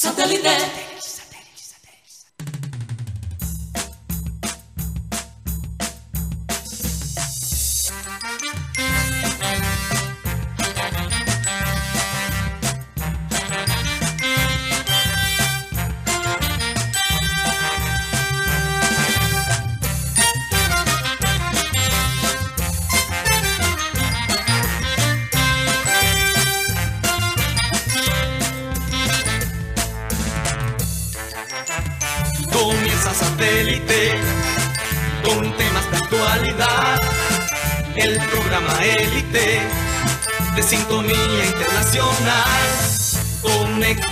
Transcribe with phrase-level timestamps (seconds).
[0.00, 0.89] Satellite.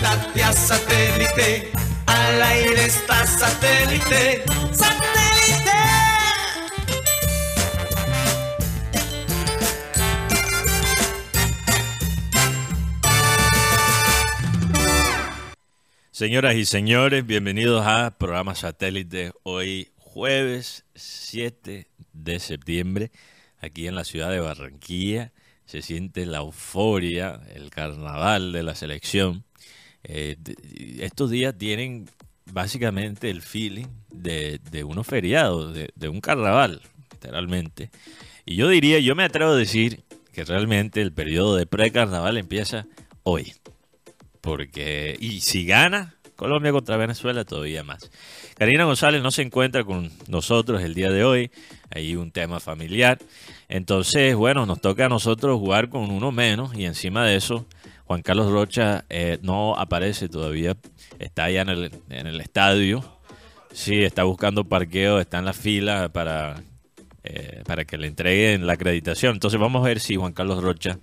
[0.01, 1.73] Satélite.
[2.07, 4.45] Al aire está satélite.
[4.73, 5.71] ¡Satélite!
[16.13, 23.11] Señoras y señores, bienvenidos a programa satélite hoy jueves 7 de septiembre
[23.59, 25.33] aquí en la ciudad de Barranquilla.
[25.67, 29.48] Se siente la euforia, el carnaval de la selección.
[30.05, 30.37] Eh,
[31.01, 32.09] estos días tienen
[32.53, 36.81] básicamente el feeling de, unos feriados, de, de un carnaval,
[37.13, 37.91] literalmente.
[38.47, 42.87] Y yo diría, yo me atrevo a decir que realmente el periodo de pre-carnaval empieza
[43.23, 43.53] hoy.
[44.41, 48.13] Porque, y si gana Colombia contra Venezuela, todavía más.
[48.57, 51.51] Karina González no se encuentra con nosotros el día de hoy.
[51.91, 53.19] Hay un tema familiar.
[53.69, 56.77] Entonces, bueno, nos toca a nosotros jugar con uno menos.
[56.77, 57.67] Y encima de eso,
[58.09, 60.79] Juan Carlos Rocha eh, no aparece todavía.
[61.19, 63.05] Está allá en el, en el estadio.
[63.71, 66.63] Sí, está buscando parqueo, está en la fila para,
[67.23, 69.35] eh, para que le entreguen la acreditación.
[69.35, 70.99] Entonces, vamos a ver si Juan Carlos Rocha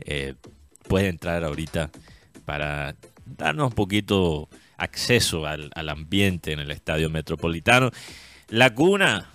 [0.00, 0.34] eh,
[0.88, 1.90] puede entrar ahorita
[2.46, 7.92] para darnos un poquito acceso al, ambiente en el estadio metropolitano.
[8.48, 9.30] La cuna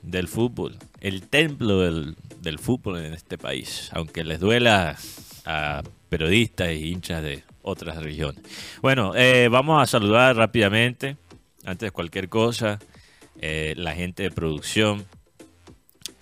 [0.00, 4.96] del fútbol, el templo del, del fútbol en este país, aunque les duela
[5.44, 8.42] a periodistas e hinchas de otras regiones.
[8.82, 11.16] Bueno, eh, vamos a saludar rápidamente,
[11.64, 12.78] antes de cualquier cosa,
[13.40, 15.06] eh, la gente de producción,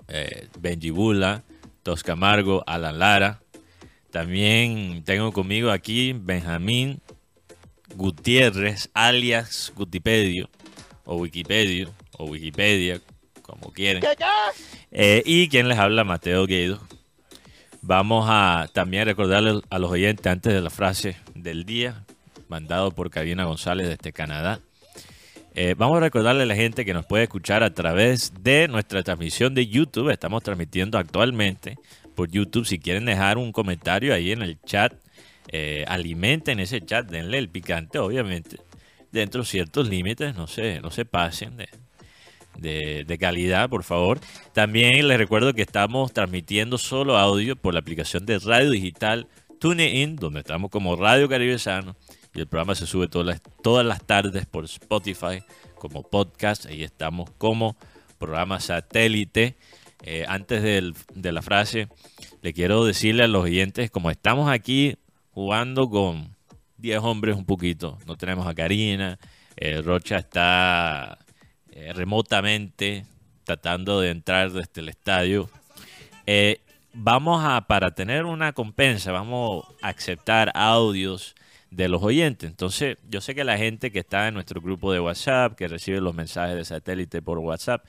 [0.08, 1.42] eh, Benji Bula,
[1.82, 3.40] Tosca Camargo, Alan Lara,
[4.10, 7.00] también tengo conmigo aquí Benjamín
[7.96, 10.50] Gutiérrez, alias Gutipedio,
[11.04, 11.88] o Wikipedia,
[12.18, 13.00] o Wikipedia,
[13.40, 14.02] como quieren.
[14.90, 16.80] Eh, y quien les habla, Mateo Guido.
[17.84, 22.04] Vamos a también recordarle a los oyentes antes de la frase del día,
[22.48, 24.60] mandado por Karina González desde Canadá.
[25.54, 29.02] Eh, vamos a recordarle a la gente que nos puede escuchar a través de nuestra
[29.02, 30.10] transmisión de YouTube.
[30.10, 31.76] Estamos transmitiendo actualmente
[32.14, 32.66] por YouTube.
[32.66, 34.94] Si quieren dejar un comentario ahí en el chat,
[35.48, 38.58] eh, alimenten ese chat, denle el picante, obviamente,
[39.10, 41.68] dentro de ciertos límites, no se, no se pasen de,
[42.58, 44.20] de, calidad, por favor.
[44.52, 49.28] También les recuerdo que estamos transmitiendo solo audio por la aplicación de radio digital
[49.60, 51.96] TuneIn, donde estamos como Radio Caribe Sano.
[52.34, 55.42] Y el programa se sube todas las, todas las tardes por Spotify
[55.76, 56.66] como podcast.
[56.66, 57.76] Ahí estamos como
[58.18, 59.56] programa satélite.
[60.04, 61.88] Eh, antes de la frase,
[62.40, 64.96] le quiero decirle a los oyentes, como estamos aquí
[65.30, 66.34] jugando con
[66.78, 69.18] 10 hombres un poquito, no tenemos a Karina,
[69.56, 71.18] eh, Rocha está
[71.72, 73.06] eh, remotamente
[73.44, 75.50] tratando de entrar desde el estadio.
[76.26, 76.60] Eh,
[76.92, 81.34] vamos a, para tener una compensa, vamos a aceptar audios
[81.70, 82.48] de los oyentes.
[82.48, 86.00] Entonces, yo sé que la gente que está en nuestro grupo de WhatsApp, que recibe
[86.00, 87.84] los mensajes de satélite por WhatsApp,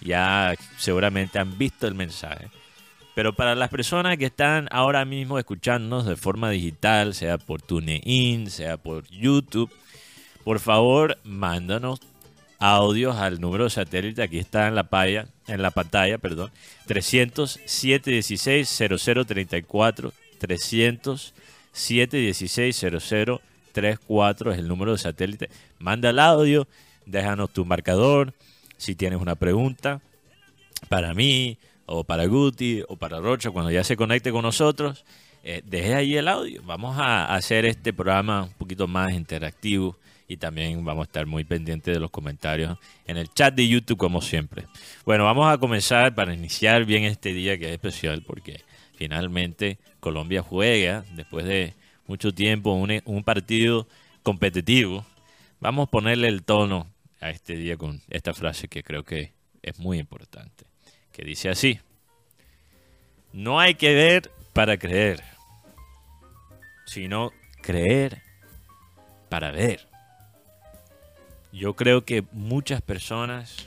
[0.00, 2.48] ya seguramente han visto el mensaje.
[3.14, 8.50] Pero para las personas que están ahora mismo escuchándonos de forma digital, sea por TuneIn,
[8.50, 9.72] sea por YouTube,
[10.44, 12.00] por favor, mándanos
[12.58, 14.22] audios al número de satélite.
[14.22, 16.50] Aquí está en la, paya, en la pantalla, perdón.
[16.86, 21.34] 300 716 0034 300
[21.72, 22.86] 716
[23.72, 25.50] 0034 es el número de satélite.
[25.78, 26.66] Manda el audio,
[27.06, 28.34] déjanos tu marcador.
[28.76, 30.00] Si tienes una pregunta
[30.88, 35.04] para mí, o para Guti, o para Rocha, cuando ya se conecte con nosotros,
[35.42, 36.62] eh, deje ahí el audio.
[36.64, 39.96] Vamos a hacer este programa un poquito más interactivo
[40.28, 43.96] y también vamos a estar muy pendientes de los comentarios en el chat de YouTube
[43.96, 44.66] como siempre.
[45.06, 48.60] Bueno, vamos a comenzar para iniciar bien este día que es especial porque
[48.94, 51.74] finalmente Colombia juega después de
[52.06, 53.88] mucho tiempo un, un partido
[54.22, 55.06] competitivo.
[55.60, 56.86] Vamos a ponerle el tono
[57.20, 59.32] a este día con esta frase que creo que
[59.62, 60.66] es muy importante,
[61.10, 61.80] que dice así,
[63.32, 65.22] no hay que ver para creer,
[66.86, 67.32] sino
[67.62, 68.22] creer
[69.30, 69.87] para ver.
[71.58, 73.66] Yo creo que muchas personas,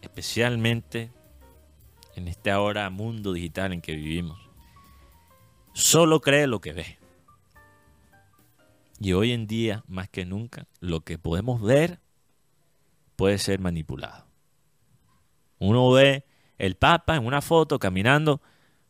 [0.00, 1.12] especialmente
[2.16, 4.36] en este ahora mundo digital en que vivimos,
[5.74, 6.98] solo cree lo que ve.
[8.98, 12.00] Y hoy en día, más que nunca, lo que podemos ver
[13.14, 14.26] puede ser manipulado.
[15.60, 16.26] Uno ve
[16.58, 18.42] el Papa en una foto caminando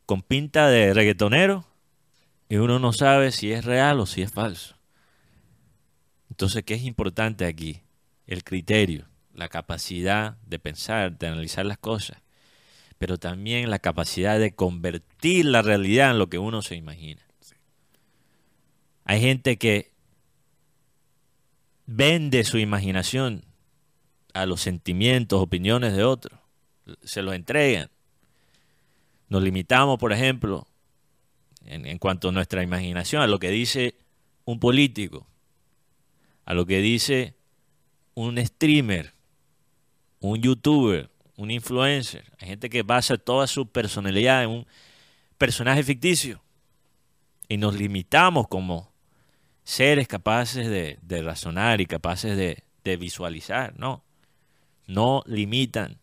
[0.07, 1.67] con pinta de reggaetonero
[2.49, 4.77] y uno no sabe si es real o si es falso.
[6.31, 7.84] Entonces, ¿qué es importante aquí?
[8.27, 12.19] El criterio, la capacidad de pensar, de analizar las cosas,
[12.99, 17.23] pero también la capacidad de convertir la realidad en lo que uno se imagina.
[19.05, 19.93] Hay gente que
[21.87, 23.45] vende su imaginación
[24.33, 26.41] a los sentimientos, opiniones de otros,
[27.03, 27.91] se los entregan.
[29.29, 30.67] Nos limitamos, por ejemplo,
[31.65, 33.95] en, cuanto a nuestra imaginación, a lo que dice
[34.45, 35.27] un político,
[36.45, 37.35] a lo que dice
[38.15, 39.15] un streamer,
[40.21, 42.25] un youtuber, un influencer.
[42.39, 44.67] Hay gente que basa toda su personalidad en un
[45.39, 46.43] personaje ficticio.
[47.49, 48.93] Y nos limitamos como
[49.65, 53.79] seres capaces de, razonar y capaces de, de visualizar.
[53.79, 54.05] No,
[54.87, 55.99] no limitan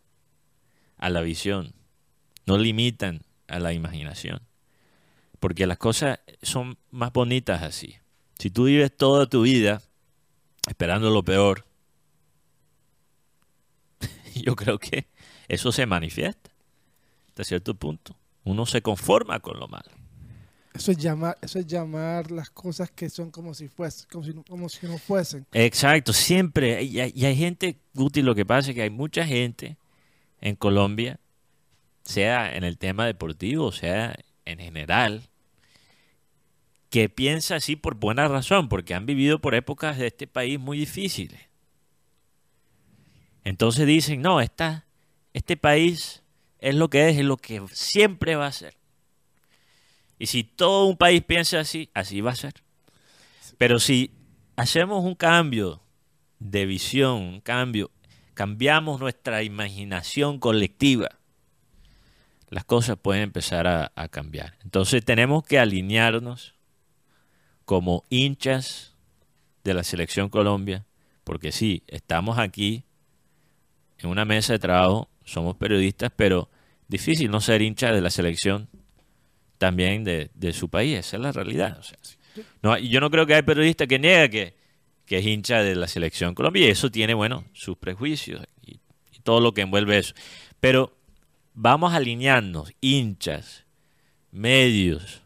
[0.98, 1.74] a la visión,
[2.46, 4.40] no limitan a la imaginación
[5.42, 7.96] porque las cosas son más bonitas así.
[8.38, 9.82] Si tú vives toda tu vida
[10.68, 11.66] esperando lo peor,
[14.42, 15.06] yo creo que
[15.48, 16.50] eso se manifiesta
[17.28, 18.16] hasta cierto punto.
[18.44, 19.90] Uno se conforma con lo malo.
[20.74, 24.06] Eso es llamar, eso es llamar las cosas que son como si fuesen,
[24.48, 25.46] como si, no fuesen.
[25.52, 26.82] Exacto, siempre.
[26.82, 29.76] Y hay, y hay gente, Guti, lo que pasa es que hay mucha gente
[30.40, 31.20] en Colombia,
[32.04, 35.28] sea en el tema deportivo, sea en general,
[36.88, 40.78] que piensa así por buena razón, porque han vivido por épocas de este país muy
[40.78, 41.40] difíciles.
[43.44, 44.86] Entonces dicen, no, esta,
[45.32, 46.22] este país
[46.58, 48.74] es lo que es, es lo que siempre va a ser.
[50.18, 52.54] Y si todo un país piensa así, así va a ser.
[53.58, 54.12] Pero si
[54.56, 55.82] hacemos un cambio
[56.38, 57.90] de visión, un cambio,
[58.34, 61.18] cambiamos nuestra imaginación colectiva,
[62.48, 64.56] las cosas pueden empezar a, a cambiar.
[64.62, 66.54] Entonces tenemos que alinearnos
[67.64, 68.94] como hinchas
[69.64, 70.86] de la selección Colombia,
[71.24, 72.84] porque sí, estamos aquí
[74.02, 76.48] en una mesa de trabajo, somos periodistas, pero
[76.88, 78.68] difícil no ser hincha de la selección
[79.58, 81.80] también de, su país, esa es la realidad.
[82.62, 84.54] no, yo no creo que hay periodista que niega que,
[85.08, 88.80] es hincha de la selección Colombia y eso tiene, bueno, sus prejuicios y,
[89.12, 90.14] y todo lo que envuelve eso.
[90.58, 90.96] Pero
[91.52, 93.64] vamos alinearnos, hinchas,
[94.30, 95.22] medios,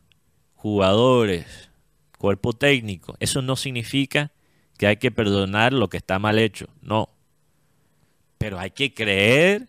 [0.54, 1.70] jugadores,
[2.18, 3.16] cuerpo técnico.
[3.20, 4.32] Eso no significa
[4.78, 7.08] que hay que perdonar lo que está mal hecho, no.
[8.38, 9.68] Pero hay que creer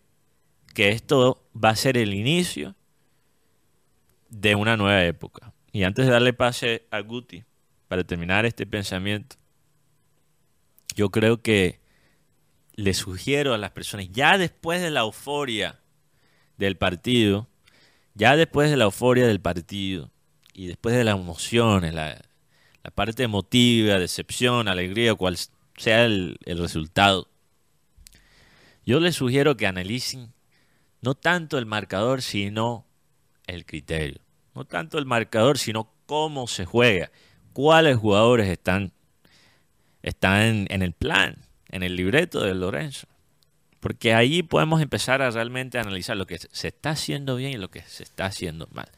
[0.73, 2.75] que esto va a ser el inicio
[4.29, 5.53] de una nueva época.
[5.71, 7.43] Y antes de darle pase a Guti,
[7.87, 9.37] para terminar este pensamiento,
[10.95, 11.79] yo creo que
[12.75, 15.79] le sugiero a las personas, ya después de la euforia
[16.57, 17.47] del partido,
[18.13, 20.11] ya después de la euforia del partido
[20.53, 22.21] y después de las emociones, la,
[22.83, 25.37] la parte emotiva, decepción, alegría, cual
[25.75, 27.27] sea el, resultado,
[28.87, 30.33] yo les sugiero que analicen
[31.01, 32.87] no tanto el marcador, sino
[33.45, 34.19] el criterio.
[34.55, 37.11] No tanto el marcador, sino cómo se juega,
[37.53, 38.91] cuáles jugadores están,
[40.01, 41.37] están en, el plan,
[41.69, 43.07] en el libreto de Lorenzo.
[43.79, 47.69] Porque ahí podemos empezar a realmente analizar lo que se está haciendo bien y lo
[47.69, 48.89] que se está haciendo mal.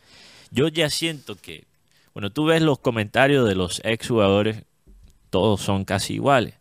[0.52, 1.68] Yo ya siento que
[2.14, 4.66] bueno, tú ves los comentarios de los exjugadores,
[5.30, 6.56] todos son casi iguales.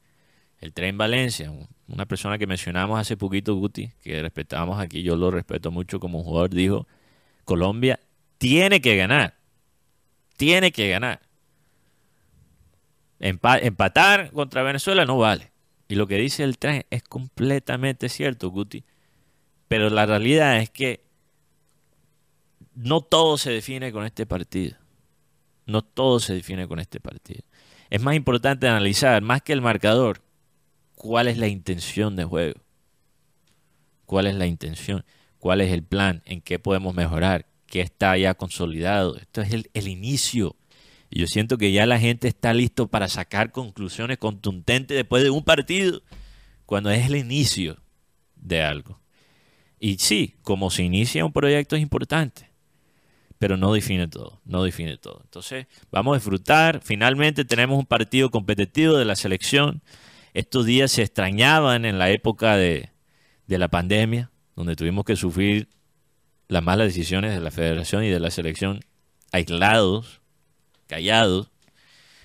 [0.60, 1.52] El Tren Valencia,
[1.88, 6.22] una persona que mencionamos hace poquito, Guti, que respetamos aquí, yo lo respeto mucho como
[6.22, 6.86] jugador, dijo,
[7.44, 7.98] Colombia
[8.36, 9.34] tiene que ganar,
[10.36, 11.20] tiene que ganar.
[13.18, 15.50] empatar contra Venezuela no vale.
[15.88, 18.84] Y lo que dice el tren es completamente cierto, Guti.
[19.66, 21.02] Pero la realidad es que
[22.74, 24.76] no todo se define con este partido.
[25.64, 27.42] No todo se define con este partido.
[27.90, 30.20] Es más importante analizar, más que el marcador,
[30.98, 32.60] cuál es la intención de juego.
[34.04, 35.04] ¿Cuál es la intención?
[35.38, 36.22] ¿Cuál es el plan?
[36.26, 37.46] ¿En qué podemos mejorar?
[37.66, 39.16] ¿Qué está ya consolidado?
[39.16, 40.56] Esto es el, inicio.
[41.08, 45.30] Y yo siento que ya la gente está listo para sacar conclusiones contundentes después de
[45.30, 46.02] un partido,
[46.66, 47.76] cuando es el inicio
[48.34, 48.98] de algo.
[49.78, 52.50] Y sí, como se inicia un proyecto es importante,
[53.38, 55.20] pero no define todo, no define todo.
[55.22, 56.80] Entonces, vamos a disfrutar.
[56.82, 59.80] Finalmente tenemos un partido competitivo de la selección.
[60.38, 62.90] Estos días se extrañaban en la época de,
[63.48, 65.68] de la pandemia, donde tuvimos que sufrir
[66.46, 68.80] las malas decisiones de la federación y de la selección
[69.32, 70.20] aislados,
[70.86, 71.50] callados.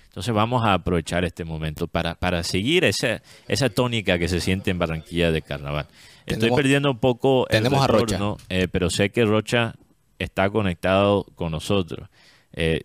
[0.04, 4.70] Entonces vamos a aprovechar este momento para, para seguir esa, esa tónica que se siente
[4.70, 5.88] en Barranquilla de carnaval.
[6.24, 8.04] Estoy Tenemos- perdiendo un poco el tenemos a Rocha.
[8.14, 9.74] retorno, eh, pero sé que Rocha
[10.20, 12.08] está conectado con nosotros.
[12.52, 12.82] Eh,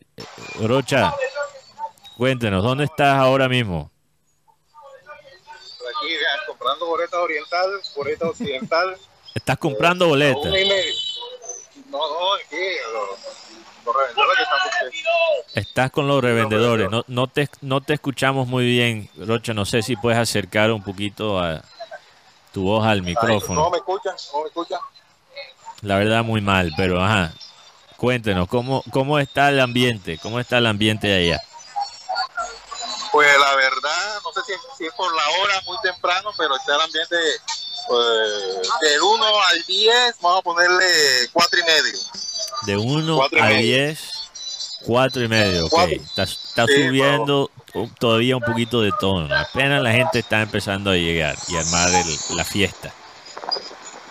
[0.60, 1.14] Rocha,
[2.18, 3.89] cuéntenos, ¿dónde estás ahora mismo?
[6.80, 8.98] Comprando boleta oriental, boleta occidental.
[9.36, 10.46] ¿Estás comprando un boletas?
[10.46, 12.56] No, no, aquí
[12.94, 15.56] los, los revendedores que están.
[15.56, 16.90] Estás con los revendedores.
[16.90, 19.54] No, no, te, no te escuchamos muy bien, Rocha.
[19.54, 21.62] No sé si puedes acercar un poquito a
[22.54, 23.70] tu voz al Ahí, ¿No micrófono.
[23.70, 24.16] me escuchan?
[24.34, 24.80] ¿No me escuchan?
[25.82, 27.34] La verdad, muy mal, pero ajá.
[27.98, 30.18] Cuéntenos, ¿cómo, ¿cómo está el ambiente?
[30.20, 31.42] ¿Cómo está el ambiente allá?
[33.12, 36.76] Pues la verdad, no sé si, si es por la hora, muy temprano, pero está
[36.76, 37.16] el ambiente
[37.88, 40.86] pues, del 1 al 10, vamos a ponerle
[41.34, 42.00] 4 y medio.
[42.68, 43.62] De 1 Cuatro y a medio.
[43.62, 44.00] 10,
[44.86, 45.66] 4 y medio.
[45.66, 45.96] Ok, Cuatro.
[45.96, 47.50] está, está Sí, subiendo
[48.00, 49.34] todavía un poquito de tono.
[49.36, 52.94] Apenas la gente está empezando a llegar y armar el- la fiesta.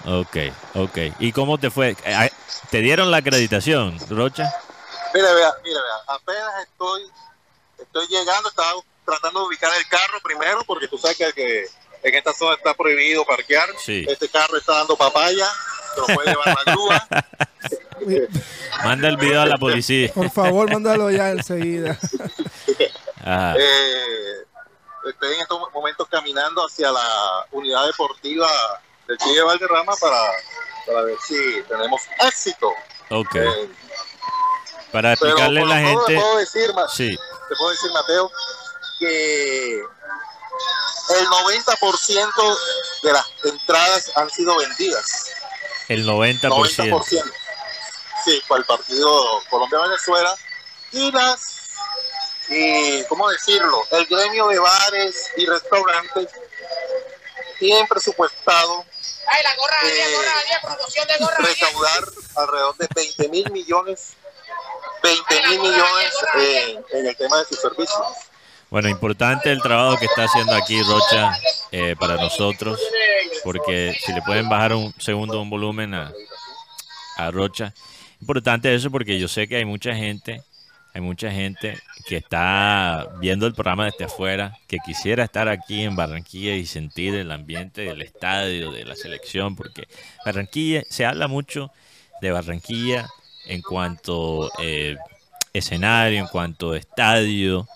[0.07, 0.37] Ok,
[0.75, 0.99] ok.
[1.21, 1.97] ¿Y cómo te fue?
[2.05, 2.31] Eh,
[2.71, 4.53] ¿Te dieron la acreditación, Rocha?
[5.15, 7.03] Mire, vea, mire, vea, apenas estoy,
[7.89, 8.73] estoy llegando, estaba
[9.05, 11.67] tratando de ubicar el carro primero, porque tú sabes que, que
[12.03, 13.69] en esta zona está prohibido parquear.
[13.79, 14.07] Sí.
[14.09, 15.47] Este carro está dando papaya,
[15.95, 17.09] se lo puede llevar la grúa.
[18.85, 20.13] Manda el video a la policía.
[20.13, 21.99] Por favor, mándalo ya enseguida.
[23.21, 23.55] Ajá.
[23.59, 24.45] Eh,
[25.09, 28.49] estoy en estos momentos caminando hacia la unidad deportiva
[29.07, 30.21] del Chile Valderrama para,
[30.87, 31.37] para ver si
[31.69, 32.71] tenemos éxito.
[33.11, 33.35] Ok.
[33.35, 33.69] Eh,
[34.93, 36.15] Para explicarle a la gente.
[36.15, 38.31] puedo decir, Sí, te puedo decir, Mateo,
[38.99, 42.59] que el 90%
[43.03, 45.31] de las entradas han sido vendidas.
[45.89, 46.41] el 90%.
[46.49, 47.33] 90%.
[48.25, 50.35] Sí, para el partido Colombia-Venezuela.
[50.93, 51.41] Y las,
[52.49, 53.83] y, ¿cómo decirlo?
[53.91, 56.29] El gremio de bares y restaurantes
[57.59, 58.85] tienen presupuestado
[59.31, 61.37] Ay, la gorra, Eh, Daniel, gorra, Daniel, promoción de gorra.
[61.39, 62.05] Recaudar
[62.37, 64.15] alrededor de 20 mil millones,
[65.03, 68.03] 20 mil millones en, en el tema de sus servicios.
[68.71, 71.33] Bueno, importante el trabajo que está haciendo aquí Rocha
[71.73, 72.79] eh, para nosotros,
[73.43, 76.13] porque si le pueden bajar un segundo un volumen a,
[77.17, 77.73] a Rocha,
[78.21, 80.43] importante eso porque yo sé que hay mucha gente,
[80.93, 85.97] hay mucha gente que está viendo el programa desde afuera, que quisiera estar aquí en
[85.97, 89.89] Barranquilla y sentir el ambiente del estadio, de la selección, porque
[90.27, 91.71] Barranquilla, se habla mucho
[92.21, 93.09] de Barranquilla
[93.49, 94.97] en cuanto eh,
[95.53, 97.67] escenario, en cuanto estadio,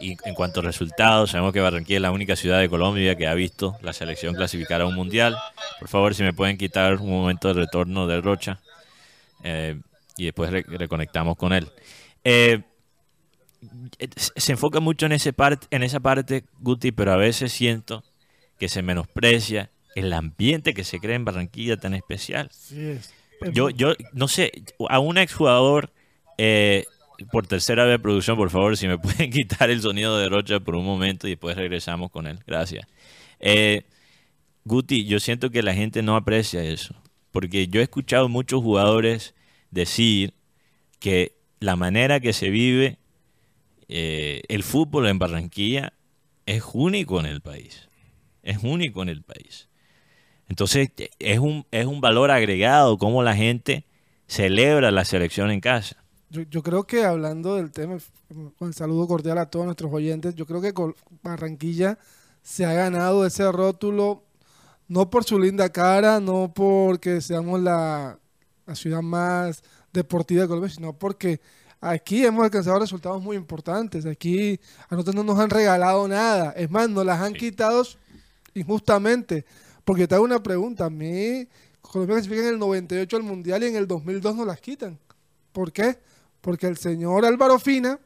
[0.00, 3.34] y en cuanto resultados, sabemos que Barranquilla es la única ciudad de Colombia que ha
[3.34, 5.36] visto la selección clasificar a un mundial.
[5.78, 8.60] Por favor, si me pueden quitar un momento de retorno de Rocha
[9.44, 9.80] eh,
[10.16, 11.68] y después re- reconectamos con él.
[12.24, 12.62] Eh,
[14.36, 18.02] se enfoca mucho en, ese part- en esa parte, Guti, pero a veces siento
[18.58, 22.50] que se menosprecia el ambiente que se crea en Barranquilla tan especial.
[22.52, 23.14] Sí es.
[23.52, 24.52] Yo, yo no sé,
[24.88, 25.92] a un exjugador,
[26.38, 26.84] eh,
[27.30, 30.76] por tercera vez producción, por favor, si me pueden quitar el sonido de Rocha por
[30.76, 32.38] un momento y después regresamos con él.
[32.46, 32.86] Gracias.
[33.40, 33.82] Eh,
[34.64, 36.94] Guti, yo siento que la gente no aprecia eso,
[37.32, 39.34] porque yo he escuchado muchos jugadores
[39.70, 40.34] decir
[41.00, 42.98] que la manera que se vive
[43.88, 45.92] eh, el fútbol en Barranquilla
[46.46, 47.88] es único en el país.
[48.42, 49.68] Es único en el país.
[50.48, 53.86] Entonces, es un, es un valor agregado cómo la gente
[54.26, 55.96] celebra la selección en casa.
[56.30, 57.96] Yo, yo creo que hablando del tema,
[58.58, 60.72] con el saludo cordial a todos nuestros oyentes, yo creo que
[61.22, 61.98] Barranquilla
[62.42, 64.24] se ha ganado ese rótulo
[64.88, 68.18] no por su linda cara, no porque seamos la,
[68.66, 71.40] la ciudad más deportiva de Colombia, sino porque
[71.80, 74.04] aquí hemos alcanzado resultados muy importantes.
[74.04, 76.52] Aquí a nosotros no nos han regalado nada.
[76.56, 77.38] Es más, nos las han Sí.
[77.38, 77.82] quitado
[78.54, 79.44] injustamente.
[79.84, 80.86] Porque te hago una pregunta.
[80.86, 81.46] A mí,
[81.80, 84.98] Colombia clasifica en el 98 al Mundial y en el 2002 nos las quitan.
[85.52, 85.98] ¿Por qué?
[86.40, 87.98] Porque el señor Álvaro Fina,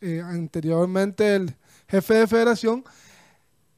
[0.00, 1.54] eh, anteriormente el
[1.88, 2.84] jefe de federación,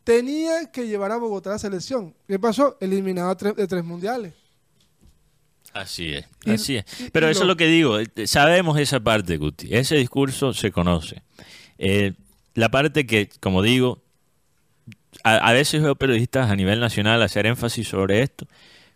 [0.04, 2.14] tenía que llevar a Bogotá a la selección.
[2.28, 2.76] ¿Qué pasó?
[2.80, 4.34] Eliminado tres- de tres mundiales.
[5.72, 6.84] Así es, Y- así es.
[7.12, 9.74] Pero eso lo- es lo que digo, eh, sabemos esa parte, Guti.
[9.74, 11.22] Ese discurso se conoce.
[11.78, 12.12] Eh,
[12.54, 14.00] la parte que, como digo,
[15.22, 18.46] a, a veces veo periodistas a nivel nacional hacer énfasis sobre esto,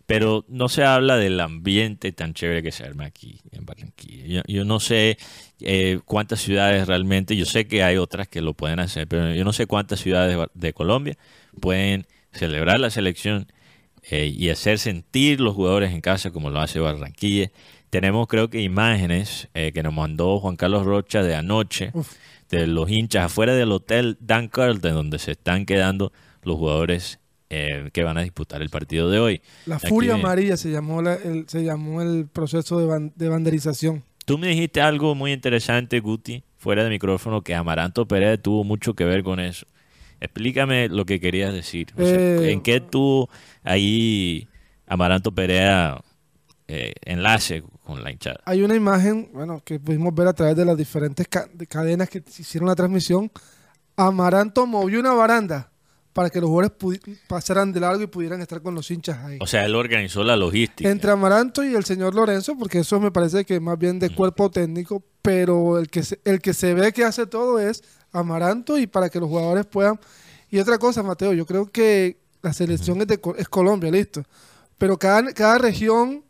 [0.09, 4.41] pero no se habla del ambiente tan chévere que se arma aquí en Barranquilla.
[4.47, 5.19] Yo, no sé
[5.59, 9.43] eh, cuántas ciudades realmente, yo sé que hay otras que lo pueden hacer, pero yo
[9.43, 11.15] no sé cuántas ciudades de, Colombia
[11.61, 13.51] pueden celebrar la selección
[14.09, 17.51] eh, y hacer sentir los jugadores en casa como lo hace Barranquilla.
[17.91, 21.91] Tenemos creo que imágenes eh, que nos mandó Juan Carlos Rocha de anoche.
[22.49, 26.11] De los hinchas afuera del hotel Dan Carlton donde se están quedando
[26.43, 27.19] los jugadores
[27.51, 29.41] eh, que van a disputar el partido de hoy.
[29.65, 33.29] La Aquí furia amarilla se llamó, la- el, se llamó el proceso de, ban- de
[33.29, 34.03] banderización.
[34.25, 38.93] Tú me dijiste algo muy interesante, Guti, fuera de micrófono, que Amaranto Pérez tuvo mucho
[38.93, 39.65] que ver con eso.
[40.21, 41.87] Explícame lo que querías decir.
[41.97, 43.27] O sea, Eh, ¿En qué tú
[43.63, 44.47] ahí,
[44.85, 46.01] Amaranto Perea,
[46.71, 48.39] eh, enlace con la hinchada?
[48.45, 52.09] Hay una imagen, bueno, que pudimos ver a través de las diferentes ca- de cadenas
[52.09, 53.31] que hicieron la transmisión.
[53.97, 55.71] Amaranto movió una baranda
[56.13, 56.71] para que los jugadores
[57.27, 59.37] pasaran de largo y pudieran estar con los hinchas ahí.
[59.41, 60.89] O sea, él organizó la logística.
[60.89, 64.49] Entre Amaranto y el señor Lorenzo, porque eso me parece que más bien de cuerpo
[64.51, 68.87] técnico, pero el que se, el que se ve que hace todo es Amaranto y
[68.87, 69.99] para que los jugadores puedan.
[70.49, 74.23] Y otra cosa, Mateo, yo creo que la selección es, de, es Colombia, listo.
[74.77, 76.23] Pero cada, cada región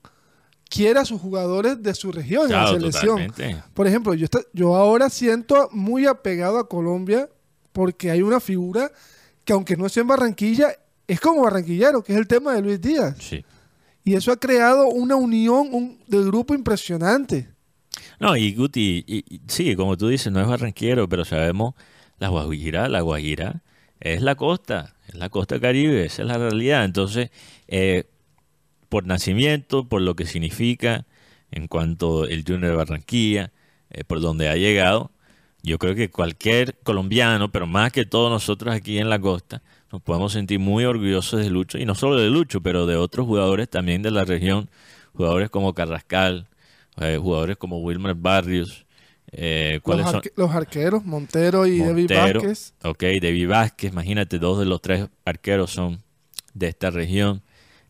[0.69, 3.27] quiere a sus jugadores de su región en la selección.
[3.27, 3.63] totalmente.
[3.73, 4.13] Por ejemplo,
[4.53, 7.27] yo, ahora siento muy apegado a Colombia
[7.73, 8.91] porque hay una figura
[9.43, 10.67] que aunque no esté en Barranquilla,
[11.07, 13.15] es como barranquillero, que es el tema de Luis Díaz.
[13.19, 13.43] Sí.
[14.03, 17.49] Y eso ha creado una unión un, del grupo impresionante.
[18.19, 21.73] No, y Guti, y- y- sí, como tú dices, no es barranquero, pero sabemos
[22.19, 23.63] la Guajira, la Guajira
[23.99, 26.85] es la costa, es la costa caribe, esa es la realidad.
[26.85, 27.31] Entonces,
[27.67, 28.05] eh,
[28.89, 31.05] por nacimiento, por lo que significa
[31.51, 33.51] en cuanto el Junior de Barranquilla,
[33.91, 35.11] eh, por donde ha llegado,
[35.63, 40.01] yo creo que cualquier colombiano, pero más que todos nosotros aquí en la costa, nos
[40.01, 43.69] podemos sentir muy orgullosos de Lucho, y no solo de Lucho, pero de otros jugadores
[43.69, 44.69] también de la región,
[45.13, 46.47] jugadores como Carrascal,
[47.01, 48.85] eh, jugadores como Wilmer Barrios,
[49.31, 50.21] eh, Los, ¿cuáles son?
[50.21, 52.73] arque- los arqueros, Montero y David Vázquez.
[52.83, 56.01] Ok, David Vázquez, imagínate, dos de los tres arqueros son
[56.53, 57.41] de esta región.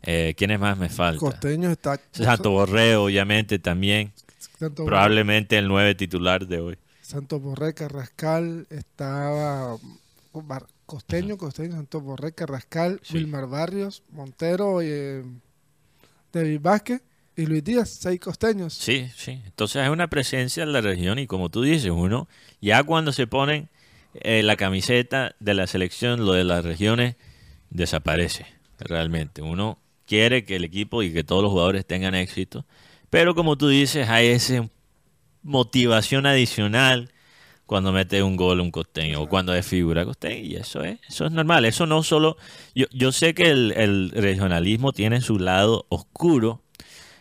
[0.04, 1.20] Eh, ¿Quiénes más me faltan?
[1.20, 2.00] Costeño está.
[2.12, 4.14] Santo Borré, obviamente, también.
[4.58, 6.78] Santo, Probablemente el nueve titular de hoy.
[7.02, 10.48] Santo Borré, Carrascal, estaba um,
[10.86, 13.16] Costeño, Costeño, Santo Borré, Carrascal, Sí.
[13.16, 15.24] Wilmar Barrios, Montero, y, eh,
[16.32, 17.02] David Vázquez
[17.36, 18.74] y Luis Díaz, seis costeños.
[18.74, 19.42] Sí, sí.
[19.46, 22.28] Entonces hay una presencia en la región y como tú dices, uno
[22.62, 23.70] ya cuando se ponen
[24.14, 27.16] eh, la camiseta de la selección, lo de las regiones,
[27.70, 28.46] desaparece
[28.80, 29.42] realmente.
[29.42, 32.66] Uno quiere que el equipo y que todos los jugadores tengan éxito,
[33.12, 34.68] pero como tú dices, hay esa
[35.44, 37.12] motivación adicional
[37.68, 41.28] cuando mete un gol un costeño o cuando es figura costeño y eso es eso
[41.28, 41.66] es normal.
[41.66, 42.38] Eso no solo
[42.74, 46.64] yo, yo sé que el, regionalismo tiene su lado oscuro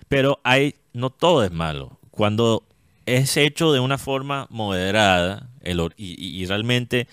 [0.09, 1.99] pero hay no todo es malo.
[2.11, 2.65] Cuando
[3.05, 7.07] es hecho de una forma moderada el y realmente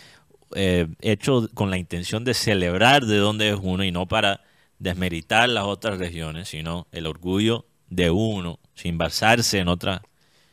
[0.55, 4.41] eh, hecho con la intención de celebrar de dónde es uno y no para
[4.79, 10.01] desmeritar las otras regiones sino el orgullo de uno sin basarse en otra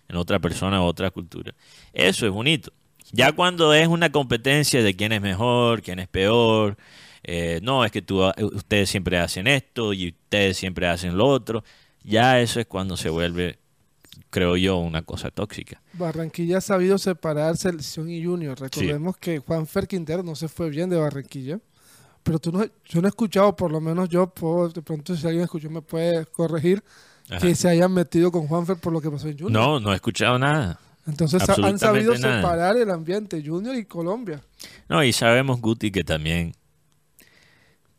[0.08, 1.54] en otra persona o otra cultura.
[1.92, 2.72] Eso es bonito.
[3.12, 6.76] Ya cuando es una competencia de quién es mejor, quién es peor,
[7.22, 11.64] eh, no, es que tú, ustedes siempre hacen esto y ustedes siempre hacen lo otro,
[12.02, 13.58] ya eso es cuando se vuelve,
[14.30, 15.80] creo yo, una cosa tóxica.
[15.94, 18.58] Barranquilla ha sabido separar selección y junior.
[18.58, 21.60] Recordemos que Juan Fer Quintero no se fue bien de Barranquilla.
[22.22, 25.26] Pero tú no, yo no he escuchado, por lo menos yo, puedo, de pronto si
[25.26, 26.82] alguien escuchó me puede corregir,
[27.28, 27.38] Ajá.
[27.40, 29.50] que se hayan metido con Juanfer por lo que pasó en Junior.
[29.52, 30.78] No, no he escuchado nada.
[31.06, 32.36] Entonces ha- han sabido nada.
[32.40, 34.40] separar el ambiente Junior y Colombia.
[34.88, 36.54] No, y sabemos, Guti, que también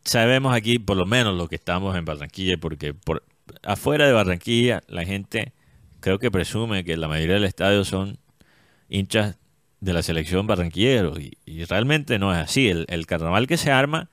[0.05, 3.23] sabemos aquí, por lo menos los que estamos en Barranquilla, porque por
[3.63, 5.53] afuera de Barranquilla la gente
[5.99, 8.19] creo que presume que la mayoría del estadio son
[8.89, 9.38] hinchas
[9.83, 12.69] de la selección barranquilleros y, realmente no es así.
[12.69, 14.09] El, el carnaval que se arma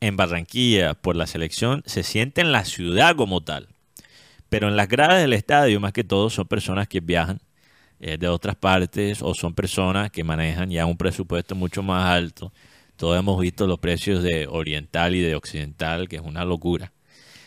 [0.00, 3.68] en Barranquilla por la selección se siente en la ciudad como tal,
[4.48, 7.40] pero en las gradas del estadio más que todo son personas que viajan
[8.00, 12.52] eh, de otras partes o son personas que manejan ya un presupuesto mucho más alto.
[12.96, 16.92] Todos hemos visto los precios de oriental y de occidental, que es una locura.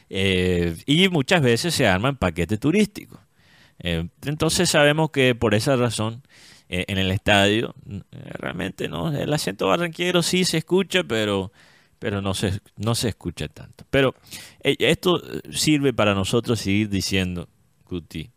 [0.10, 3.20] Eh, y muchas veces se arman paquetes turísticos.
[3.80, 6.24] Eh, entonces sabemos que por esa razón
[6.70, 8.02] eh, en el estadio eh,
[8.34, 11.52] realmente no el acento barranquero sí se escucha, pero
[12.00, 13.86] pero no se no se escucha tanto.
[13.90, 14.16] Pero
[14.64, 17.50] eh, esto sirve para nosotros seguir diciendo,
[17.84, 18.32] Cuti,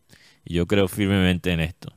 [0.45, 1.95] y yo creo firmemente en esto,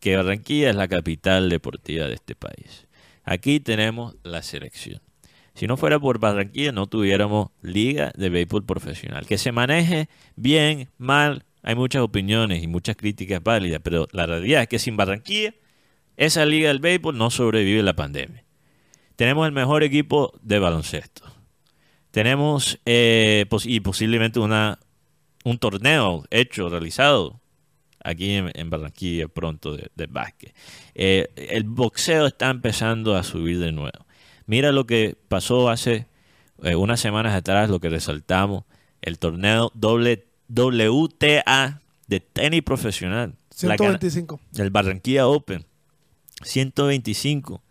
[0.00, 2.88] que Barranquilla es la capital deportiva de este país.
[3.24, 5.00] Aquí tenemos la selección.
[5.54, 9.26] Si no fuera por Barranquilla, no tuviéramos liga de béisbol profesional.
[9.26, 14.62] Que se maneje bien, mal, hay muchas opiniones y muchas críticas válidas, pero la realidad
[14.62, 15.54] es que sin Barranquilla,
[16.26, 18.44] esa liga del béisbol no sobrevive la pandemia.
[19.16, 21.22] Tenemos el mejor equipo de baloncesto.
[22.10, 24.78] Tenemos eh, pos- y posiblemente una,
[25.44, 27.40] un torneo hecho, realizado
[28.04, 30.54] aquí en, en Barranquilla pronto de, de básquet.
[30.94, 34.06] Eh, el boxeo está empezando a subir de nuevo.
[34.46, 36.06] Mira lo que pasó hace
[36.62, 38.64] eh, unas semanas atrás, lo que resaltamos,
[39.00, 43.34] el torneo doble, WTA de tenis profesional.
[43.62, 44.40] La gana- 125.
[44.58, 45.64] el Barranquilla Open,
[46.44, 47.62] 125.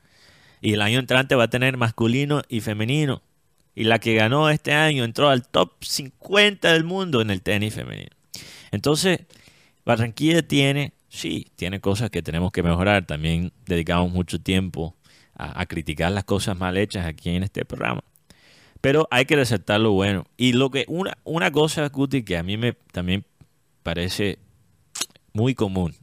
[0.61, 3.21] Y el año entrante va a tener masculino y femenino.
[3.73, 7.73] Y la que ganó este año entró al top 50 del mundo en el tenis
[7.73, 8.11] femenino.
[8.71, 9.21] Entonces,
[9.85, 13.05] Barranquilla tiene, sí, tiene cosas que tenemos que mejorar.
[13.05, 14.95] También dedicamos mucho tiempo
[15.35, 18.03] a, criticar las cosas mal hechas aquí en este programa.
[18.79, 20.25] Pero hay que resaltar lo bueno.
[20.37, 23.25] Y lo que una, una cosa, Guti, que a mí me también
[23.83, 24.39] parece
[25.33, 25.95] muy común,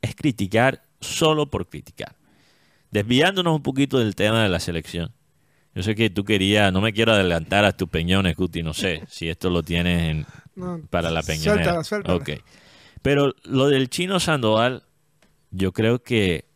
[0.00, 2.16] es criticar solo por criticar.
[2.90, 5.12] Desviándonos un poquito del tema de la selección.
[5.74, 9.02] Yo sé que tú querías, no me quiero adelantar a tus peñones, Guti, no sé
[9.08, 11.82] si esto lo tienes en, No, para la peñonera.
[11.82, 12.16] Suéltala, suéltala.
[12.16, 12.30] Ok.
[13.00, 14.84] Pero lo del chino Sandoval,
[15.50, 16.46] yo creo que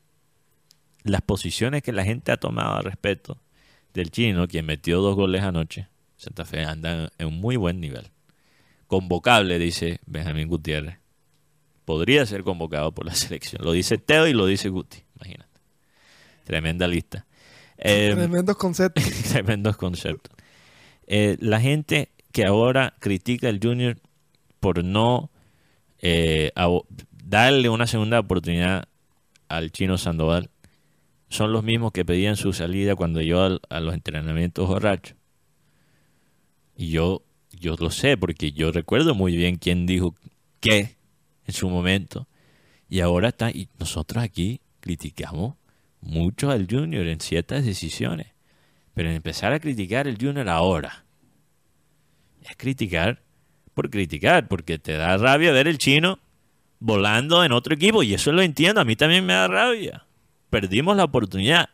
[1.02, 3.38] las posiciones que la gente ha tomado al respecto
[3.94, 8.10] del chino, quien metió dos goles anoche, Santa Fe anda en un muy buen nivel.
[8.86, 10.98] Convocable, dice Benjamín Gutiérrez.
[11.86, 13.64] Podría ser convocado por la selección.
[13.64, 15.48] Lo dice Teo y lo dice Guti, imagínate.
[16.44, 17.24] Tremenda lista.
[17.78, 19.04] Eh, Tremendos conceptos.
[19.32, 20.32] tremendos conceptos.
[21.06, 23.96] Eh, la gente que ahora critica al Junior
[24.60, 25.30] por no
[26.00, 26.52] eh,
[27.24, 28.88] darle una segunda oportunidad
[29.48, 30.50] al chino Sandoval
[31.28, 35.16] son los mismos que pedían su salida cuando yo al- a los entrenamientos borrachos.
[36.76, 37.22] Y yo,
[37.52, 40.14] yo lo sé porque yo recuerdo muy bien quién dijo
[40.60, 40.95] qué
[41.46, 42.28] en su momento.
[42.88, 45.56] Y ahora está, y nosotros aquí criticamos
[46.00, 48.28] mucho al Junior en ciertas decisiones.
[48.94, 51.04] Pero empezar a criticar el Junior ahora
[52.42, 53.22] es criticar
[53.74, 56.18] por criticar, porque te da rabia ver el chino
[56.78, 60.06] volando en otro equipo, y eso lo entiendo, a mí también me da rabia.
[60.48, 61.68] Perdimos la oportunidad.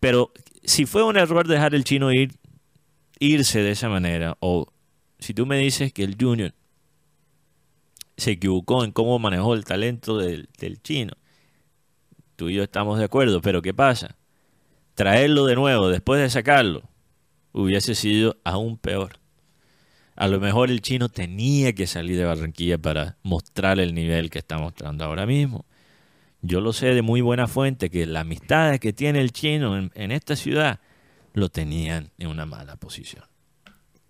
[0.00, 0.32] Pero
[0.64, 2.32] si fue un error dejar el chino ir,
[3.18, 4.72] irse de esa manera, o
[5.18, 6.54] si tú me dices que el Junior
[8.18, 10.48] se equivocó en cómo manejó el talento del,
[10.82, 11.14] chino,
[12.36, 14.16] tú y yo estamos de acuerdo, pero ¿qué pasa?
[14.94, 16.82] Traerlo de nuevo después de sacarlo
[17.52, 19.20] hubiese sido aún peor.
[20.16, 24.40] A lo mejor el chino tenía que salir de Barranquilla para mostrar el nivel que
[24.40, 25.64] está mostrando ahora mismo.
[26.42, 30.12] Yo lo sé de muy buena fuente que las amistades que tiene el chino en
[30.12, 30.80] esta ciudad
[31.34, 33.27] lo tenían en una mala posición.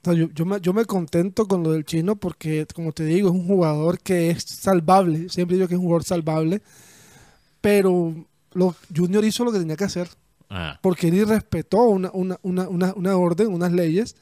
[0.01, 3.05] O sea, yo, yo me, yo me contento con lo del chino porque, como te
[3.05, 5.29] digo, es un jugador que es salvable.
[5.29, 6.63] Siempre digo que es un jugador salvable.
[7.61, 8.15] Pero
[8.53, 10.09] lo, Junior hizo lo que tenía que hacer.
[10.51, 14.17] Ah, Porque él irrespetó una, una, una, una, una orden, unas leyes.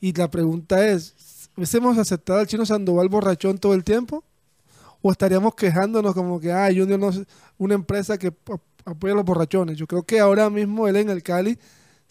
[0.00, 4.22] Y la pregunta es, ¿hubiésemos aceptado al chino Sandoval borrachón todo el tiempo?
[5.02, 7.22] ¿O estaríamos quejándonos como que, ah, Junior no es
[7.58, 9.76] una empresa que ap- apoya a los borrachones?
[9.78, 11.58] Yo creo que ahora mismo él en el Cali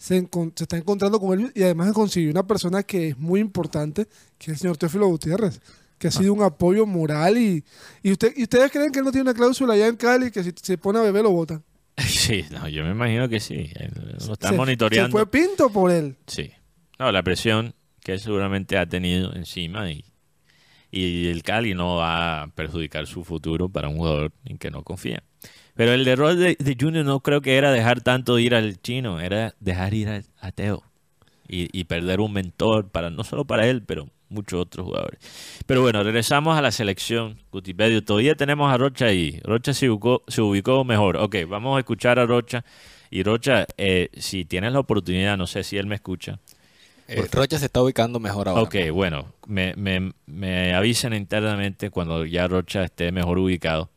[0.00, 3.38] se, encon- se está encontrando con él y además consiguió una persona que es muy
[3.38, 4.06] importante,
[4.38, 5.60] que es el señor Teófilo Gutiérrez,
[5.98, 7.62] que ha sido un apoyo moral y,
[8.02, 10.42] y, usted, y ustedes creen que él no tiene una cláusula allá en Cali que
[10.42, 11.62] si se pone a beber lo votan.
[11.98, 13.70] sí, no, yo me imagino que sí.
[14.26, 15.08] Lo están Se- monitoreando.
[15.08, 16.16] Se fue pinto por él.
[16.26, 16.50] Sí.
[16.98, 20.02] No, la presión que él seguramente ha tenido encima y,
[20.90, 24.82] y el Cali no va a perjudicar su futuro para un jugador en que no
[24.82, 25.22] confía.
[25.74, 29.20] Pero el error de, de Junior no creo que era dejar tanto ir al chino,
[29.20, 30.82] era dejar ir a, a Teo
[31.48, 35.20] y, y perder un mentor para no solo para él, pero muchos otros jugadores.
[35.66, 37.38] Pero bueno, regresamos a la selección.
[37.50, 39.40] Gutipedio, todavía tenemos a Rocha ahí.
[39.42, 41.16] Rocha se ubicó, se ubicó mejor.
[41.16, 42.64] Ok, vamos a escuchar a Rocha.
[43.10, 46.38] Y Rocha, eh, si tienes la oportunidad, no sé si él me escucha.
[47.08, 48.62] Eh, Rocha se está ubicando mejor ahora.
[48.62, 53.90] Ok, bueno, me, me, me avisan internamente cuando ya Rocha esté mejor ubicado.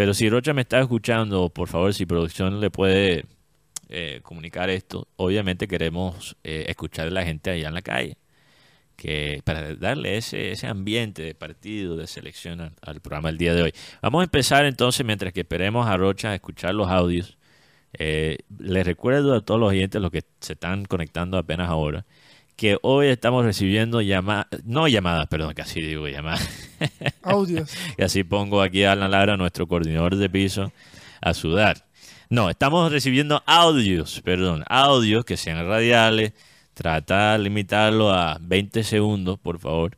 [0.00, 3.26] Pero si Rocha me está escuchando, por favor, si producción le puede
[3.90, 8.16] eh, comunicar esto, obviamente queremos eh, escuchar a la gente allá en la calle,
[8.96, 13.60] que para darle ese, ese ambiente de partido, de selección al, programa del día de
[13.60, 13.74] hoy.
[14.00, 17.36] Vamos a empezar entonces, mientras que esperemos a Rocha a escuchar los audios.
[17.92, 22.06] Eh, les recuerdo a todos los oyentes, los que se están conectando apenas ahora,
[22.60, 26.46] que hoy estamos recibiendo llamadas, no llamadas, perdón, casi digo llamadas,
[27.22, 27.72] Audios.
[27.96, 30.70] y así pongo aquí a Alan Lara, nuestro coordinador de piso,
[31.22, 31.86] a sudar.
[32.28, 36.34] No, estamos recibiendo audios, perdón, audios que sean radiales.
[36.74, 39.96] Trata de limitarlo a 20 segundos, por favor.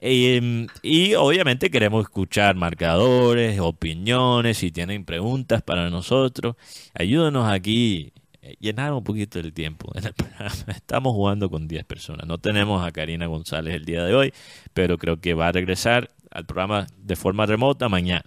[0.00, 6.54] Eh, y obviamente queremos escuchar marcadores, opiniones, si tienen preguntas para nosotros.
[6.94, 8.12] Ayúdanos aquí,
[8.58, 10.54] llenar un poquito el tiempo en el programa.
[10.68, 12.26] Estamos jugando con 10 personas.
[12.26, 14.32] No tenemos a Karina González el día de hoy,
[14.74, 18.24] pero creo que va a regresar al programa de forma remota mañana.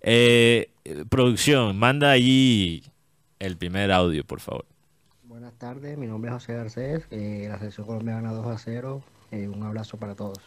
[0.00, 0.70] Eh,
[1.08, 2.82] producción, manda allí
[3.38, 4.66] el primer audio, por favor.
[5.22, 9.48] Buenas tardes, mi nombre es José Garcés, eh, la selección colombiana 2 a 0, eh,
[9.48, 10.38] un abrazo para todos.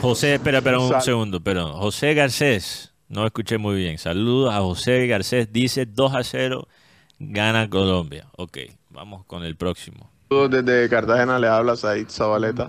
[0.00, 1.72] José, espera, espera un segundo, perdón.
[1.72, 3.98] José Garcés, no escuché muy bien.
[3.98, 6.68] Saludos a José Garcés, dice 2 a 0,
[7.18, 8.26] gana Colombia.
[8.36, 8.58] Ok,
[8.90, 10.10] vamos con el próximo.
[10.28, 12.68] Desde Cartagena, le habla Said Zabaleta.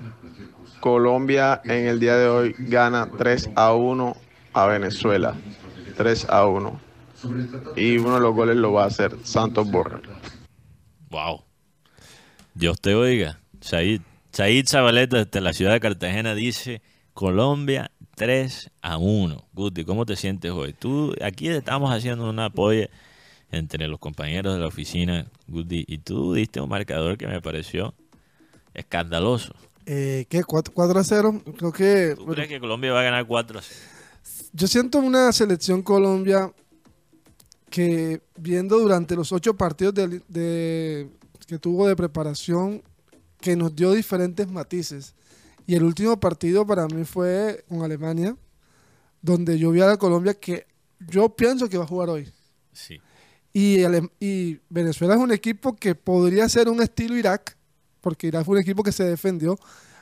[0.80, 4.16] Colombia en el día de hoy gana 3 a 1
[4.54, 5.36] a Venezuela.
[5.98, 6.80] 3 a 1.
[7.76, 10.02] Y uno de los goles lo va a hacer Santos Borja.
[11.10, 11.42] Wow.
[12.54, 13.40] Dios te oiga.
[13.60, 16.82] Said, Said Zabaleta desde la ciudad de Cartagena dice
[17.14, 19.48] Colombia 3 a 1.
[19.54, 20.74] Guti, ¿cómo te sientes hoy?
[20.74, 22.88] Tú, aquí estamos haciendo una apoyo
[23.52, 27.94] entre los compañeros de la oficina, Guti, y tú diste un marcador que me pareció
[28.74, 29.54] escandaloso.
[29.86, 30.44] Eh, ¿Qué?
[30.44, 31.42] ¿4, 4 a 0?
[31.58, 32.14] Creo que...
[32.18, 33.80] ¿Tú crees que Colombia va a ganar 4 a 0?
[34.54, 36.52] Yo siento una selección Colombia
[37.70, 41.10] que viendo durante los ocho partidos de, de-
[41.48, 42.82] que tuvo de preparación,
[43.40, 45.16] que nos dio diferentes matices.
[45.66, 48.36] Y el último partido para mí fue con Alemania,
[49.22, 50.66] donde yo vi a la Colombia que
[51.00, 52.30] yo pienso que va a jugar hoy.
[52.74, 53.00] Sí.
[53.54, 57.58] Y, Ale- y Venezuela es un equipo que podría ser un estilo Irak,
[58.02, 59.58] porque Irak fue un equipo que se defendió.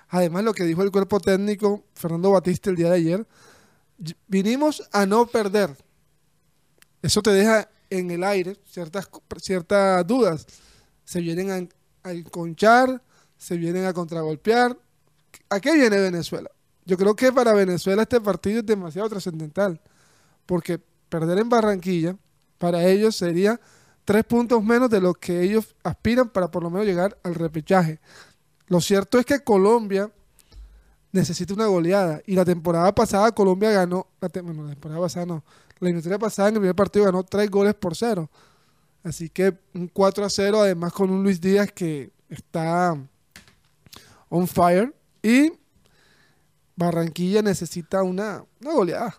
[0.10, 3.28] Además, lo que dijo el cuerpo técnico Fernando Batista el día de ayer,
[4.28, 5.76] vinimos a no perder.
[7.02, 9.10] Eso te deja en el aire ciertas,
[9.42, 10.46] ciertas dudas.
[11.04, 13.02] Se vienen a, a enconchar,
[13.38, 14.78] se vienen a contragolpear.
[15.50, 16.50] ¿A qué viene Venezuela?
[16.86, 19.82] Yo creo que para Venezuela este partido es demasiado trascendental,
[20.46, 20.80] porque
[21.10, 22.16] perder en Barranquilla
[22.58, 23.60] para ellos sería
[24.06, 28.00] tres puntos menos de lo que ellos aspiran para por lo menos llegar al repechaje.
[28.68, 30.12] Lo cierto es que Colombia
[31.12, 35.26] necesita una goleada y la temporada pasada Colombia ganó, la, te- bueno, la temporada pasada
[35.26, 35.44] no,
[35.80, 38.30] la eliminatoria pasada en el primer partido ganó tres goles por cero.
[39.04, 42.98] Así que un 4 a 0, además con un Luis Díaz que está
[44.30, 44.96] on fire.
[45.22, 45.54] Y
[46.76, 49.16] Barranquilla necesita una, una goleada.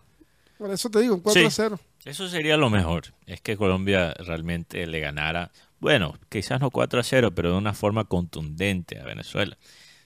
[0.58, 1.56] Por eso te digo, un 4 a Sí.
[1.56, 1.78] 0.
[2.06, 3.14] Eso sería lo mejor.
[3.26, 7.74] Es que Colombia realmente le ganara, bueno, quizás no 4 a 0, pero de una
[7.74, 9.58] forma contundente a Venezuela.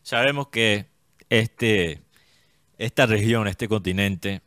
[0.03, 0.87] Sabemos que
[1.29, 2.01] este,
[2.79, 4.41] esta región, este continente,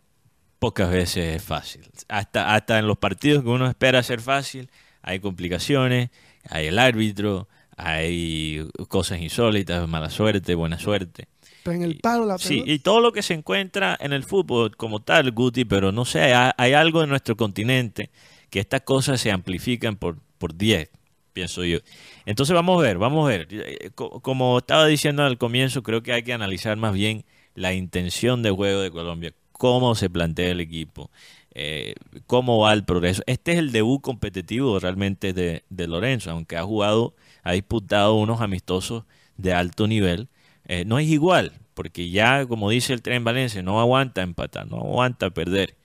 [0.57, 1.87] pocas veces es fácil.
[2.07, 4.71] Hasta, hasta en los partidos que uno espera ser fácil,
[5.03, 6.09] hay complicaciones,
[6.49, 11.27] hay el árbitro, hay cosas insólitas, mala suerte, buena suerte.
[11.63, 14.75] Pero en el palo la Sí, y todo lo que se encuentra en el fútbol
[14.75, 18.09] como tal, Guti, pero no sé, hay, hay algo en nuestro continente
[18.49, 20.89] que estas cosas se amplifican por, por 10,
[21.33, 21.79] pienso yo.
[22.25, 23.47] Entonces vamos a ver, vamos a ver.
[23.51, 27.73] Eh, co- Como estaba diciendo al comienzo, creo que hay que analizar más bien la
[27.73, 31.09] intención de juego de Colombia, cómo se plantea el equipo,
[31.53, 31.95] eh,
[32.27, 33.21] cómo va el progreso.
[33.27, 38.41] Este es el debut competitivo realmente de, de Lorenzo, aunque ha jugado, ha disputado unos
[38.41, 39.03] amistosos
[39.37, 40.27] de alto nivel.
[40.65, 44.77] Eh, no es igual, porque ya, como dice el Tren Valencia, no aguanta empatar, no
[44.77, 45.75] aguanta perder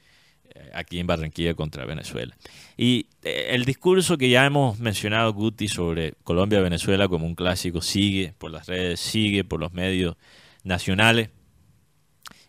[0.51, 2.37] eh, aquí en Barranquilla contra Venezuela.
[2.77, 8.35] Y eh, el discurso que ya hemos mencionado, Guti, sobre Colombia-Venezuela como un clásico, sigue
[8.39, 10.17] por las redes, sigue por los medios
[10.63, 11.31] nacionales.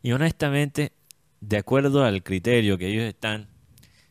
[0.02, 0.94] Y honestamente,
[1.42, 3.48] de acuerdo al criterio que ellos están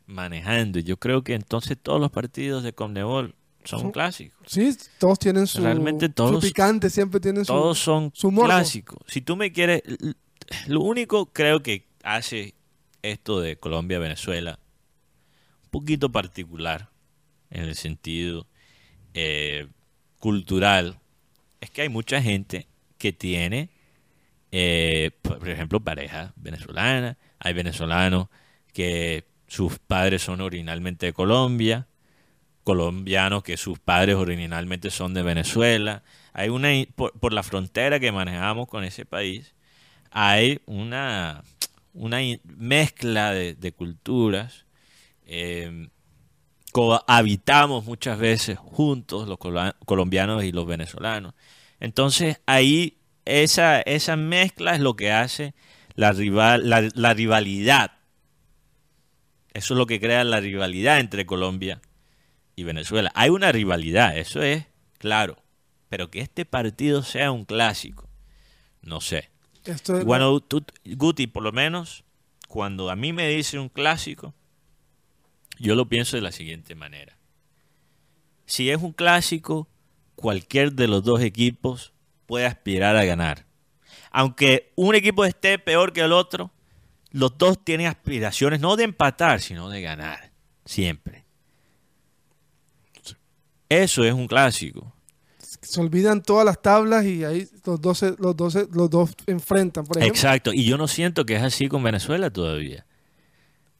[0.06, 3.34] manejando, yo creo que entonces todos los partidos de Conmebol
[3.68, 4.46] son Son- clásicos.
[4.46, 7.52] Sí, todos tienen su, Realmente su todos- picante, siempre tienen su...
[7.52, 8.98] Todos son su clásicos.
[9.06, 9.82] Si tú me quieres,
[10.66, 12.54] lo único creo que hace
[13.02, 14.58] esto de Colombia-Venezuela
[15.64, 16.88] un poquito particular
[17.50, 18.46] en el sentido
[19.14, 19.68] eh,
[20.18, 20.98] cultural
[21.60, 23.68] es que hay mucha gente que tiene,
[24.50, 27.18] eh, por ejemplo, pareja venezolana.
[27.38, 28.28] Hay venezolanos
[28.72, 31.86] que sus padres son originalmente de Colombia,
[32.68, 36.02] colombianos que sus padres originalmente son de Venezuela.
[36.34, 39.54] Hay una por, la frontera que manejamos con ese país,
[40.10, 41.44] hay una,
[41.94, 44.66] una mezcla de, culturas.
[45.24, 45.88] eh,
[47.06, 51.32] habitamos muchas veces juntos los colo- colombianos y los venezolanos.
[51.80, 55.54] Entonces ahí esa, esa mezcla es lo que hace
[55.94, 57.92] la, rival, la rivalidad.
[59.54, 61.80] Eso es lo que crea la rivalidad entre Colombia
[62.58, 63.12] y Venezuela.
[63.14, 64.66] Hay una rivalidad, eso es
[64.98, 65.40] claro.
[65.88, 68.08] Pero que este partido sea un clásico,
[68.82, 69.30] no sé.
[69.64, 72.02] Esto Bueno, tú, Guti, por lo menos,
[72.48, 74.34] cuando a mí me dice un clásico,
[75.60, 77.16] yo lo pienso de la siguiente manera.
[78.44, 79.68] Si es un clásico,
[80.16, 81.92] cualquier de los dos equipos
[82.26, 83.46] puede aspirar a ganar.
[84.10, 86.50] Aunque un equipo esté peor que el otro,
[87.12, 90.32] los dos tienen aspiraciones no de empatar, sino de ganar.
[90.64, 91.17] Siempre.
[93.68, 94.92] Eso es un clásico.
[95.60, 99.84] se olvidan todas las tablas y ahí los dos, los dos, se- los dos enfrentan.
[99.84, 102.86] Por ejemplo, Exacto, y yo no siento que es así con Venezuela todavía.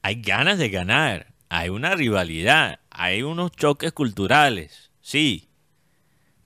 [0.03, 5.48] Hay ganas de ganar, hay una rivalidad, hay unos choques culturales, sí.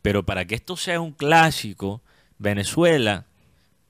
[0.02, 2.02] Pero para que esto sea un clásico,
[2.38, 3.26] Venezuela,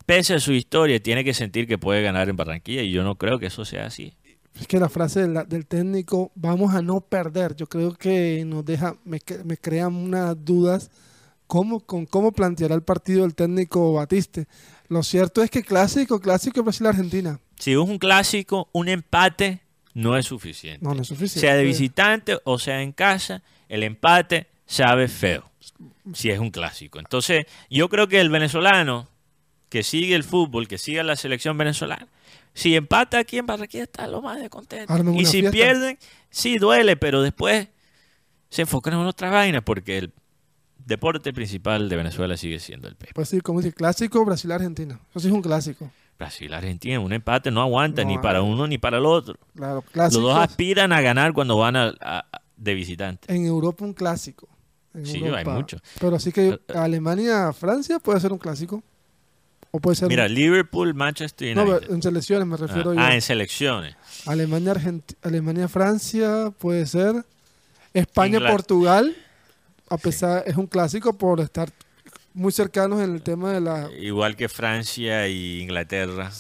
[0.07, 3.17] pese a su historia, tiene que sentir que puede ganar en Barranquilla y yo no
[3.17, 4.15] creo que eso sea así.
[4.59, 8.65] Es que la frase del, del técnico, vamos a no perder, yo creo que nos
[8.65, 10.91] deja, me, me crean unas dudas
[11.47, 14.47] cómo, con cómo planteará el partido el técnico Batiste.
[14.89, 17.41] Lo cierto es que clásico, clásico Brasil-Argentina.
[17.59, 19.61] Si es un clásico, un empate
[19.95, 20.83] no es suficiente.
[20.83, 21.41] No, no es suficiente.
[21.41, 25.51] sea de visitante o sea en casa, el empate sabe feo.
[26.15, 26.99] Si es un clásico.
[26.99, 29.09] Entonces, yo creo que el venezolano
[29.69, 32.09] que sigue el fútbol, que sigue la selección venezolana,
[32.55, 34.93] si empata aquí en Barranquilla está lo más de contento.
[34.93, 35.51] Armen Y si fiesta.
[35.51, 35.99] pierden,
[36.31, 37.69] sí duele, pero después
[38.51, 40.13] se enfocan en otras vainas porque el
[40.85, 43.15] deporte principal de Venezuela sigue siendo el béisbol.
[43.15, 44.99] Pues sí, como dice, clásico Brasil-Argentina.
[45.11, 45.91] Eso sí es un clásico.
[46.19, 49.37] Brasil, Argentina, un empate no aguanta No ni para uno ni para el otro.
[49.57, 50.21] Claro, Los clásico.
[50.23, 52.25] dos aspiran a ganar cuando van a-
[52.57, 53.33] de visitante.
[53.35, 54.49] En Europa un clásico.
[54.95, 55.39] En Sí, Europa.
[55.39, 55.79] hay mucho.
[55.99, 56.73] Pero así que Eh, eh.
[56.77, 58.83] Alemania-Francia puede ser un clásico.
[59.75, 61.81] O puede ser Mira, Liverpool, Manchester No, United.
[61.81, 63.01] pero en selecciones me refiero ah, yo.
[63.01, 63.97] ah, en selecciones.
[64.27, 67.25] Alemania, Argenti- Alemania, Francia, puede ser.
[67.95, 69.17] España, Portugal,
[69.89, 71.71] a pesar, es un clásico por estar
[72.35, 73.91] muy cercanos en el tema de la.
[73.99, 76.31] Igual que Francia y Inglaterra.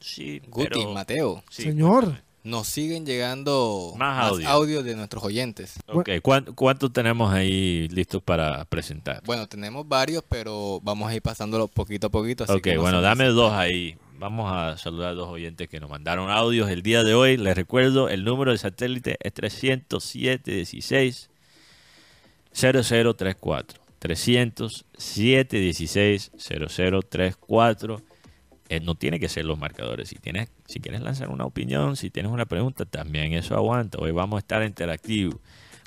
[0.00, 1.62] Sí, Guti, pero- Mateo, sí.
[1.64, 4.48] Señor, nos siguen llegando Más más, audio.
[4.48, 5.74] audios de nuestros oyentes.
[5.86, 9.22] Ok, ¿cuán- ¿cuántos tenemos ahí listos para presentar?
[9.26, 12.44] Bueno, tenemos varios, pero vamos a ir pasándolo poquito a poquito.
[12.44, 13.96] Así ok, que no bueno, dame dos ahí.
[14.18, 17.36] Vamos a saludar a dos oyentes que nos mandaron audios el día de hoy.
[17.38, 21.28] Les recuerdo, el número de satélite es 307 16
[22.52, 23.80] 0034.
[23.98, 28.02] 307 16 0034.
[28.70, 30.08] Eh, no tiene que ser los marcadores.
[30.08, 33.98] Si tienes, si quieres lanzar una opinión, si tienes una pregunta, también eso aguanta.
[33.98, 35.34] Hoy vamos a estar interactivos.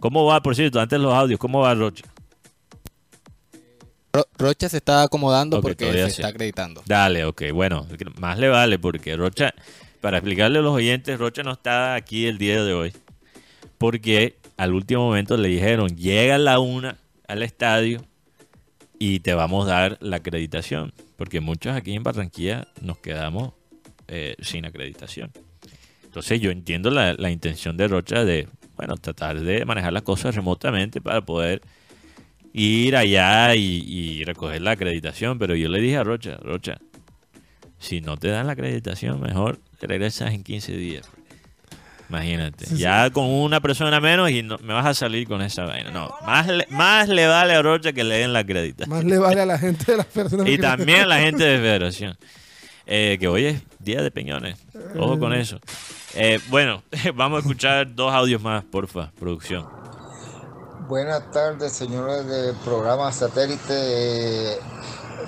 [0.02, 2.04] ¿Cómo va, por cierto, antes los audios, cómo va Rocha?
[4.12, 6.22] Ro- Rocha se está acomodando porque se sí.
[6.22, 6.84] está acreditando.
[6.86, 7.88] Dale, ok, bueno,
[8.20, 9.54] más le vale porque Rocha,
[10.02, 12.94] para explicarle a los oyentes, Rocha no está aquí el día de hoy
[13.78, 18.04] porque al último momento le dijeron, llega a la una al estadio
[19.06, 23.52] y te vamos a dar la acreditación, porque muchos aquí en Barranquilla nos quedamos
[24.08, 25.30] eh, sin acreditación.
[26.06, 30.34] Entonces yo entiendo la, la intención de Rocha de, bueno, tratar de manejar las cosas
[30.36, 31.62] remotamente para poder
[32.54, 36.78] ir allá y, y recoger la acreditación, pero yo le dije a Rocha, Rocha,
[37.80, 41.12] si no te dan la acreditación, mejor regresas en 15 días.
[42.14, 42.82] Imagínate, Sí, sí.
[42.82, 45.90] ya con una persona menos y no, me vas a salir con esa vaina.
[45.92, 48.96] No, más le, más le vale a Rocha que le den la acreditación.
[48.96, 50.48] más le vale a la gente de las personas.
[50.50, 52.16] Y también a la gente de Federación.
[52.86, 54.60] Eh, que hoy es día de peñones.
[54.98, 55.60] Ojo con eso.
[56.16, 56.84] Eh, bueno,
[57.16, 59.66] vamos a escuchar dos audios más, porfa, producción.
[60.88, 64.58] Buenas tardes, señores del programa Satélite.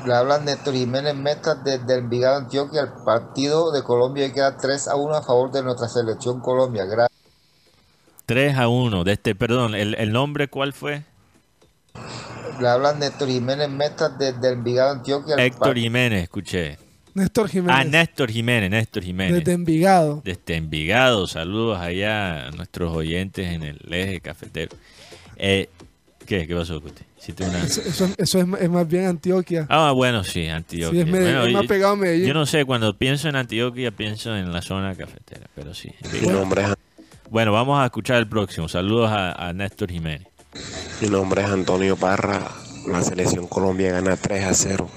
[0.05, 2.81] Le hablan Néstor Jiménez Meta desde Envigado, Antioquia.
[2.81, 6.85] El partido de Colombia queda 3 a 1 a favor de nuestra selección Colombia.
[6.85, 7.19] Gracias.
[8.27, 9.03] 3 a 1.
[9.03, 11.03] De este, perdón, ¿el, el nombre cuál fue?
[12.59, 15.35] Le hablan Néstor Jiménez Meta desde Envigado, Antioquia.
[15.37, 16.77] Héctor Jiménez, escuché.
[17.15, 17.75] Néstor Jiménez.
[17.75, 19.39] Ah, Néstor Jiménez, Néstor Jiménez.
[19.39, 20.21] Desde Envigado.
[20.23, 24.75] Desde Envigado, saludos allá a nuestros oyentes en el eje cafetero.
[25.37, 25.69] Eh,
[26.25, 26.47] ¿Qué?
[26.47, 27.03] ¿Qué pasó, Cuti?
[27.25, 29.65] ¿Hiciste una- Eso, eso- eso es, es más bien Antioquia.
[29.69, 30.91] Ah, bueno, sí, Antioquia.
[31.03, 32.27] Sí, es, Medellín, Bueno, es más pegado a Medellín.
[32.27, 35.91] Yo no sé, cuando pienso en Antioquia pienso en la zona cafetera, pero sí.
[36.21, 36.69] Mi nombre es,
[37.31, 38.69] Bueno, vamos a escuchar el próximo.
[38.69, 40.27] Saludos a, a Néstor Jiménez.
[41.01, 42.41] mi nombre es Antonio Parra.
[42.87, 44.87] La selección Colombia gana 3 a 0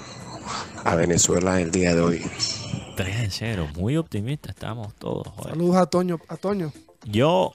[0.83, 2.21] a Venezuela el día de hoy.
[2.95, 5.27] 3 en 0, muy optimistas estamos todos.
[5.29, 5.53] joder.
[5.53, 6.19] Saludos a Toño.
[6.27, 6.71] A Toño.
[7.05, 7.53] Yo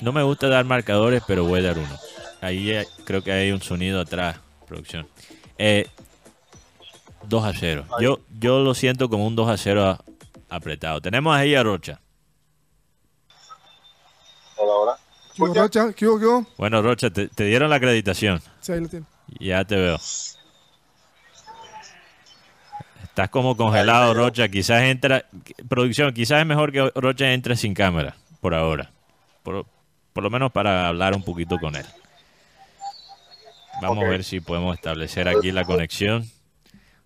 [0.00, 1.98] no me gusta dar marcadores, pero voy a dar uno.
[2.46, 4.38] Ahí eh, creo que hay un sonido atrás,
[4.68, 5.08] producción.
[5.58, 5.88] Eh,
[7.24, 7.84] 2 a 0.
[8.00, 10.00] Yo, yo lo siento como un 2 a 0 a-
[10.48, 11.00] apretado.
[11.00, 12.00] Tenemos ahí a Rocha.
[14.58, 14.98] Hola, hola.
[15.34, 15.92] ¿Qué hubo, Rocha?
[15.92, 16.46] ¿Qué hubo, qué hubo?
[16.56, 18.40] Bueno, Rocha, te, te dieron la acreditación.
[18.60, 19.06] Sí, ahí lo tiene.
[19.40, 19.98] Ya te veo.
[23.02, 24.48] Estás como congelado, Rocha.
[24.48, 25.26] Quizás entra.
[25.68, 28.88] Producción, quizás es mejor que Rocha entre sin cámara, por ahora.
[29.42, 29.66] Por,
[30.12, 31.86] por lo menos para hablar un poquito con él.
[33.82, 36.24] Vamos a ver si podemos establecer aquí la conexión.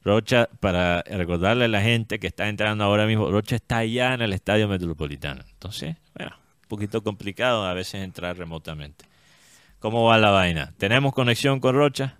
[0.03, 4.23] Rocha, para recordarle a la gente que está entrando ahora mismo, Rocha está allá en
[4.23, 5.43] el Estadio Metropolitano.
[5.53, 9.05] Entonces, bueno, un poquito complicado a veces entrar remotamente.
[9.79, 10.73] ¿Cómo va la vaina?
[10.79, 12.19] ¿Tenemos conexión con Rocha?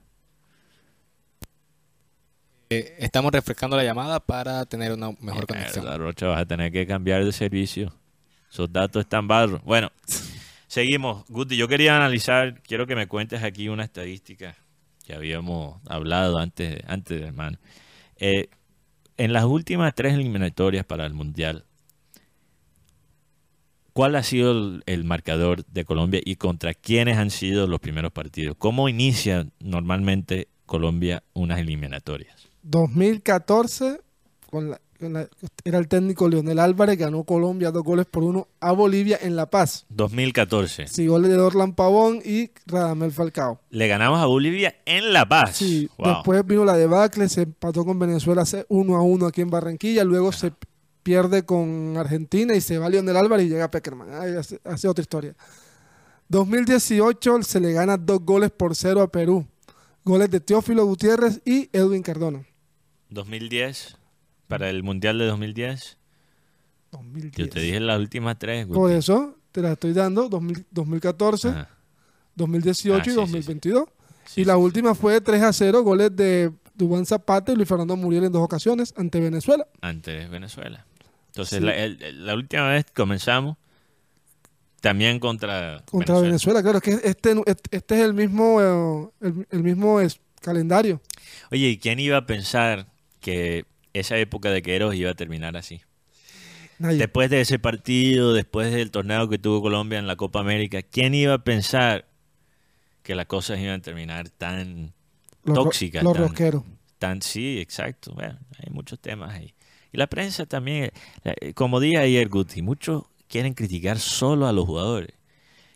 [2.69, 5.87] Eh, estamos refrescando la llamada para tener una mejor conexión.
[5.99, 7.93] Rocha, vas a tener que cambiar de servicio.
[8.51, 9.63] Esos datos están barros.
[9.65, 9.91] Bueno,
[10.71, 11.25] seguimos.
[11.29, 14.57] Guti, yo quería analizar, quiero que me cuentes aquí una estadística
[15.05, 17.59] que habíamos hablado antes, antes hermano.
[18.17, 18.49] Eh,
[19.17, 21.65] en las últimas tres eliminatorias para el Mundial,
[23.93, 28.13] ¿cuál ha sido el, el marcador de Colombia y contra quiénes han sido los primeros
[28.13, 28.57] partidos?
[28.57, 32.49] ¿Cómo inicia normalmente Colombia unas eliminatorias?
[32.63, 34.01] 2014,
[34.49, 34.81] con la-
[35.65, 39.49] era el técnico Leonel Álvarez, ganó Colombia dos goles por uno a Bolivia en La
[39.51, 39.87] Paz.
[39.89, 40.87] 2014.
[40.89, 43.61] Sí, goles de Dorlan Pavón y Radamel Falcao.
[43.71, 45.57] Le ganamos a Bolivia en La Paz.
[45.57, 46.09] Sí, Wow.
[46.15, 50.33] después vino la debacle, se empató con Venezuela 1 a 1 aquí en Barranquilla, luego
[50.33, 50.53] se
[51.03, 54.09] pierde con Argentina y se va Leonel Álvarez y llega Peckerman.
[54.13, 55.35] Ay, hace, hace otra historia.
[56.29, 59.47] 2018 se le gana dos goles por cero a Perú.
[60.05, 62.45] Goles de Teófilo Gutiérrez y Edwin Cardona.
[63.11, 63.97] 2010,
[64.51, 65.97] para el Mundial de 2010.
[66.93, 67.35] 2010.
[67.37, 68.67] Yo te dije las últimas tres.
[68.67, 68.79] Guti.
[68.79, 71.69] Por eso te la estoy dando, 2000 2014, Ajá.
[72.35, 73.85] 2018 Ah, sí, y sí, 2022.
[74.27, 74.65] Sí, y la sí, sí.
[74.65, 78.33] última fue de 3 a 0, goles de Dubán Zapata y Luis Fernando Muriel en
[78.33, 79.67] dos ocasiones ante Venezuela.
[79.81, 80.85] Ante Venezuela.
[81.29, 81.65] Entonces, Sí.
[81.65, 83.57] la, el- la última vez comenzamos
[84.81, 87.35] también contra, Contra Venezuela, claro, es que este,
[87.71, 91.01] este es el mismo, eh, el, el mismo es- calendario.
[91.51, 92.87] Oye, ¿y quién iba a pensar
[93.21, 95.81] que esa época de Queiroz iba a terminar así?
[96.79, 96.99] Nadie.
[96.99, 101.15] Después de ese partido, después del torneo que tuvo Colombia en la Copa América, ¿quién
[101.15, 102.07] iba a pensar
[103.03, 104.93] que las cosas iban a terminar tan
[105.45, 106.03] Los tóxicas?
[106.03, 106.63] los tan- rosqueros.
[106.99, 108.13] Tan, sí, exacto.
[108.15, 109.55] Bueno, hay muchos temas ahí.
[109.93, 110.91] Y la prensa también,
[111.25, 115.15] eh, como dije ayer, Guti, muchos quieren criticar solo a los jugadores.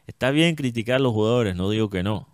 [0.06, 2.28] Está bien criticar a los jugadores, no digo que no,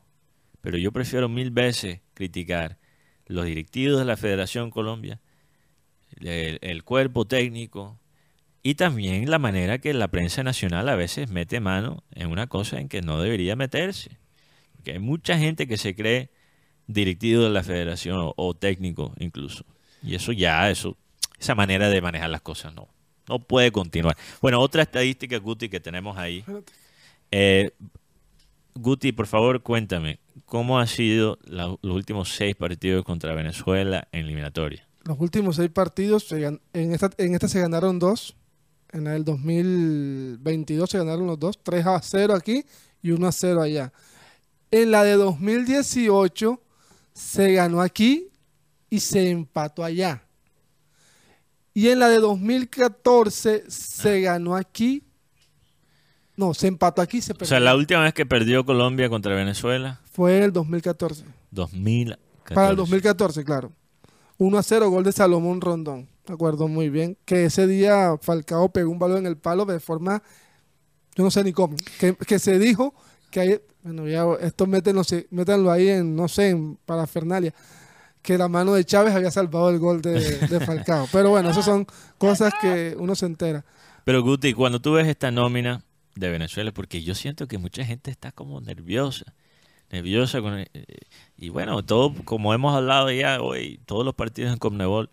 [0.60, 2.78] pero yo prefiero mil veces criticar
[3.26, 5.20] los directivos de la Federación Colombia,
[6.20, 7.98] el, cuerpo técnico
[8.62, 12.78] y también la manera que la prensa nacional a veces mete mano en una cosa
[12.78, 14.18] en que no debería meterse.
[14.76, 16.30] Porque hay mucha gente que se cree
[16.86, 19.64] directivo de la federación o, o técnico incluso.
[20.02, 20.96] Y eso ya, eso,
[21.38, 22.88] esa manera de manejar las cosas no,
[23.28, 24.16] no puede continuar.
[24.40, 26.44] Bueno, otra estadística, Guti, que tenemos ahí.
[27.30, 27.70] Eh,
[28.74, 34.20] Guti, por favor, cuéntame, ¿cómo han sido la- los últimos seis partidos contra Venezuela en
[34.20, 34.86] eliminatoria?
[35.10, 38.36] Los últimos seis partidos, se en esta, en esta se ganaron dos.
[38.92, 42.64] En el 2022 se ganaron los dos, 3 a 0 aquí
[43.02, 43.92] y 1 a 0 allá.
[44.70, 46.60] En la de 2018
[47.12, 48.28] se ganó aquí
[48.88, 50.22] y se empató allá.
[51.74, 55.02] Y en la de 2014 se ganó aquí.
[56.36, 57.48] No, se empató aquí y se O perdió.
[57.48, 61.24] sea, la última vez que perdió Colombia contra Venezuela, Fue en el 2014.
[61.50, 62.54] 2014.
[62.54, 63.72] Para el 2014, claro.
[64.40, 66.08] 1 a 0, gol de Salomón Rondón.
[66.26, 67.18] Me acuerdo muy bien.
[67.26, 70.22] Que ese día Falcao pegó un balón en el palo de forma.
[71.14, 71.76] Yo no sé ni cómo.
[72.26, 72.94] Que, se dijo
[73.30, 73.60] que hay.
[73.82, 77.52] Bueno, ya esto métenlo, métanlo ahí en, no sé, en parafernalia.
[78.22, 81.06] Que la mano de Chávez había salvado el gol de, de Falcao.
[81.12, 81.86] Pero bueno, esas son
[82.16, 83.62] cosas que uno se entera.
[84.04, 85.84] Pero Guti, cuando tú ves esta nómina
[86.14, 89.34] de Venezuela, porque yo siento que mucha gente está como nerviosa,
[89.90, 90.68] nerviosa con eh,
[91.36, 95.10] y bueno, todo como hemos hablado ya hoy, todos los partidos en Conmebol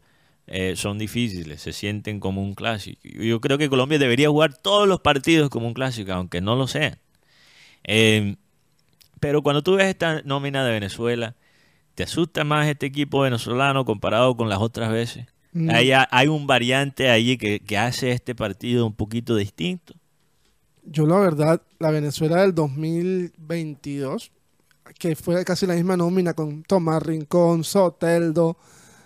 [0.48, 3.02] eh, son difíciles, se sienten como un clásico.
[3.04, 6.68] Yo creo que Colombia debería jugar todos los partidos como un clásico, aunque no lo
[6.68, 6.98] sean.
[7.84, 8.36] Eh,
[9.20, 11.36] pero cuando tú ves esta nómina de Venezuela,
[11.96, 15.26] ¿te asusta más este equipo venezolano comparado con las otras veces?
[15.52, 15.70] Mm.
[15.70, 19.96] Hay, hay un variante ahí que, que hace este partido un poquito distinto.
[20.84, 24.32] Yo la verdad, la Venezuela del 2022,
[24.98, 28.58] que fue casi la misma nómina con Tomás Rincón, Soteldo,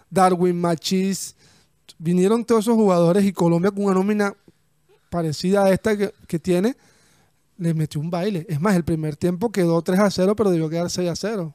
[0.09, 1.35] Darwin Machís,
[1.97, 4.35] vinieron todos esos jugadores y Colombia con una nómina
[5.09, 6.75] parecida a esta que, tiene,
[7.57, 8.45] le metió un baile.
[8.49, 11.53] Es más, el primer tiempo quedó 3 a 0, pero debió quedar 6 a 0.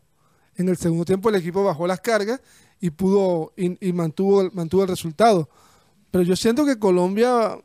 [0.56, 2.40] En el segundo tiempo el equipo bajó las cargas
[2.80, 5.48] y pudo y mantuvo, mantuvo el resultado.
[6.10, 7.58] Pero yo siento que Colombia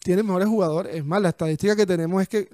[0.00, 0.94] tiene mejores jugadores.
[0.94, 2.48] Es más, la estadística que tenemos es que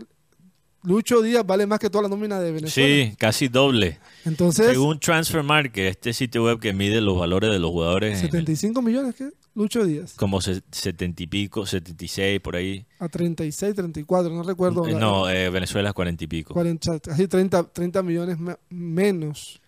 [0.83, 3.05] Lucho Díaz vale más que toda la nómina de Venezuela.
[3.11, 3.99] Sí, casi doble.
[4.25, 8.21] Entonces, Según Transfer Market, este sitio web que mide los valores de los jugadores, en-
[8.27, 9.29] 75 millones, ¿qué?
[9.55, 10.15] Lucho Díaz.
[10.15, 12.87] como se- 70 y pico, 76 por ahí.
[12.99, 14.87] A 36, 34, no recuerdo.
[14.87, 16.55] Eh, No, eh, Venezuela es 40 y pico.
[16.55, 19.61] 40, casi 30, 30 millones me- menos.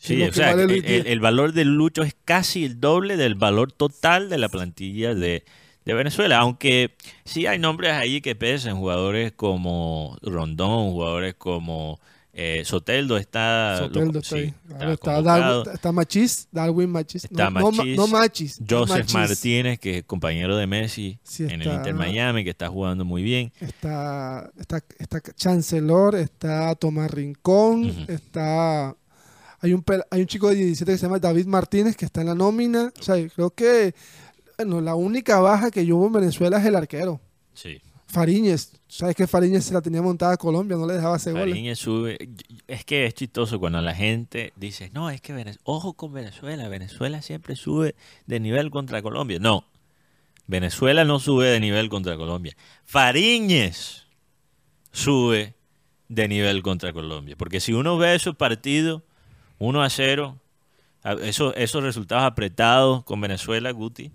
[0.00, 0.94] de Sí, o sea, vale el, Luis Díaz.
[1.00, 5.14] el- el valor del Lucho es casi el doble del valor total de la plantilla
[5.14, 5.44] de,
[5.84, 6.38] de Venezuela.
[6.38, 12.00] Aunque sí hay nombres ahí que pesan, jugadores como Rondón, jugadores como
[12.36, 14.54] eh, Soteldo está, Soteldo lo- está sí, ahí.
[14.68, 15.22] está está, convocado.
[15.62, 17.24] Darwin, está Machis, Darwin Machis.
[17.24, 18.60] Está no, no Ma- Machis, no Machis.
[18.60, 19.14] no Joseph Machis.
[19.14, 23.22] Martínez, que es compañero de Messi Sí, en el Inter Miami, que está jugando muy
[23.22, 23.52] bien.
[23.60, 28.96] Está, está, está Chancellor, está Tomás Rincón, está...
[29.60, 32.26] Hay un, hay un chico de 17 que se llama David Martínez que está en
[32.26, 32.92] la nómina.
[32.98, 33.94] O sea, creo que
[34.56, 37.20] bueno, la única baja que yo hubo en Venezuela es el arquero.
[37.54, 37.80] Sí.
[38.06, 38.72] Fariñez.
[38.86, 41.48] Sabes que Fariñez se la tenía montada a Colombia, no le dejaba hacer goles.
[41.50, 42.16] Fariñez sube.
[42.68, 46.68] Es que es chistoso cuando la gente dice, no, es que Venez- ojo con Venezuela,
[46.68, 47.96] Venezuela siempre sube
[48.26, 49.38] de nivel contra Colombia.
[49.40, 49.64] No,
[50.46, 52.56] Venezuela no sube de nivel contra Colombia.
[52.84, 54.04] Fariñez
[54.92, 55.54] sube
[56.08, 57.34] de nivel contra Colombia.
[57.36, 59.02] Porque si uno ve esos partidos,
[59.58, 60.38] 1 a 0,
[61.02, 64.12] a- esos, esos resultados apretados con Venezuela, Guti,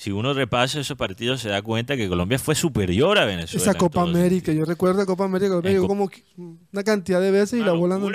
[0.00, 3.60] si uno repasa esos partidos se da cuenta que Colombia fue superior a Venezuela.
[3.62, 6.08] Esa Copa América, yo recuerdo Copa América, Colombia llegó como
[6.72, 8.06] una cantidad de veces y la bola no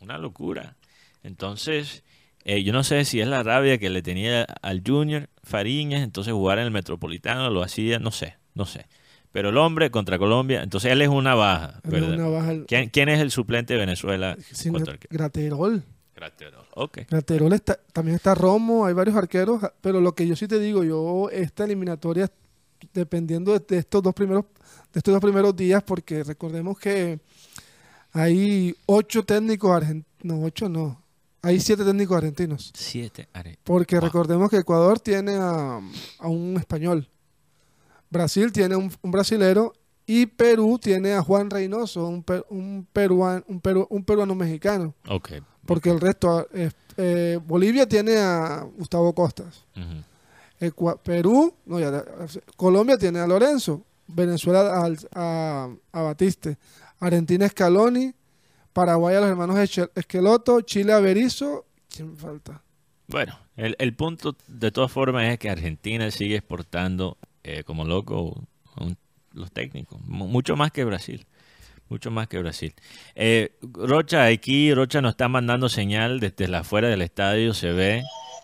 [0.00, 0.76] una locura.
[1.22, 2.02] Entonces,
[2.44, 6.32] eh, yo no sé si es la rabia que le tenía al Junior Fariñas, entonces
[6.32, 8.86] jugar en el Metropolitano lo hacía, no sé, no sé.
[9.30, 11.80] Pero el hombre contra Colombia, entonces él es una baja.
[11.84, 12.14] ¿verdad?
[12.14, 14.36] una baja, el- ¿Quién, quién es el suplente de Venezuela?
[14.52, 14.72] Sin-
[16.18, 16.64] Graterol.
[16.74, 16.98] Ok.
[17.08, 20.82] Graterol está, también está Romo, hay varios arqueros, pero lo que yo sí te digo,
[20.82, 22.28] yo esta eliminatoria,
[22.92, 24.44] dependiendo de, de estos dos primeros,
[24.92, 27.20] de estos dos primeros días, porque recordemos que
[28.12, 31.00] hay ocho técnicos argentinos, no, ocho no,
[31.42, 32.72] hay siete técnicos argentinos.
[32.74, 34.04] Siete are- Porque Wow.
[34.06, 35.80] recordemos que Ecuador tiene a,
[36.18, 37.08] a un español,
[38.10, 39.72] Brasil tiene un, un brasilero
[40.06, 44.94] y Perú tiene a Juan Reynoso, un, per- un, peruano, un, peru- un peruano mexicano.
[45.08, 45.32] Ok.
[45.68, 49.66] Porque el resto, eh, eh, Bolivia tiene a Gustavo Costas.
[50.58, 52.02] Ecua- Perú, no, ya,
[52.56, 53.84] Colombia tiene a Lorenzo.
[54.06, 56.56] Venezuela a, a Batiste.
[57.00, 58.14] Argentina Scaloni.
[58.72, 59.58] Paraguay a los hermanos
[59.94, 60.62] Esqueloto.
[60.62, 61.66] Chile a Berizzo.
[61.94, 62.62] ¿Quién falta?
[63.06, 68.42] Bueno, el, el punto de todas formas es que Argentina sigue exportando eh, como loco
[68.80, 68.96] un-
[69.32, 71.26] los técnicos, mu- mucho más que Brasil,
[71.88, 72.74] mucho más que Brasil.
[73.14, 78.02] Eh, Rocha, aquí Rocha nos está mandando señal desde la afuera del estadio, se ve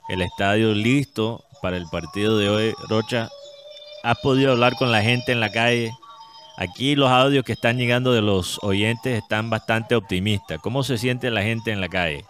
[0.08, 2.74] el estadio listo para el partido de hoy.
[2.88, 3.28] Rocha,
[4.02, 5.92] ¿has podido hablar con la gente en la calle?
[6.56, 10.60] Aquí los audios que están llegando de los oyentes están bastante optimistas.
[10.60, 12.24] ¿Cómo se siente la gente en la calle?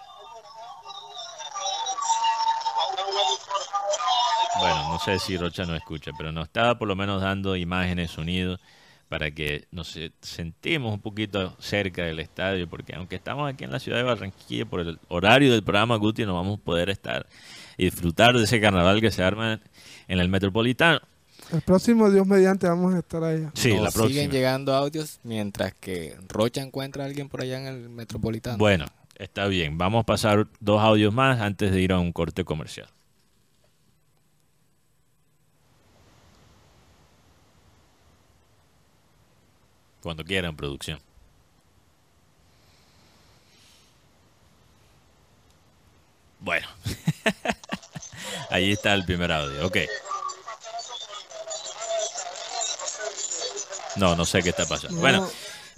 [4.58, 8.12] Bueno, no sé si Rocha no escucha, pero nos estaba por lo menos dando imágenes,
[8.12, 8.60] sonidos,
[9.08, 13.70] para que nos se- sentimos un poquito cerca del estadio, porque aunque estamos aquí en
[13.72, 17.26] la ciudad de Barranquilla, por el horario del programa Guti, no vamos a poder estar
[17.76, 19.60] y disfrutar de ese carnaval que se arma
[20.08, 21.00] en el Metropolitano.
[21.52, 23.50] El próximo Dios mediante vamos a estar allá.
[23.54, 24.08] Sí, Nos la próxima.
[24.08, 28.56] siguen llegando audios mientras que Rocha encuentra a alguien por allá en el Metropolitano.
[28.56, 28.86] Bueno,
[29.16, 29.76] está bien.
[29.76, 32.88] Vamos a pasar dos audios más antes de ir a un corte comercial.
[40.04, 40.98] Cuando quieran, producción.
[46.40, 46.66] Bueno,
[48.50, 49.66] ahí está el primer audio.
[49.66, 49.78] Ok.
[53.96, 54.94] No, no sé qué está pasando.
[54.96, 55.26] No, Bueno,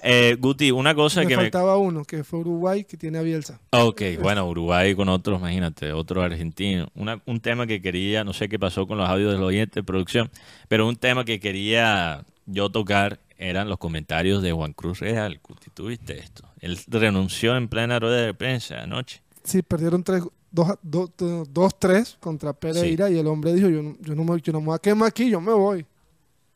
[0.03, 3.23] eh, Guti, una cosa me que me, faltaba uno, que fue Uruguay, que tiene a
[3.23, 3.61] Bielsa.
[3.71, 6.89] Ok, bueno, Uruguay con otros, imagínate, otro argentino.
[6.97, 9.75] Una- un tema que quería, no sé qué pasó con los audios de los oyentes
[9.77, 10.33] de producción,
[10.67, 15.41] pero un tema que quería yo tocar eran los comentarios de Juan Cruz Real.
[15.75, 16.49] ¿Tú viste esto?
[16.61, 19.23] Él renunció en plena rueda de prensa anoche.
[19.45, 21.11] Sí, perdieron tres, dos, dos,
[21.51, 24.61] dos, tres contra Pereira y el hombre dijo, yo no, yo, no me, yo no
[24.61, 25.85] me voy a quemar aquí, yo me voy.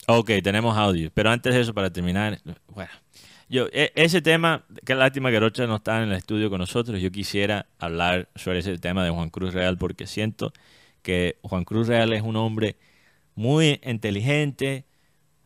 [0.07, 1.11] Ok, tenemos audio.
[1.13, 2.91] Pero antes de eso, para terminar, bueno,
[3.49, 7.01] yo, e- ese tema, qué lástima que Rocha no está en el estudio con nosotros.
[7.01, 10.53] Yo quisiera hablar sobre ese tema de Juan Cruz Real porque siento
[11.03, 12.77] que Juan Cruz Real es un hombre
[13.35, 14.85] muy inteligente,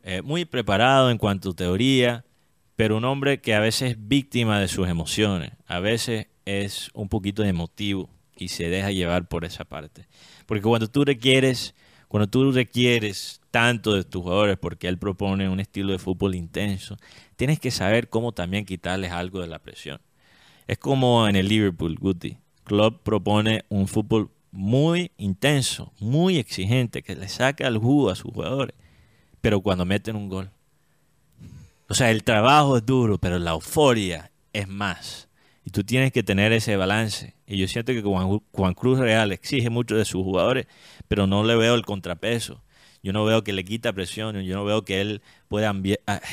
[0.07, 2.25] eh, muy preparado en cuanto a teoría,
[2.77, 7.09] pero un hombre que a veces es víctima de sus emociones, a veces es un
[7.09, 10.07] poquito emotivo y se deja llevar por esa parte.
[10.45, 11.75] Porque cuando tú requieres,
[12.09, 16.99] cuando tú requieres tanto de tus jugadores porque él propone un estilo de fútbol intenso,
[17.37, 20.03] tienes que saber cómo también quitarles algo de la presión.
[20.67, 22.37] Es como en el Liverpool, Guti.
[22.65, 28.33] Klopp propone un fútbol muy intenso, muy exigente, que le saca el jugo a sus
[28.33, 28.75] jugadores,
[29.45, 30.49] pero cuando meten un gol.
[31.87, 35.29] O sea, el trabajo es duro, pero la euforia es más.
[35.67, 37.35] Y tú tienes que tener ese balance.
[37.47, 40.67] Y yo siento que Juan, Cruz Real exige mucho de sus jugadores,
[41.09, 42.63] pero no le veo el contrapeso.
[43.03, 45.75] Yo no veo que le quita presión, yo no veo que él pueda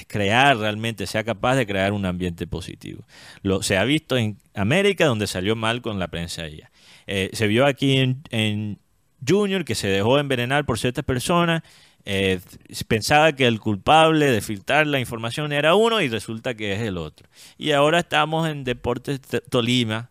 [0.08, 3.04] crear realmente, sea capaz de crear un ambiente positivo.
[3.42, 6.72] Lo, se ha visto en América, donde salió mal con la prensa ella.
[7.08, 8.80] Eh, se vio aquí en, en
[9.28, 11.62] Junior, que se dejó envenenar por ciertas personas
[12.06, 12.40] eh,
[12.88, 16.98] pensaba que el culpable de filtrar la información era uno y resulta que es el
[16.98, 17.30] otro.
[17.58, 20.10] Y ahora estamos en Deportes Tolima,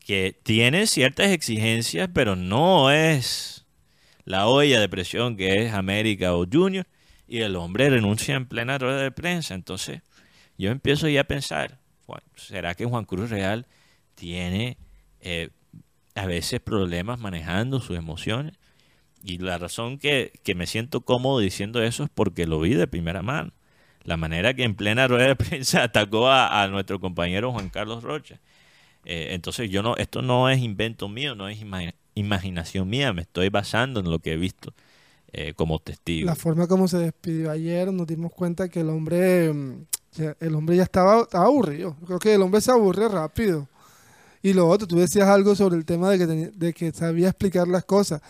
[0.00, 3.64] que tiene ciertas exigencias, pero no es
[4.24, 6.86] la olla de presión que es América o Junior,
[7.26, 9.54] y el hombre renuncia en plena rueda de prensa.
[9.54, 10.02] Entonces,
[10.58, 11.78] yo empiezo ya a pensar,
[12.36, 13.66] ¿será que Juan Cruz Real
[14.14, 14.76] tiene
[15.20, 15.50] eh,
[16.14, 18.58] a veces problemas manejando sus emociones?
[19.26, 23.22] Y la razón que, me siento cómodo diciendo eso es porque lo vi de primera
[23.22, 23.52] mano.
[24.02, 28.38] La manera que en plena rueda de prensa atacó a, nuestro compañero Juan Carlos Rocha.
[29.06, 31.58] Eh, entonces yo no, esto no es invento mío, no es
[32.14, 34.74] imaginación mía, me estoy basando en lo que he visto
[35.32, 36.26] eh, como testigo.
[36.26, 39.86] La forma como se despidió ayer, nos dimos cuenta que el hombre, mm,
[40.38, 41.96] el hombre ya estaba, estaba aburrido.
[42.04, 43.68] Creo que el hombre se aburre rápido.
[44.42, 47.66] Y lo otro, tú decías algo sobre el tema de que, de que sabía explicar
[47.66, 48.20] las cosas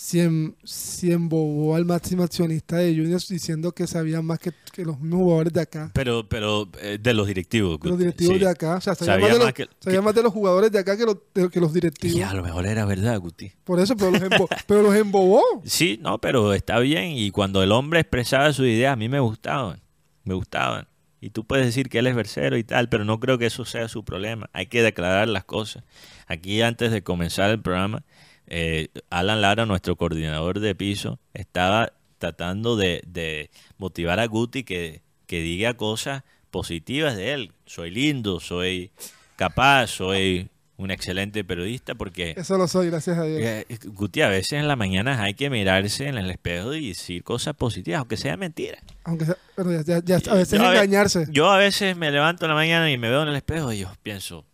[0.00, 0.54] si, em,
[1.02, 5.60] embobó al máximo accionista de Juniors diciendo que sabía más que, los mismos jugadores de
[5.60, 5.90] acá.
[5.92, 7.80] Pero, pero eh, de los directivos.
[7.80, 8.76] De los directivos de acá.
[8.76, 11.50] O sea, sabía, más, de los, sabía más, de los, jugadores de acá que, los,
[11.50, 12.16] que los directivos.
[12.16, 13.50] Y a lo mejor era verdad, Guti.
[13.64, 14.22] Por eso, pero los,
[14.68, 15.42] pero los embobó.
[15.64, 17.10] Sí, no, pero está bien.
[17.16, 19.82] Y cuando el hombre expresaba sus ideas, a mí me gustaban.
[20.22, 20.86] Me gustaban.
[21.20, 23.64] Y tú puedes decir que él es versero y tal, pero no creo que eso
[23.64, 24.48] sea su problema.
[24.52, 25.82] Hay que declarar las cosas.
[26.28, 28.04] Aquí, antes de comenzar el programa,
[28.50, 35.40] eh, Alan Lara, nuestro coordinador de piso, estaba tratando de, motivar a Guti que, que
[35.40, 37.52] diga cosas positivas de él.
[37.66, 38.90] Soy lindo, soy
[39.36, 42.34] capaz, soy un excelente periodista porque...
[42.36, 43.40] Eso lo soy, gracias a Dios.
[43.42, 47.24] Eh, Guti, a veces en las mañanas hay que mirarse en el espejo y decir
[47.24, 48.78] cosas positivas, aunque sea mentira.
[49.04, 51.26] Aunque sea, pero ya, a veces engañarse.
[51.30, 53.78] yo a veces me levanto en la mañana y me veo en el espejo y
[53.78, 54.44] yo pienso,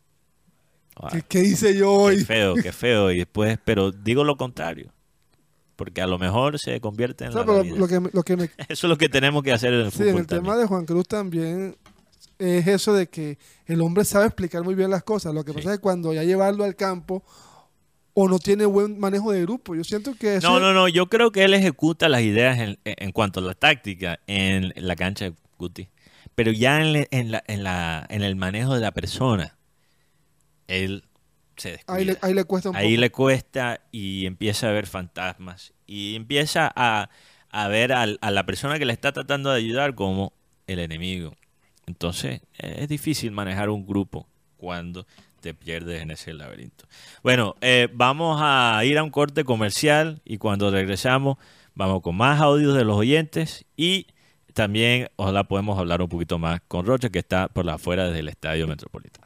[1.29, 2.19] ¿Qué, hice yo hoy?
[2.19, 3.11] Qué feo, qué feo.
[3.11, 4.93] Y después, pero digo lo contrario.
[5.77, 8.35] Porque a lo mejor se convierte en la Lo que, lo que
[8.69, 10.87] Eso es lo que tenemos que hacer en el sí, en el tema de Juan
[10.87, 11.77] Cruz también
[12.39, 15.35] es eso de que el hombre sabe explicar muy bien las cosas.
[15.35, 17.25] Lo que pasa es que cuando ya llevarlo al campo
[18.13, 19.75] o no tiene buen manejo de grupo.
[19.75, 20.39] Yo siento que...
[20.41, 20.89] No, no, no.
[20.89, 24.95] Yo creo que él ejecuta las ideas en, en cuanto a la táctica en la
[24.95, 25.89] cancha de Guti.
[26.35, 29.57] Pero ya en, en, la, en, la, en el manejo de la persona
[30.69, 31.05] él
[31.57, 31.99] se descuida.
[31.99, 35.73] Ahí le, ahí le cuesta un Ahí le cuesta y empieza a ver fantasmas.
[35.87, 37.11] Y empieza a,
[37.51, 40.33] a ver a la persona que le está tratando de ayudar como
[40.67, 41.35] el enemigo.
[41.87, 45.07] Entonces es difícil manejar un grupo cuando
[45.41, 46.87] te pierdes en ese laberinto.
[47.23, 51.37] Bueno, eh, vamos a ir a un corte comercial y cuando regresamos
[51.75, 54.07] vamos con más audios de los oyentes y
[54.55, 58.29] también ojalá podemos hablar un poquito más con Rocha que está por la afuera del
[58.29, 59.24] Estadio Metropolitano.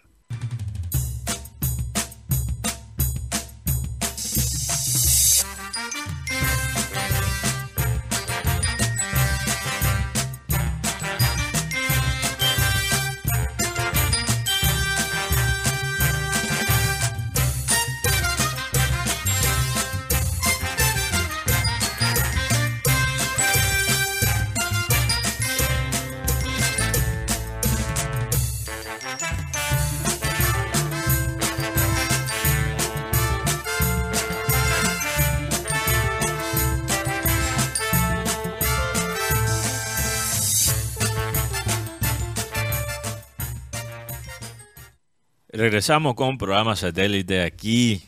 [45.69, 48.01] Regresamos con programa satélite aquí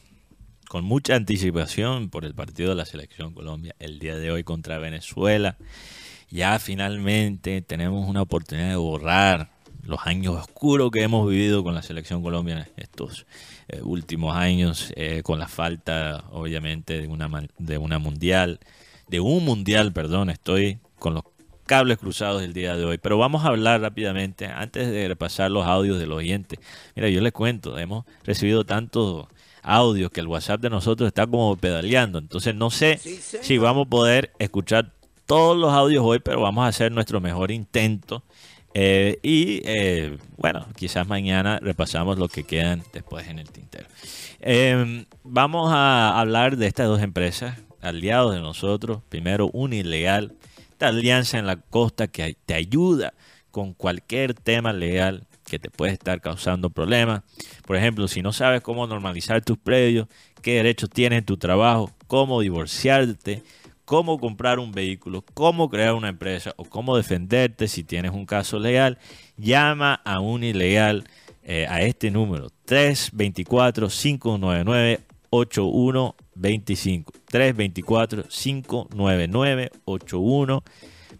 [0.66, 4.78] con mucha anticipación por el partido de la selección Colombia el día de hoy contra
[4.78, 5.58] Venezuela.
[6.30, 9.50] Ya finalmente tenemos una oportunidad de borrar
[9.82, 13.26] los años oscuros que hemos vivido con la selección Colombia estos
[13.68, 18.58] eh, últimos años, eh, con la falta obviamente de una, de una mundial,
[19.06, 21.24] de un mundial, perdón, estoy con los
[21.70, 22.98] cables cruzados el día de hoy.
[22.98, 26.58] Pero vamos a hablar rápidamente, antes de repasar los audios del oyente.
[26.96, 29.28] Mira, yo les cuento, hemos recibido tantos
[29.62, 32.18] audios que el WhatsApp de nosotros está como pedaleando.
[32.18, 34.90] Entonces no sé si vamos a poder escuchar
[35.26, 38.24] todos los audios hoy, pero vamos a hacer nuestro mejor intento.
[38.74, 43.86] Eh, y eh, bueno, quizás mañana repasamos lo que quedan después en el tintero.
[44.40, 49.02] Eh, vamos a hablar de estas dos empresas, aliados de nosotros.
[49.08, 50.34] Primero, Unilegal,
[50.88, 53.14] alianza en la costa que te ayuda
[53.50, 57.22] con cualquier tema legal que te puede estar causando problemas.
[57.66, 60.08] Por ejemplo, si no sabes cómo normalizar tus predios,
[60.42, 63.42] qué derechos tienes en tu trabajo, cómo divorciarte,
[63.84, 68.58] cómo comprar un vehículo, cómo crear una empresa o cómo defenderte si tienes un caso
[68.58, 68.98] legal,
[69.36, 71.04] llama a Unilegal
[71.42, 72.50] eh, a este número
[75.30, 77.04] 324-599-8125.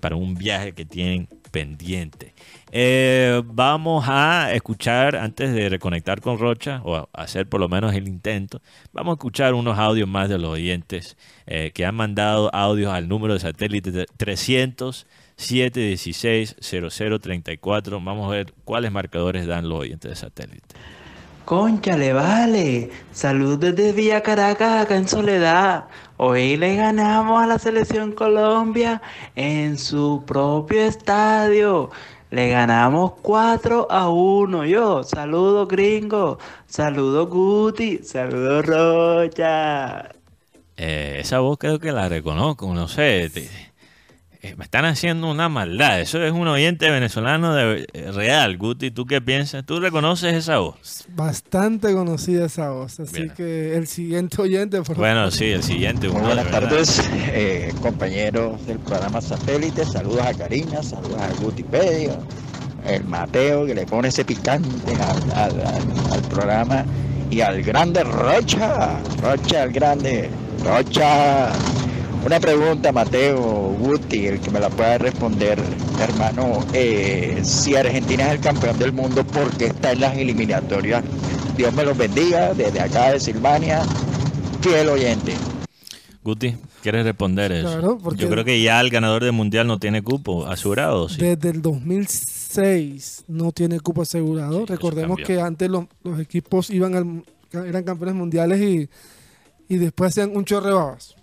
[0.00, 2.34] para un viaje que tienen pendiente.
[2.70, 8.08] Eh, vamos a escuchar, antes de reconectar con Rocha, o hacer por lo menos el
[8.08, 8.60] intento,
[8.92, 11.16] vamos a escuchar unos audios más de los oyentes
[11.46, 18.00] eh, que han mandado audios al número de satélite 300 716 0034.
[18.00, 20.74] Vamos a ver cuáles marcadores dan los oyentes de satélite.
[21.46, 22.90] Conchale, vale.
[23.12, 25.84] Saludos desde Villa Caracas, acá en Soledad.
[26.16, 29.00] Hoy le ganamos a la selección Colombia
[29.36, 31.90] en su propio estadio.
[32.30, 34.64] Le ganamos 4 a 1.
[34.66, 40.08] Yo, saludo gringo, saludo Guti, saludo Rocha.
[40.76, 43.30] Eh, esa voz creo que la reconozco, no sé.
[43.32, 43.48] te-
[44.56, 46.00] me están haciendo una maldad.
[46.00, 48.56] Eso es un oyente venezolano de, eh, real.
[48.58, 49.64] Guti, ¿tú qué piensas?
[49.64, 51.04] ¿Tú reconoces esa voz?
[51.08, 53.00] Bastante conocida esa voz.
[53.00, 53.30] Así Bien.
[53.36, 55.32] que el siguiente oyente, por Bueno, favor.
[55.32, 56.08] sí, el siguiente.
[56.08, 59.84] Muy uno buenas tardes, eh, compañeros del programa Satélite.
[59.84, 62.18] Saludos a Karina, saludos a Gutipedia,
[62.86, 66.84] el Mateo que le pone ese picante al, al- al- al programa
[67.30, 70.30] y al grande Rocha, Rocha, el grande,
[70.64, 71.48] Rocha.
[72.26, 73.40] Una pregunta, Mateo,
[73.78, 75.60] Guti, el que me la pueda responder,
[76.00, 76.66] hermano.
[76.72, 81.04] eh, si Argentina es el campeón del mundo, ¿por qué está en las eliminatorias?
[81.56, 83.82] Dios me los bendiga, desde acá de Silvania,
[84.60, 85.34] fiel oyente.
[86.24, 87.68] Guti, ¿quieres responder eso?
[87.68, 91.08] Claro, porque- Yo creo que ya el ganador del mundial no tiene cupo asegurado.
[91.08, 91.20] ¿sí?
[91.20, 94.66] Desde el 2006 no tiene cupo asegurado.
[94.66, 98.88] Recordemos que antes los, los equipos iban al, eran campeones mundiales y,
[99.72, 101.14] y después hacían un chorre babas.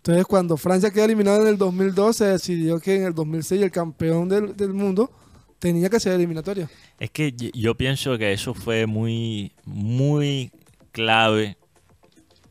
[0.00, 3.70] Entonces, cuando Francia quedó eliminada en el 2002, se decidió que en el 2006 el
[3.70, 5.10] campeón del, del mundo
[5.58, 6.70] tenía que ser eliminatoria.
[6.98, 10.50] Es que yo pienso que eso fue muy, muy
[10.90, 11.58] clave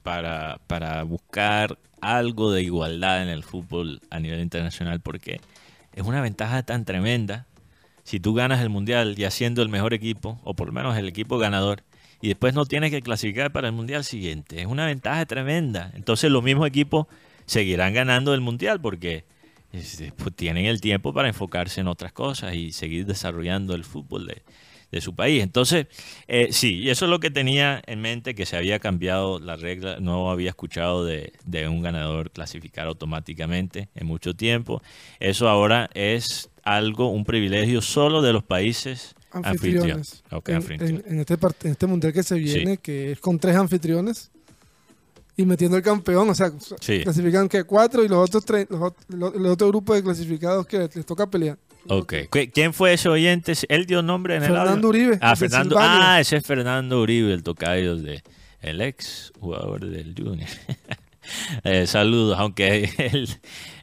[0.03, 5.41] para, para buscar algo de igualdad en el fútbol a nivel internacional, porque
[5.93, 7.47] es una ventaja tan tremenda
[8.03, 11.07] si tú ganas el mundial ya siendo el mejor equipo, o por lo menos el
[11.07, 11.83] equipo ganador,
[12.21, 14.61] y después no tienes que clasificar para el mundial siguiente.
[14.61, 15.91] Es una ventaja tremenda.
[15.95, 17.07] Entonces los mismos equipos
[17.49, 19.25] seguirán ganando el mundial porque
[19.71, 20.01] pues,
[20.35, 24.41] tienen el tiempo para enfocarse en otras cosas y seguir desarrollando el fútbol de,
[24.91, 25.43] de su país.
[25.43, 25.87] Entonces,
[26.27, 29.55] eh, sí, y eso es lo que tenía en mente, que se había cambiado la
[29.55, 34.81] regla, no había escuchado de, de un ganador clasificar automáticamente en mucho tiempo.
[35.19, 40.23] Eso ahora es algo, un privilegio solo de los países anfitriones.
[40.31, 41.03] Ok, en, anfitrión.
[41.05, 41.33] en- en este,
[41.63, 44.31] en este mundial que se viene, que es con tres anfitriones.
[45.41, 47.01] Y metiendo el campeón, o sea, Sí.
[47.03, 50.79] clasifican que cuatro y los otros tres, los, los- el otro grupo de clasificados que
[50.79, 51.57] les, les toca pelear.
[51.87, 52.13] Ok.
[52.29, 53.53] ¿Qui- ¿Quién fue ese oyente?
[53.69, 54.89] ¿Él dio nombre en el Fernando?
[54.89, 55.75] Uribe, Ah, Fernando.
[55.77, 56.13] Silvania.
[56.15, 58.21] Ah, ese es Fernando Uribe, el tocayo de
[58.61, 60.49] el ex jugador del Junior.
[61.63, 63.29] Eh, saludos, aunque él,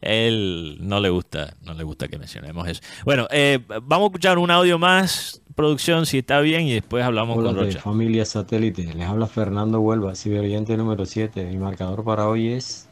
[0.01, 2.81] él no le gusta, no le gusta que mencionemos eso.
[3.05, 7.37] Bueno, eh, vamos a escuchar un audio más, producción, si está bien, y después hablamos
[7.39, 7.81] Hola con Rocha.
[7.81, 11.45] familia satélite, les habla Fernando Huelva, ciberiente número 7.
[11.47, 12.87] Mi marcador para hoy es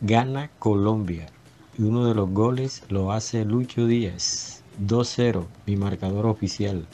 [0.00, 1.26] gana Colombia.
[1.76, 4.62] Y uno de los goles lo hace Lucho Díaz.
[4.80, 6.86] 2-0, mi marcador oficial.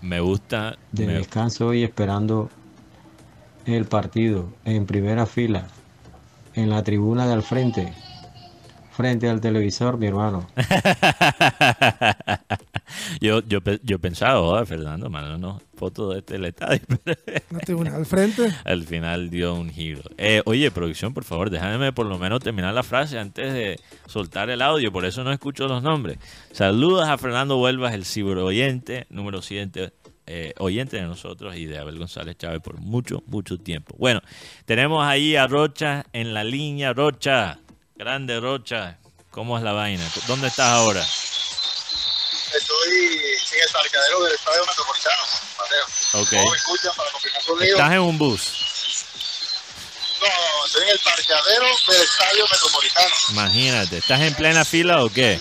[0.00, 0.78] Me gusta.
[0.92, 2.48] De me- descanso hoy esperando
[3.66, 5.66] el partido en primera fila,
[6.54, 7.92] en la tribuna de al frente,
[8.96, 10.46] frente al televisor, mi hermano.
[13.20, 16.80] yo, yo, yo pensaba, "Oh, Fernando, no foto de este estadio.
[17.50, 18.52] La tribuna al frente.
[18.64, 20.02] Al final dio un giro.
[20.16, 24.50] Eh, oye, producción, por favor, déjame por lo menos terminar la frase antes de soltar
[24.50, 26.18] el audio, por eso no escucho los nombres.
[26.52, 29.92] Saludos a Fernando Huelvas, el ciberoyente, número 7,
[30.26, 33.94] eh, oyente de nosotros y de Abel González Chávez por mucho, mucho tiempo.
[33.98, 34.20] Bueno,
[34.64, 36.92] tenemos ahí a Rocha en la línea.
[36.92, 37.60] Rocha,
[37.96, 38.98] grande Rocha,
[39.30, 40.04] ¿cómo es la vaina?
[40.26, 41.00] ¿Dónde estás ahora?
[42.54, 42.88] Estoy
[43.52, 45.22] en el parqueadero del Estadio Metropolitano,
[45.58, 45.84] Mateo.
[46.22, 46.30] Ok.
[46.30, 47.76] ¿Cómo me escuchan para confirmar sonido?
[47.76, 48.52] Estás en un bus,
[50.20, 53.14] No, estoy en el parqueadero del Estadio Metropolitano.
[53.30, 53.98] imagínate.
[53.98, 55.32] ¿Estás en plena fila o qué?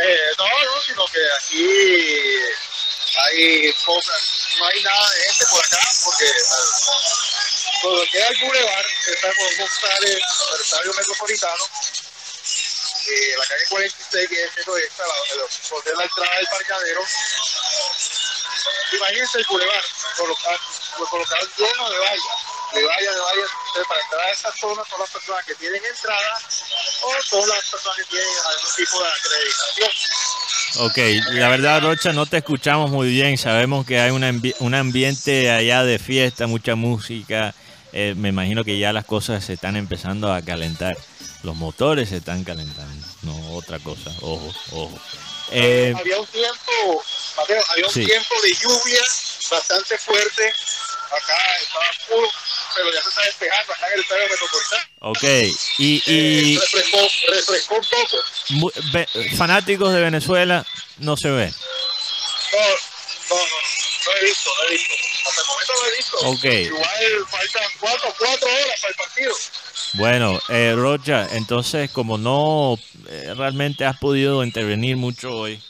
[0.00, 1.66] Eh, no, no, sino que aquí
[3.24, 4.22] hay pocas,
[4.60, 6.32] no hay nada de gente por acá, porque eh,
[7.80, 10.18] que es el Boulevard, está por González,
[10.54, 11.64] el Estadio Metropolitano,
[13.06, 15.14] eh, la calle 46, que es siendo esta, la,
[15.70, 17.02] por la entrada del parqueadero.
[18.92, 19.84] Imagínense el Boulevard,
[20.16, 20.58] colocar,
[21.08, 22.22] colocar lleno de vallas,
[22.74, 23.50] de vallas, de vallas.
[23.88, 26.38] Para entrar a esa zona son las personas que tienen entrada
[27.02, 29.90] o son las personas que tienen algún tipo de acreditación.
[30.80, 30.98] Ok,
[31.34, 33.38] la verdad, Rocha, no te escuchamos muy bien.
[33.38, 37.54] Sabemos que hay un ambiente allá de fiesta, mucha música.
[37.92, 40.96] Eh, me imagino que ya las cosas se están empezando a calentar.
[41.42, 44.10] Los motores se están calentando, no otra cosa.
[44.20, 44.98] Ojo, ojo.
[45.50, 47.02] Eh, había un tiempo,
[47.36, 48.04] Mateo, había un Sí.
[48.04, 49.00] tiempo de lluvia
[49.50, 50.52] bastante fuerte.
[51.10, 52.28] Acá estaba puro,
[52.76, 54.84] pero ya se está despejando acá en el estadio metropolitano.
[55.00, 55.22] ok,
[55.78, 58.82] y, y Refrescó, refrescó un poco.
[58.92, 60.66] ve- fanáticos de Venezuela
[60.98, 61.54] no se ven.
[62.52, 64.94] No, no, no, no he visto, no he visto.
[65.28, 66.16] Hasta el momento no he visto.
[66.28, 66.44] Ok.
[66.66, 69.34] Igual faltan cuatro, cuatro horas partido.
[69.94, 75.60] Bueno, eh, Rocha, entonces como no eh, realmente has podido intervenir mucho hoy,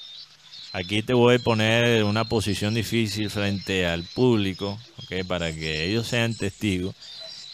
[0.72, 5.26] aquí te voy a poner en una posición difícil frente al público, ¿ok?
[5.26, 6.94] para que ellos sean testigos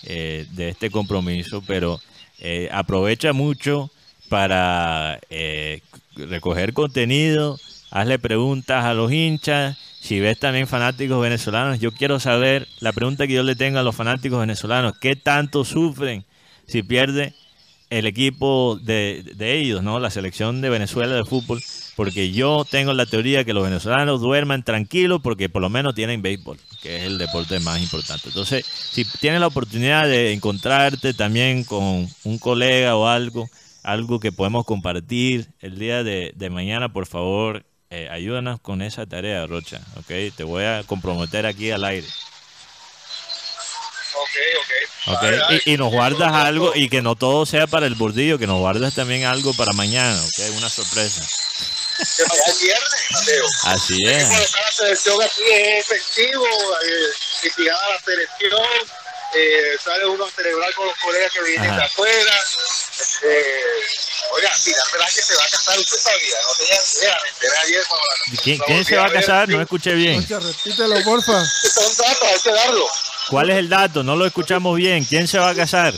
[0.04, 2.00] eh, de este compromiso, pero
[2.38, 3.90] eh, aprovecha mucho
[4.28, 5.80] para eh,
[6.14, 7.58] recoger contenido,
[7.90, 13.26] hazle preguntas a los hinchas, si ves también fanáticos venezolanos, yo quiero saber, la pregunta
[13.26, 16.26] que yo le tengo a los fanáticos venezolanos, ¿qué tanto sufren
[16.66, 17.32] si pierde
[17.88, 19.98] el equipo de, de ellos, ¿no?
[19.98, 21.62] La selección de Venezuela de fútbol,
[21.96, 26.20] porque yo tengo la teoría que los venezolanos duerman tranquilos porque por lo menos tienen
[26.20, 28.28] béisbol, que es el deporte más importante.
[28.28, 33.48] Entonces, si tienes la oportunidad de encontrarte también con un colega o algo,
[33.82, 37.64] algo que podemos compartir el día de, de mañana, por favor,
[37.94, 40.34] eh, ayúdanos con esa tarea, Rocha, ¿ok?
[40.36, 42.06] Te voy a comprometer aquí al aire.
[44.14, 44.30] Ok,
[44.60, 45.14] ok.
[45.14, 45.62] Ok, Dale, dale.
[45.64, 48.58] Y, y nos guardas algo y que no todo sea para el bordillo, que nos
[48.58, 51.22] guardas también algo para mañana, ok, una sorpresa.
[52.16, 53.44] Que mañana es viernes, Mateo.
[53.66, 54.28] Así es.
[54.28, 58.66] la selección aquí es efectivo, eh, gana la selección,
[59.34, 62.34] eh, sale uno a celebrar con los colegas que vienen de afuera.
[63.22, 63.60] Eh,
[64.34, 67.58] oiga, Pilar Velázquez se va a casar, usted sabía, no tenía ni idea, me enteré
[67.64, 69.48] ayer cuando la ¿Quién, quién se va a casar?
[69.48, 70.22] No escuché bien.
[70.22, 71.44] Rocha, repítelo, porfa.
[71.74, 72.86] Son datos, hay que darlo.
[73.30, 74.02] ¿Cuál es el dato?
[74.02, 75.04] No lo escuchamos bien.
[75.04, 75.94] ¿Quién se va a casar?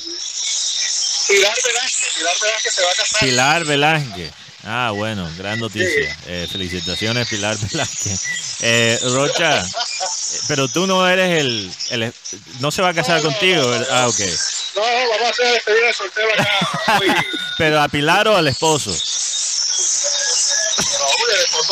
[1.28, 3.20] Pilar Velázquez, Pilar Velázquez se va a casar.
[3.20, 4.32] Pilar Velázquez.
[4.68, 6.16] Ah, bueno, gran noticia.
[6.26, 8.20] Eh, felicitaciones, Pilar Velázquez.
[8.62, 9.64] Eh, Rocha, eh,
[10.48, 12.12] pero tú no eres el, el-
[12.60, 13.86] No se va a casar contigo, ¿verdad?
[13.90, 14.18] Ah, ok.
[14.74, 16.48] No, no, vamos a hacer despedida de soltero acá.
[17.58, 18.90] Pero a Pilar o al esposo.
[18.90, 18.96] no,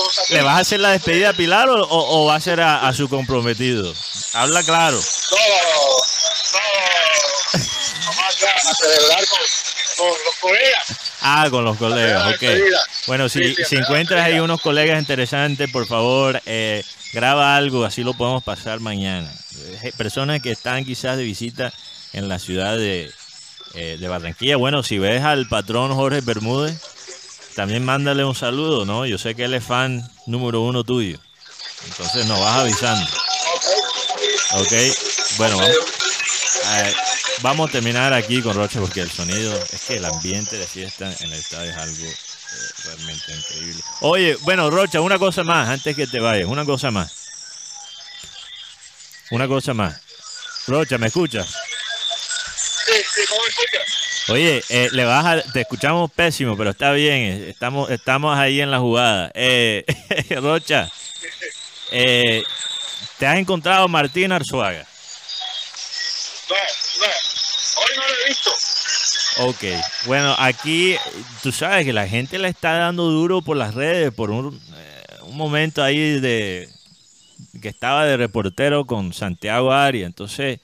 [0.05, 0.37] no.
[0.37, 2.87] ¿Le vas a hacer la despedida a Pilar o, o- o va a ser a,
[2.87, 3.93] a su comprometido?
[4.35, 4.97] Habla claro.
[4.99, 5.45] No, no,
[5.83, 5.97] no,
[8.05, 9.41] vamos a celebrar con,
[9.97, 10.87] con los colegas.
[11.27, 12.43] Ah, con los colegas, ok.
[13.07, 18.45] Bueno, si, encuentras ahí unos colegas interesantes, por favor, eh, graba algo, así lo podemos
[18.45, 19.33] pasar mañana.
[19.83, 21.73] Eh, Personas que están quizás de visita
[22.13, 23.11] en la ciudad de,
[23.73, 24.57] eh, de Barranquilla.
[24.57, 26.79] Bueno, si ves al patrón Jorge Bermúdez,
[27.57, 29.07] también mándale un saludo, ¿no?
[29.07, 31.19] Yo sé que él es fan número uno tuyo.
[31.87, 33.07] Entonces nos vas avisando.
[34.57, 34.73] Ok,
[35.39, 36.95] bueno, vamos, eh,
[37.43, 41.13] vamos a terminar aquí con Rocha porque el sonido, es que el ambiente de fiesta
[41.21, 42.15] en el estadio es algo eh,
[42.85, 43.83] realmente increíble.
[44.01, 47.13] Oye, bueno, Rocha, una cosa más antes que te vayas, una cosa más.
[49.31, 50.01] Una cosa más.
[50.67, 51.49] Rocha, ¿me escuchas?
[51.49, 54.29] Sí, sí, ¿cómo me escuchas?
[54.29, 58.61] Oye, eh, le vas a- te escuchamos pésimo, pero está bien, eh, estamos, estamos ahí
[58.61, 59.31] en la jugada.
[59.35, 59.85] Eh,
[60.41, 60.91] Rocha,
[61.91, 64.87] ¿te has encontrado Martín Arzuaga?
[66.49, 66.84] No.
[67.01, 68.51] Hoy no lo he visto.
[69.37, 69.65] Ok,
[70.07, 70.97] bueno, aquí
[71.43, 75.07] tú sabes que la gente le está dando duro por las redes por un, eh,
[75.23, 76.69] un momento ahí de
[77.61, 80.07] que estaba de reportero con Santiago Arias.
[80.07, 80.61] Entonces,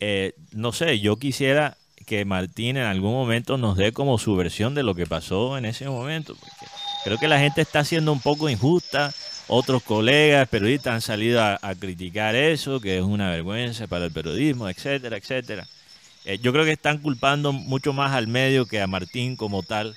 [0.00, 1.76] eh, no sé, yo quisiera
[2.06, 5.64] que Martín en algún momento nos dé como su versión de lo que pasó en
[5.64, 6.34] ese momento.
[6.34, 6.66] Porque
[7.04, 9.12] creo que la gente está siendo un poco injusta.
[9.48, 14.68] Otros colegas periodistas han salido a, criticar eso, que es una vergüenza para el periodismo,
[14.68, 15.66] etcétera, etcétera.
[16.26, 19.96] Eh, yo creo que están culpando mucho más al medio que a Martín como tal.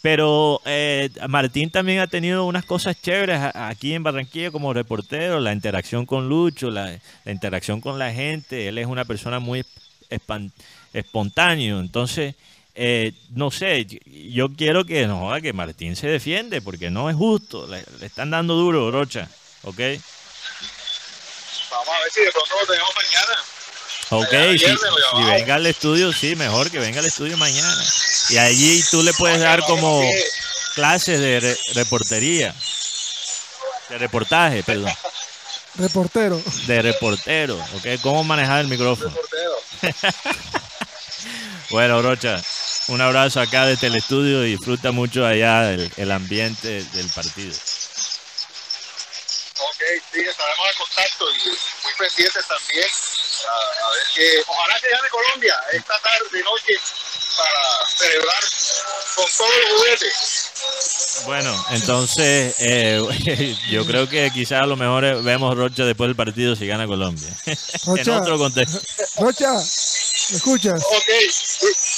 [0.00, 5.52] Pero eh, Martín también ha tenido unas cosas chéveres aquí en Barranquilla como reportero, la
[5.52, 8.68] interacción con Lucho, la, interacción con la gente.
[8.68, 9.64] Él es una persona muy
[10.08, 10.52] espan-
[10.94, 11.80] espontáneo.
[11.80, 12.36] Entonces,
[12.80, 13.86] eh, no sé,
[14.30, 17.66] yo- quiero que no joda, que Martín se defiende porque no es justo.
[17.66, 19.28] Le, le están dando duro, Rocha.
[19.64, 19.78] ¿Ok?
[21.70, 23.34] Vamos a ver si de pronto lo tenemos mañana.
[24.10, 24.64] Ok, si,
[25.18, 27.84] si venga al estudio, sí, mejor que venga al estudio mañana.
[28.30, 30.00] Y allí tú le puedes dar como
[30.76, 32.54] clases de re- reportería,
[33.90, 34.92] de reportaje, perdón,
[35.74, 36.40] Reportero.
[36.66, 38.00] de reportero, ¿ok?
[38.02, 39.12] ¿Cómo manejar el micrófono?
[41.70, 42.42] Bueno, Rocha,
[42.88, 47.54] un abrazo acá desde el estudio y disfruta mucho allá el, ambiente del partido.
[49.60, 49.82] Ok,
[50.12, 52.88] sí, estaremos en contacto y muy pendientes también.
[53.46, 56.74] A, a ver que, ojalá que gane Colombia esta tarde, noche,
[57.36, 58.44] para celebrar
[59.14, 60.97] con todos los juguetes.
[61.24, 66.16] Bueno, entonces eh, yo creo que quizás a lo mejor eh, vemos Rocha después del
[66.16, 67.28] partido si gana Colombia.
[67.46, 67.56] en
[67.86, 68.20] Rocha.
[68.20, 68.78] otro contexto.
[69.16, 70.82] Rocha, ¿me escuchas?
[70.82, 71.04] Ok,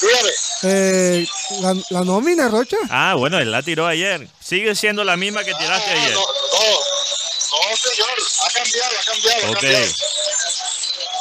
[0.03, 0.31] dígame.
[0.63, 1.27] Eh,
[1.61, 2.77] la, la nómina, Rocha.
[2.91, 4.29] Ah, bueno, él la tiró ayer.
[4.45, 6.13] Sigue siendo la misma que tiraste ayer.
[6.13, 8.11] No, no, señor,
[8.47, 9.87] ha cambiado, ha cambiado, ha cambiado.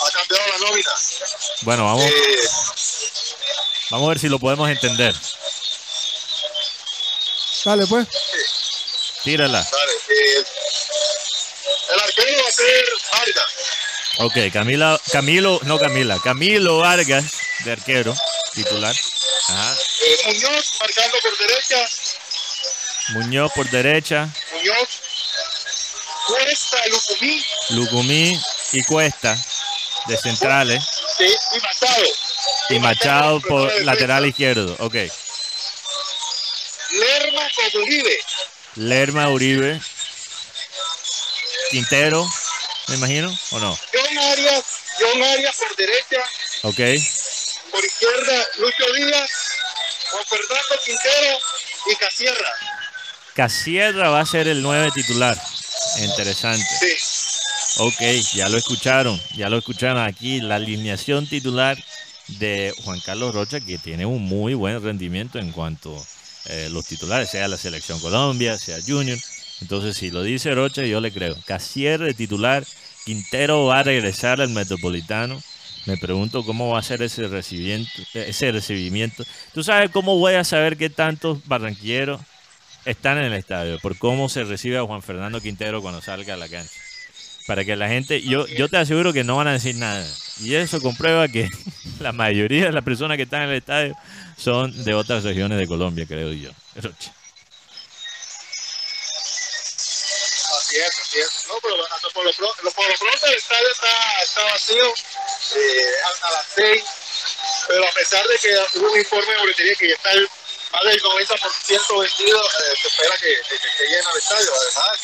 [0.06, 0.90] Ha cambiado la nómina.
[1.62, 2.50] Bueno, vamos, Eh,
[3.92, 5.14] vamos a ver si lo podemos entender.
[7.66, 8.08] Dale, pues.
[9.24, 9.60] Tírala.
[9.60, 10.46] dale, eh,
[11.90, 13.54] el arquero va a ser Vargas.
[14.20, 17.26] Ok, Camila, Camilo, no Camila, Camilo Vargas,
[17.66, 18.16] de arquero,
[18.54, 18.96] titular.
[19.50, 19.76] Ajá.
[20.02, 21.90] Eh, Muñoz marcando por derecha.
[23.10, 24.90] Muñoz por derecha, Muñoz.
[26.28, 27.46] Cuesta, Lucumí.
[27.72, 28.42] Lucumí
[28.72, 29.38] y Cuesta,
[30.08, 30.84] de centrales.
[31.18, 32.06] Sí, y Machado.
[32.70, 34.76] Y Machado por lateral izquierdo.
[34.80, 34.96] Ok.
[36.92, 38.20] Lerma con Uribe.
[38.76, 39.82] Lerma Uribe.
[41.72, 42.28] Quintero,
[42.88, 43.78] me imagino, ¿o no?
[43.94, 44.66] John Arias.
[45.00, 46.24] John Arias por derecha.
[46.64, 46.80] Ok.
[47.72, 49.30] Por izquierda, Lucho Díaz.
[50.12, 51.38] Juan Fernando Quintero
[51.92, 52.52] y Casierra.
[53.36, 55.38] Casierra va a ser el 9 titular.
[56.00, 56.66] Interesante.
[56.80, 57.20] Sí.
[57.82, 58.02] Ok,
[58.34, 61.78] ya lo escucharon, ya lo escucharon aquí, la alineación titular
[62.28, 65.96] de Juan Carlos Rocha, que tiene un muy buen rendimiento en cuanto
[66.50, 69.18] a los titulares, sea la Selección Colombia, sea Junior.
[69.62, 71.36] Entonces, si lo dice Rocha, yo le creo.
[71.46, 72.66] Casier de titular,
[73.06, 75.42] Quintero va a regresar al Metropolitano.
[75.86, 79.24] Me pregunto cómo va a ser ese recibimiento, ese recibimiento.
[79.54, 82.22] ¿Tú sabes cómo voy a saber qué tantos barranquilleros
[82.86, 83.80] están en el estadio?
[83.80, 86.74] Por cómo se recibe a Juan Fernando Quintero cuando salga a la cancha.
[87.50, 90.06] Para que la gente, yo, yo te aseguro que no van a decir nada.
[90.40, 91.50] Y eso comprueba que
[92.00, 93.96] la mayoría de las personas que están en el estadio
[94.38, 96.52] son de otras regiones de Colombia, creo yo.
[96.78, 97.10] Así
[100.78, 101.46] es, así es.
[101.48, 104.94] No, pero hasta por lo pronto, por lo pronto el estadio está, está vacío
[105.56, 106.84] eh, a, a las seis.
[107.68, 110.30] Pero a pesar de que hubo un informe de boletería que ya está el,
[110.72, 114.52] más del 90% vendido, eh, se espera que, que, que el estadio.
[114.54, 115.00] Además,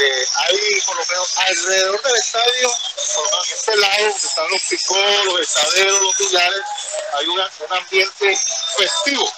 [0.00, 2.70] eh, hay por lo menos alrededor del estadio,
[3.14, 6.60] por este lado, donde están los picos, los estaderos, los pilares,
[7.18, 8.38] hay una- un ambiente
[8.78, 9.32] festivo.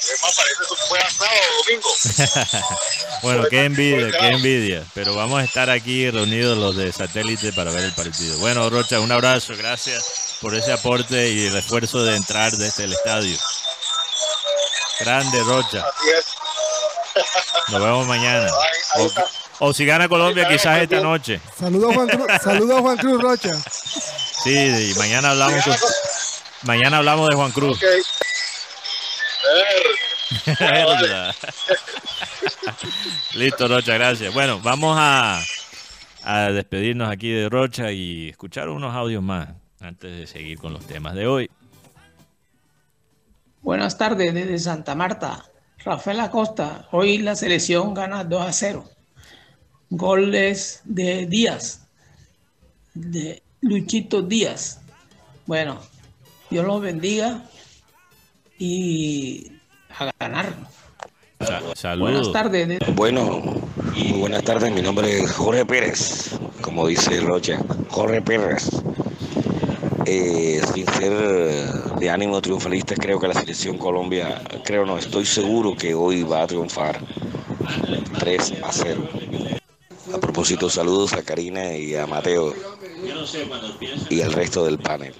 [0.00, 1.94] Es más, parece que fue sábado o domingo.
[3.22, 4.84] bueno, qué envidia, qué envidia.
[4.94, 8.36] Pero vamos a estar aquí reunidos los de satélite para ver el partido.
[8.38, 12.92] Bueno, Rocha, un abrazo, gracias por ese aporte y el esfuerzo de entrar desde el
[12.94, 13.38] estadio.
[15.00, 15.84] Grande, Rocha.
[15.86, 16.24] Así es.
[17.68, 18.46] Nos vemos mañana.
[18.46, 19.10] Ahí- ahí
[19.60, 21.40] O, si gana Colombia, quizás esta noche.
[21.58, 23.50] Saludos a Juan Cruz, saludos Juan Cruz Rocha.
[24.42, 25.76] Sí, y mañana hablamos con-
[26.62, 27.78] mañana hablamos de Juan Cruz.
[27.82, 28.04] Er.
[33.34, 34.32] Listo, Rocha, gracias.
[34.32, 35.42] Bueno, vamos a,
[36.24, 39.48] a despedirnos aquí de Rocha y escuchar unos audios más
[39.80, 41.50] antes de seguir con los temas de hoy.
[43.60, 45.44] Buenas tardes desde Santa Marta.
[45.84, 48.84] Rafael Acosta, hoy la selección gana 2 a 0.
[49.90, 51.82] Goles de Díaz,
[52.94, 54.80] de Luchito Díaz.
[55.46, 55.78] Bueno,
[56.48, 57.44] Dios los bendiga
[58.58, 59.50] y
[59.98, 60.54] a ganar.
[61.40, 62.32] Sa- Buenas saludos.
[62.32, 62.68] tardes.
[62.68, 63.40] de- Bueno,
[63.94, 64.72] muy buenas tardes.
[64.72, 66.30] Mi nombre es Jorge Pérez,
[66.60, 67.58] como dice Rocha.
[67.88, 68.68] Jorge Pérez.
[70.06, 71.66] Eh, sin ser eh,
[71.98, 76.42] de ánimo triunfalista, creo que la selección Colombia, creo no, estoy seguro que hoy va
[76.42, 77.00] a triunfar
[78.18, 79.08] 3 a 0.
[80.12, 82.54] A propósito, saludos a Karina y a Mateo
[84.08, 85.14] y al resto del panel.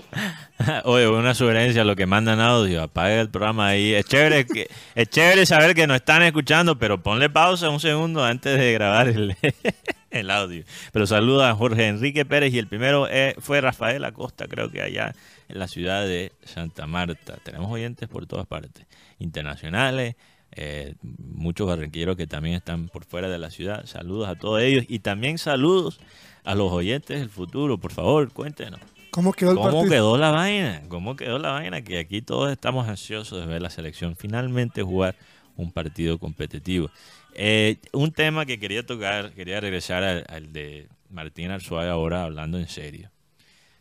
[0.85, 3.95] Oye, una sugerencia, lo que mandan audio, apaga el programa ahí.
[3.95, 8.25] Es chévere, que, es chévere saber que nos están escuchando, pero ponle pausa un segundo
[8.25, 9.37] antes de grabar el,
[10.11, 10.65] el audio.
[10.93, 14.83] Pero saluda a Jorge Enrique Pérez y el primero eh, fue Rafael Acosta, creo que
[14.83, 15.15] allá
[15.49, 17.37] en la ciudad de Santa Marta.
[17.43, 18.87] Tenemos oyentes por todas partes,
[19.19, 20.17] internacionales,
[20.53, 23.87] eh, muchos barranquilleros que también están por fuera de la ciudad.
[23.87, 26.01] Saludos a todos ellos y también saludos
[26.45, 27.79] a los oyentes del futuro.
[27.79, 28.81] Por favor, cuéntenos.
[29.11, 29.91] ¿Cómo quedó el ¿Cómo partido?
[29.91, 30.83] quedó la vaina?
[30.89, 31.83] ¿Cómo quedó la vaina?
[31.83, 35.17] Que aquí todos estamos ansiosos de ver la selección finalmente jugar
[35.57, 36.91] un partido competitivo.
[37.35, 42.59] Eh, un tema que quería tocar, quería regresar al, al de Martín Arzuaga ahora hablando
[42.59, 43.11] en serio.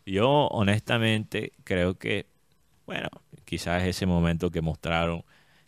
[0.06, 2.26] Yo honestamente creo que,
[2.88, 3.10] bueno,
[3.46, 5.24] quizás ese momento que mostraron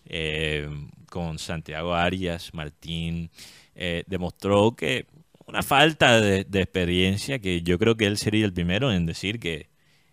[0.06, 0.68] eh,
[1.10, 3.30] con Santiago Arias, Martín,
[3.76, 5.06] eh, demostró que
[5.46, 9.70] una falta de, experiencia, que yo creo que él sería el primero en decir que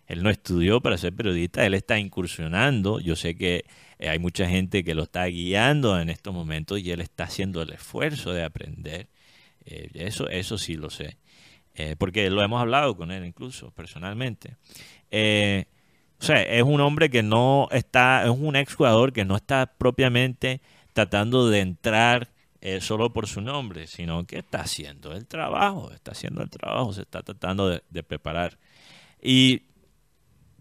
[0.07, 3.63] él no estudió para ser periodista, él está incursionando, yo sé que
[3.99, 7.61] eh, hay mucha gente que lo está guiando en estos momentos y él está haciendo
[7.61, 9.07] el esfuerzo de aprender,
[9.65, 11.17] Eh, eso, eso sí lo sé,
[11.97, 14.55] porque lo hemos hablado con él incluso personalmente.
[15.11, 15.65] Eh,
[16.19, 20.61] o sea, es un hombre que no está, es un exjugador que no está propiamente
[20.93, 22.29] tratando de entrar
[22.61, 26.91] eh, solo por su nombre, sino que está haciendo el trabajo, está haciendo el trabajo,
[26.91, 28.57] se está tratando de, preparar.
[29.21, 29.63] Y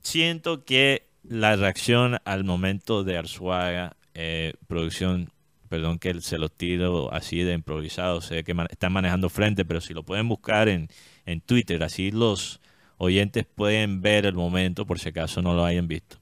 [0.00, 5.32] siento que la reacción al momento de Arzuaga, eh, producción,
[5.68, 9.92] perdón que se lo tiro así de improvisado, sé que están manejando frente, pero si
[9.92, 10.88] lo pueden buscar en,
[11.26, 12.60] en Twitter, así los
[12.98, 16.18] oyentes pueden ver el momento por si acaso no lo hayan visto.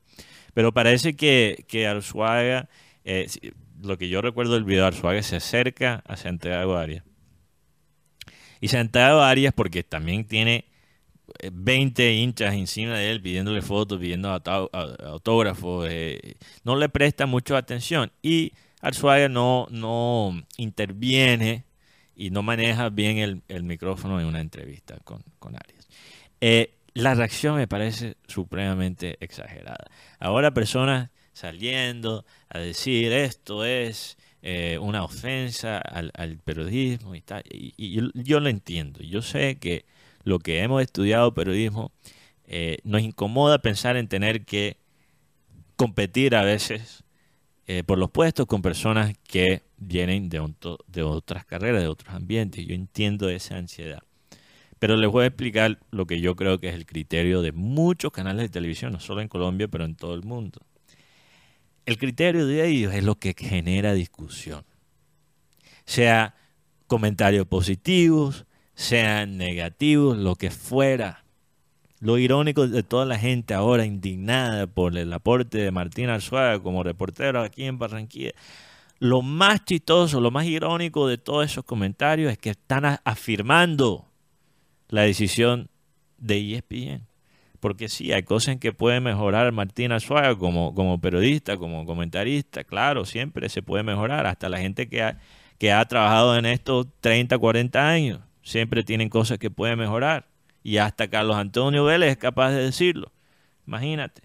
[0.55, 2.69] Pero parece que, que Arzuaga,
[3.05, 3.27] eh,
[3.83, 7.05] lo que yo recuerdo del video, Arzuaga se acerca a Santiago Arias.
[8.61, 10.65] Y Santiago Arias, porque también tiene
[11.41, 17.59] eh, 20 hinchas encima de él pidiéndole fotos, pidiendo autógrafos, eh, no le presta mucha
[17.59, 18.13] atención.
[18.23, 21.65] Y Arzuaga no, no interviene
[22.15, 25.76] y no maneja bien el, el micrófono en una entrevista con, con Arias.
[26.41, 29.87] Eh, la reacción me parece supremamente exagerada.
[30.19, 37.43] Ahora personas saliendo a decir esto es eh, una ofensa al, periodismo y tal.
[37.51, 39.01] Y, yo, yo lo entiendo.
[39.03, 39.85] Yo sé que
[40.25, 41.93] lo que hemos estudiado periodismo
[42.47, 44.79] eh, nos incomoda pensar en tener que
[45.77, 47.05] competir a veces
[47.67, 52.65] eh, por los puestos con personas que vienen de otras carreras, de otros ambientes.
[52.65, 54.06] Yo entiendo esa ansiedad.
[54.79, 58.13] Pero les voy a explicar lo que yo creo que es el criterio de muchos
[58.13, 60.61] canales de televisión, no solo en Colombia, pero en todo el mundo.
[61.87, 64.65] El criterio de ellos es lo que genera discusión.
[65.85, 66.35] Sea
[66.87, 68.45] comentarios positivos,
[68.75, 71.25] sean negativos, lo que fuera.
[72.01, 76.83] Lo irónico de toda la gente ahora indignada por el aporte de Martín Arzuaga como
[76.83, 78.33] reportero aquí en Barranquilla.
[78.99, 84.07] Lo más chistoso, lo más irónico de todos esos comentarios es que están afirmando
[84.89, 85.69] la decisión
[86.19, 87.07] de ESPN.
[87.61, 92.65] Porque sí, hay cosas en que puede mejorar Martín Azuaga como, como periodista, como comentarista,
[92.65, 94.27] claro, siempre se puede mejorar.
[94.27, 95.19] Hasta la gente que ha,
[95.59, 100.29] que ha trabajado en estos 30, 40 años, siempre tienen cosas que pueden mejorar.
[100.63, 103.13] Y hasta Carlos Antonio Vélez es capaz de decirlo.
[103.67, 104.23] Imagínate.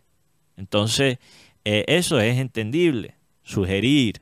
[0.58, 1.18] Entonces,
[1.66, 3.16] eh, eso es entendible.
[3.44, 4.22] sugerir,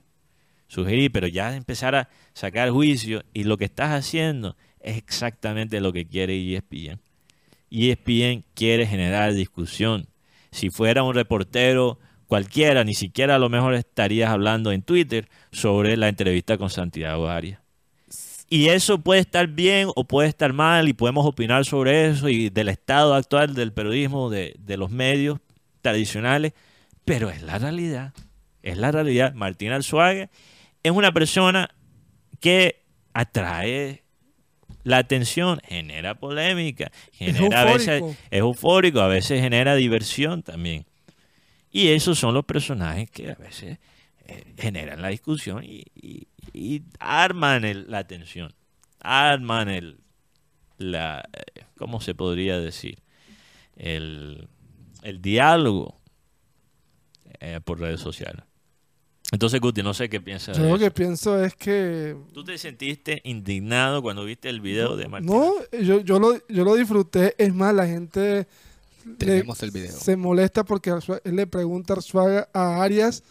[0.67, 5.93] sugerir, pero ya empezar a sacar juicio y lo que estás haciendo es exactamente lo
[5.93, 6.99] que quiere ESPN.
[7.71, 10.07] ESPN quiere generar discusión.
[10.51, 15.97] Si fuera un reportero cualquiera, ni siquiera a lo mejor estarías hablando en Twitter sobre
[15.97, 17.59] la entrevista con Santiago Arias.
[18.49, 22.49] Y eso puede estar bien o puede estar mal y podemos opinar sobre eso y
[22.49, 25.39] del estado actual del periodismo, de, de los medios
[25.81, 26.53] tradicionales,
[27.05, 28.13] pero es la realidad.
[28.63, 29.33] Es la realidad.
[29.35, 30.29] Martín Alzuaga
[30.81, 31.69] es una persona
[32.39, 32.83] que
[33.13, 34.03] atrae
[34.89, 38.01] la atención, genera polémica, genera a veces,
[38.31, 40.85] es eufórico, a veces genera diversión también.
[41.71, 43.77] Y esos son los personajes que a veces
[44.25, 48.51] eh, generan la discusión y, y- y arman el- la atención,
[48.99, 49.99] arman el,
[50.77, 52.97] la, eh, ¿cómo se podría decir?
[53.75, 54.47] El,
[55.03, 55.99] el diálogo
[57.39, 58.43] eh, por redes sociales.
[59.31, 60.85] Entonces, Guti, no sé qué piensas Yo de lo eso.
[60.85, 65.29] que pienso es que ¿Tú te sentiste indignado cuando viste el video de Martín?
[65.29, 67.35] No, yo, yo, lo, yo lo disfruté.
[67.37, 68.47] Es más, la gente
[69.05, 69.91] le- Tenemos el video.
[69.91, 70.89] se molesta porque
[71.23, 73.23] él le pregunta a Arzuaga a Arias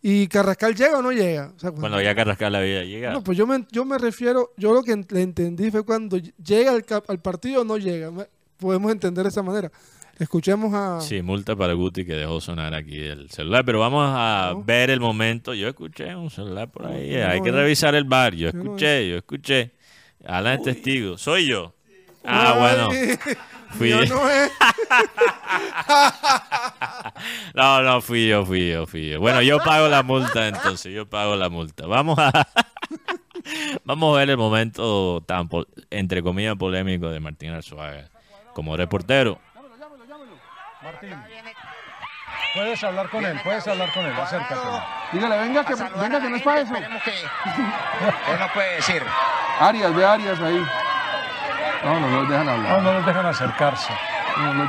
[0.00, 1.52] y Carrascal llega o no llega.
[1.54, 3.14] O sea, cuando- Cuando ya Carrascal había llegado.
[3.18, 6.70] no, pues yo me, yo me refiero, yo lo que le entendí fue cuando llega
[6.72, 8.10] al, cap- al partido o no llega.
[8.56, 9.70] Podemos entender de esa manera.
[10.18, 11.00] Escuchemos a...
[11.00, 13.64] Sí, multa para Guti que dejó sonar aquí el celular.
[13.64, 15.54] Pero vamos a ver el momento.
[15.54, 17.14] Yo escuché un celular por ahí.
[17.16, 18.34] Hay no que revisar el bar.
[18.34, 19.72] Yo escuché, yo escuché.
[20.26, 21.16] Alan es testigo.
[21.18, 21.74] Soy yo.
[22.24, 22.88] Ah, bueno.
[23.70, 24.50] Fui yo no es.
[27.54, 29.20] No, no, fui yo, fui yo, fui yo.
[29.20, 31.86] Bueno, yo pago la multa entonces, yo pago la multa.
[31.86, 32.48] Vamos a
[33.84, 38.10] Vamos a ver el momento tan po- entre comillas polémico de Martín Arzuaga
[38.54, 39.40] como reportero.
[40.88, 41.22] Martín,
[42.54, 44.54] puedes hablar con él, puedes hablar con él, acércate.
[45.12, 46.74] Dígale, venga que, venga que no es para eso.
[46.74, 49.02] ¿Qué nos puede decir?
[49.60, 50.66] Arias, ve a Arias ahí.
[51.84, 52.72] No, no los dejan hablar.
[52.72, 53.92] No, no los dejan acercarse.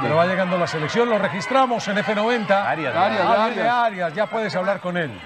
[0.02, 2.52] Pero va llegando la selección, lo registramos en F90.
[2.52, 4.14] Arias, Arias, Arias.
[4.14, 5.18] ya puedes hablar con él.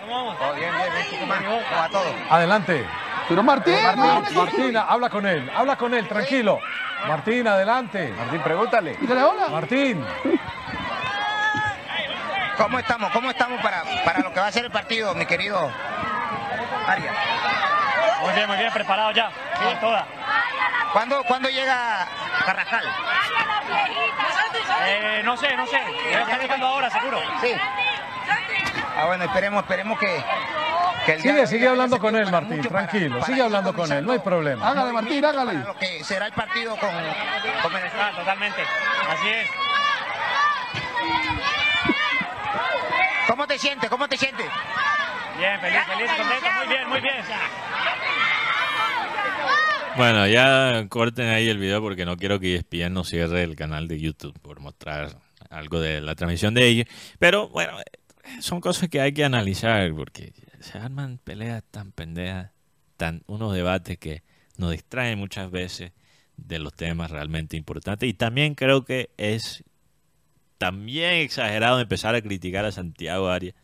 [0.00, 0.38] ¿Cómo vamos?
[0.38, 2.14] Todo bien, bien, ¿cómo va todo?
[2.30, 2.84] Adelante.
[3.28, 6.58] Pero Martín, Martín, Martín, habla con él, habla con él, tranquilo.
[7.06, 8.12] Martín, adelante.
[8.16, 8.96] Martín, pregúntale.
[9.00, 9.48] Dígale hola.
[9.48, 10.04] Martín.
[12.56, 13.10] ¿Cómo estamos?
[13.12, 15.70] ¿Cómo estamos para, para lo que va a ser el partido, mi querido
[16.86, 17.14] Arias?
[18.22, 19.30] Muy bien, muy bien, preparado ya.
[19.62, 20.06] Con toda.
[20.92, 22.06] ¿Cuándo, ¿Cuándo llega
[22.44, 22.84] Carrascal?
[24.84, 25.78] Eh, no sé, no sé.
[26.10, 27.18] Estar llegando ahora, seguro.
[27.40, 27.52] Sí.
[28.96, 30.22] Ah, bueno, esperemos, esperemos que,
[31.12, 33.18] el Sigue, sigue hablando con él, Martín, tranquilo.
[33.18, 34.68] para Sigue hablando con él, no hay problema.
[34.68, 35.54] Hágale, Martín, hágale.
[35.54, 36.90] Lo que será el partido con,
[37.62, 38.10] con Venezuela.
[38.12, 38.62] Ah, totalmente.
[39.08, 39.48] Así es.
[43.26, 43.90] ¿Cómo te sientes?
[43.90, 44.46] ¿Cómo te sientes?
[45.38, 46.46] Bien, feliz, feliz, contento.
[46.58, 47.14] Muy bien, muy bien.
[49.96, 53.88] Bueno, ya corten ahí el video porque no quiero que ESPN nos cierre el canal
[53.88, 55.10] de YouTube por mostrar
[55.50, 56.86] algo de la transmisión de ellos.
[57.18, 57.78] Pero bueno,
[58.40, 62.50] son cosas que hay que analizar porque se arman peleas tan pendejas,
[62.96, 64.22] tan unos debates que
[64.56, 65.92] nos distraen muchas veces
[66.36, 68.08] de los temas realmente importantes.
[68.08, 69.64] Y también creo que es
[70.58, 73.54] también exagerado empezar a criticar a Santiago Arias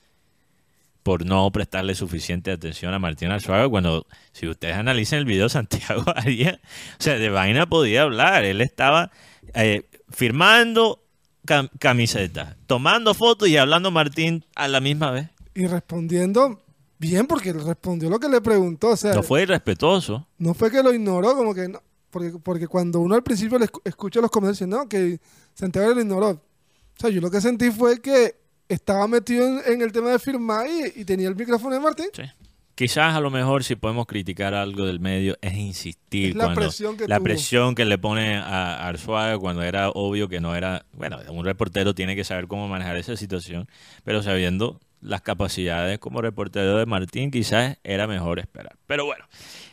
[1.02, 6.04] por no prestarle suficiente atención a Martín Arzuaga cuando si ustedes analizan el video Santiago
[6.14, 6.58] Arias,
[6.98, 9.10] o sea, de vaina podía hablar, él estaba
[9.54, 11.07] eh, firmando
[11.48, 15.28] cam- camisetas, tomando fotos y hablando Martín a la misma vez.
[15.54, 16.60] Y respondiendo
[16.98, 18.88] bien, porque respondió lo que le preguntó.
[18.90, 20.26] O sea, No fue irrespetuoso.
[20.38, 21.82] no fue que lo ignoró, como que no.
[22.10, 25.20] Porque, porque cuando uno al principio le escucha los comentarios no, que
[25.54, 26.30] Santiago lo ignoró.
[26.30, 26.40] O
[27.00, 28.36] sea, yo lo que sentí fue que
[28.68, 32.06] estaba metido en, en el tema de firmar y, y tenía el micrófono de Martín.
[32.78, 36.60] Quizás a lo mejor si podemos criticar algo del medio es insistir Es la cuando
[36.60, 37.24] presión que la tuvo.
[37.24, 41.92] presión que le pone a Arzuaga cuando era obvio que no era, bueno, un reportero
[41.92, 43.66] tiene que saber cómo manejar esa situación,
[44.04, 48.76] pero sabiendo las capacidades como reportero de Martín, quizás era mejor esperar.
[48.86, 49.24] Pero bueno,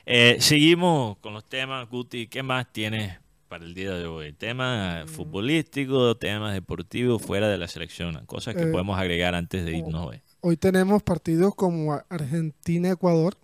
[0.08, 4.34] eh, seguimos con los temas, Guti, ¿qué más tienes para el día de hoy?
[4.34, 9.78] Temas futbolísticos, temas deportivos fuera de la selección, cosas que Eh, podemos agregar antes de
[9.78, 10.22] irnos hoy.
[10.48, 13.36] Hoy tenemos partidos como Argentina-Ecuador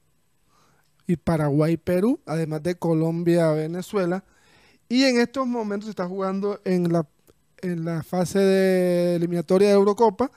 [1.08, 4.24] y Paraguay-Perú, además de Colombia-Venezuela.
[4.88, 7.08] Y en estos momentos se está jugando en la,
[7.64, 10.30] en la fase de eliminatoria de Eurocopa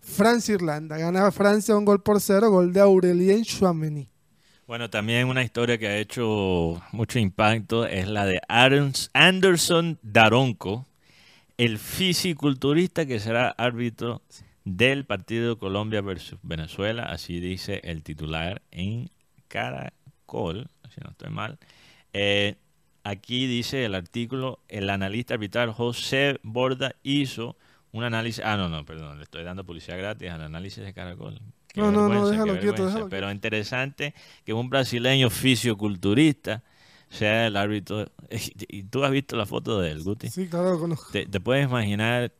[0.00, 0.98] Francia-Irlanda.
[0.98, 4.08] Gana Francia un gol por cero, gol de Aurelien Chouameni.
[4.66, 10.84] Bueno, también una historia que ha hecho mucho impacto es la de Anderson Daronco,
[11.58, 14.20] el fisiculturista que será árbitro
[14.76, 19.10] del partido Colombia versus Venezuela, así dice el titular en
[19.48, 21.58] Caracol, si no estoy mal.
[22.12, 22.56] Eh,
[23.02, 27.56] aquí dice el artículo, el analista arbitral José Borda hizo
[27.92, 31.40] un análisis, ah, no, no, perdón, le estoy dando publicidad gratis al análisis de Caracol.
[31.68, 34.14] Qué No, no, no, déjalo quieto, déjalo Pero interesante
[34.44, 36.62] que un brasileño fisioculturista
[37.08, 38.04] sea el árbitro.
[38.68, 40.28] Y tú has visto la foto de él, Guti.
[40.28, 41.10] Sí, claro, lo conozco.
[41.10, 42.32] Te, te puedes imaginar,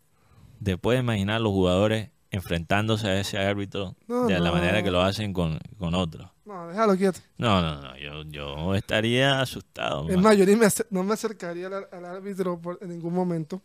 [0.62, 5.00] te puedes imaginar los jugadores enfrentándose a ese árbitro No, de la manera que lo
[5.02, 6.28] hacen con, con otros.
[6.44, 7.20] No, déjalo quieto.
[7.36, 10.08] No, no, no, yo, yo estaría asustado.
[10.08, 13.14] Es más, yo ni me acer- no me acercaría al, al árbitro por- en ningún
[13.14, 13.62] momento.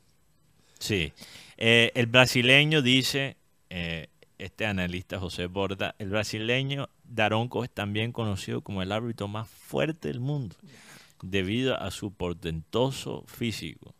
[0.79, 1.13] Sí.
[1.57, 3.37] Eh, el brasileño dice,
[3.69, 4.07] eh,
[4.37, 10.09] este analista José Borda, el brasileño Daronco es también conocido como el árbitro más fuerte
[10.09, 10.55] del mundo
[11.21, 13.93] debido a su portentoso físico.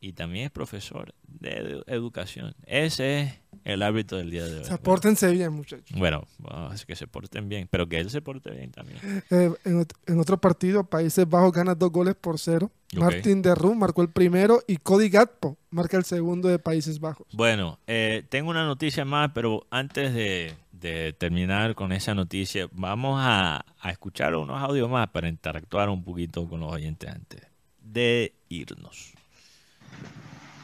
[0.00, 2.54] Y también es profesor de edu- educación.
[2.66, 3.32] Ese es
[3.64, 4.60] el árbitro del día de hoy.
[4.62, 5.96] O sea, pórtense bien, muchachos.
[5.98, 8.98] Bueno, vamos a hacer que se porten bien, pero que él se porte bien también.
[9.30, 12.70] Eh, en, ot- en otro partido, Países Bajos gana dos goles por cero.
[12.96, 13.00] Ok.
[13.02, 17.26] Martin Derru marcó el primero y Cody Gatpo marca el segundo de Países Bajos.
[17.32, 23.18] Bueno, eh, tengo una noticia más, pero antes de, de terminar con esa noticia, vamos
[23.22, 27.42] a, a escuchar unos audios más para interactuar un poquito con los oyentes antes
[27.82, 29.12] de irnos.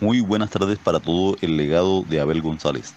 [0.04, 2.92] Muy buenas tardes para todo el legado de Abel González.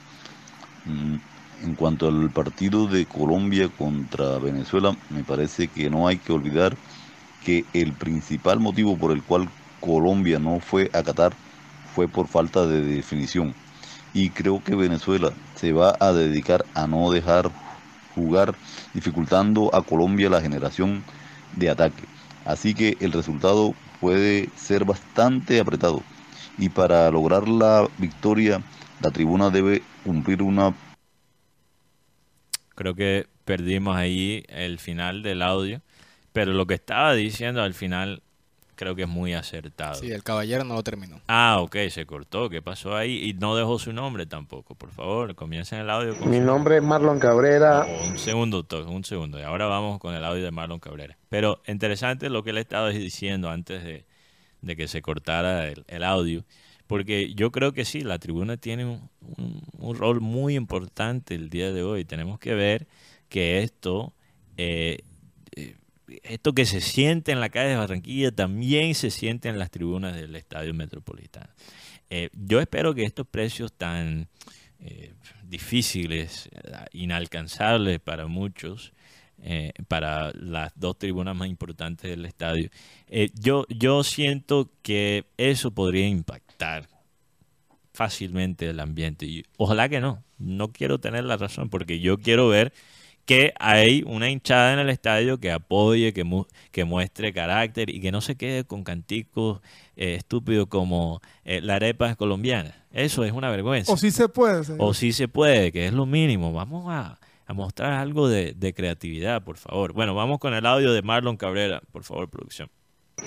[0.84, 1.16] Mm,
[1.64, 6.76] En cuanto al partido de Colombia contra Venezuela, me parece que no hay que olvidar
[7.46, 9.48] que el principal motivo por el cual
[9.80, 11.32] Colombia no fue a Qatar
[11.96, 13.56] fue por falta de definición.
[14.14, 17.50] Y creo que Venezuela se va a dedicar a no dejar
[18.16, 18.54] jugar,
[18.94, 21.06] dificultando a Colombia la generación
[21.56, 22.04] de ataque.
[22.44, 26.04] Así que el resultado puede ser bastante apretado.
[26.58, 28.62] Y para lograr la victoria,
[29.02, 30.74] la tribuna debe cumplir una
[32.76, 35.82] Creo que perdimos ahí el final del audio,
[36.32, 38.22] pero lo que estaba diciendo al final
[38.76, 39.96] creo que es muy acertado.
[39.96, 41.20] Sí, el caballero no lo terminó.
[41.28, 42.48] Ah, ok, se cortó.
[42.52, 43.30] ¿Qué pasó ahí?
[43.30, 44.76] Y no dejó su nombre tampoco.
[44.76, 46.16] Por favor, comiencen el audio.
[46.16, 47.88] con Mi su- nombre es Marlon Cabrera.
[47.88, 49.40] Oh, un segundo, to- un segundo.
[49.40, 51.18] Y ahora vamos con el audio de Marlon Cabrera.
[51.30, 54.06] Pero interesante lo que él estaba diciendo antes de,
[54.68, 56.46] de que se cortara el, audio.
[56.86, 61.84] Porque yo creo que sí, la tribuna tiene un rol muy importante el día de
[61.84, 62.06] hoy.
[62.06, 62.88] Tenemos que ver
[63.28, 64.14] que esto,
[64.58, 65.00] eh,
[65.56, 65.76] eh,
[66.24, 70.16] esto que se siente en la calle de Barranquilla también se siente en las tribunas
[70.16, 71.50] del Estadio Metropolitano.
[72.10, 74.30] Eh, yo espero que estos precios tan
[74.80, 75.14] eh,
[75.44, 78.94] difíciles, eh, inalcanzables para muchos,
[79.50, 82.70] eh, para las dos tribunas más importantes del estadio,
[83.08, 86.88] eh, yo, yo siento que eso podría impactar
[87.94, 89.26] fácilmente el ambiente.
[89.26, 92.74] Y ojalá que no, no quiero tener la razón porque yo quiero ver
[93.26, 98.00] que hay una hinchada en el estadio que apoye, que, mu- que muestre carácter y
[98.00, 99.60] que no se quede con canticos
[99.98, 102.86] eh, estúpidos como eh, la arepa es colombiana.
[102.92, 103.92] Eso es una vergüenza.
[103.92, 104.64] O sí se puede.
[104.64, 104.80] señor.
[104.82, 106.54] O sí se puede, que es lo mínimo.
[106.54, 109.94] Vamos a, a mostrar algo de, de creatividad, por favor.
[109.94, 112.70] Bueno, vamos con el audio de Marlon Cabrera, por favor, producción.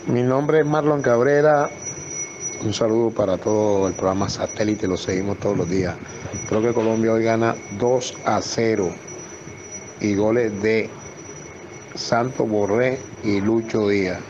[0.06, 1.70] Mi nombre es Marlon Cabrera.
[2.62, 5.96] Un saludo para todo el programa Satélite, lo seguimos todos los días.
[6.46, 8.94] Creo que Colombia hoy gana 2 a 0
[10.02, 10.90] y goles de
[11.94, 14.22] Santo Borré y Lucho Díaz.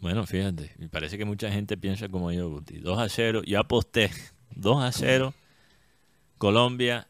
[0.00, 2.78] Bueno, fíjate, me parece que mucha gente piensa como yo, Guti.
[2.78, 4.10] 2 a 0, yo aposté
[4.56, 5.34] 2 a 0,
[6.38, 7.09] Colombia.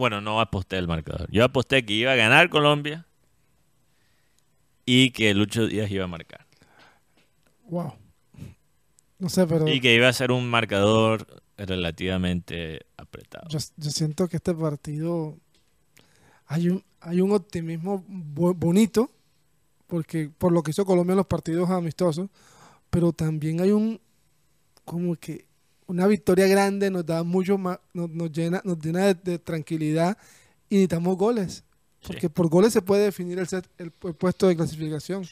[0.00, 1.30] Bueno, no aposté el marcador.
[1.30, 3.06] Yo aposté que iba a ganar Colombia
[4.86, 6.46] y que Lucho Díaz iba a marcar.
[7.64, 7.92] Wow.
[9.18, 11.26] No sé, pero Y que iba a ser un marcador
[11.58, 13.46] relativamente apretado.
[13.50, 15.36] yo, yo siento que este partido
[16.46, 19.10] hay un, hay un optimismo bonito,
[19.86, 22.30] porque por lo que hizo Colombia en los partidos amistosos,
[22.88, 24.00] pero también hay un
[24.86, 25.49] como que
[25.90, 30.16] una victoria grande nos da mucho más, nos, nos llena, nos llena de, de tranquilidad
[30.68, 31.64] y necesitamos goles.
[32.06, 35.24] Porque por goles se puede definir el, set- el pu- puesto de clasificación.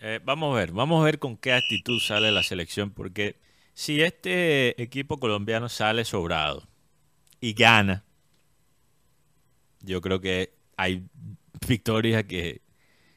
[0.00, 3.36] Eh, vamos a ver, vamos a ver con qué actitud sale la selección, porque
[3.74, 6.62] si este equipo colombiano sale sobrado
[7.40, 8.04] y gana,
[9.80, 11.02] yo creo que hay
[11.68, 12.62] victorias que,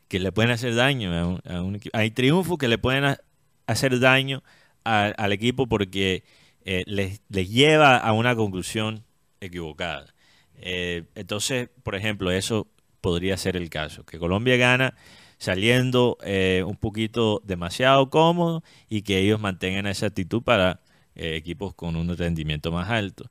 [0.07, 1.97] que le pueden hacer daño a un, a un equipo.
[1.97, 3.19] Hay triunfos que le pueden ha-
[3.67, 4.43] hacer daño
[4.83, 6.23] a- al equipo porque
[6.65, 9.03] eh, les, lleva a una conclusión
[9.39, 10.13] equivocada.
[10.55, 12.67] Eh, entonces, por ejemplo, eso
[13.01, 14.95] podría ser el caso, que Colombia gana
[15.37, 20.81] saliendo eh, un poquito demasiado cómodo y que ellos mantengan esa actitud para
[21.15, 23.29] equipos con un rendimiento más alto.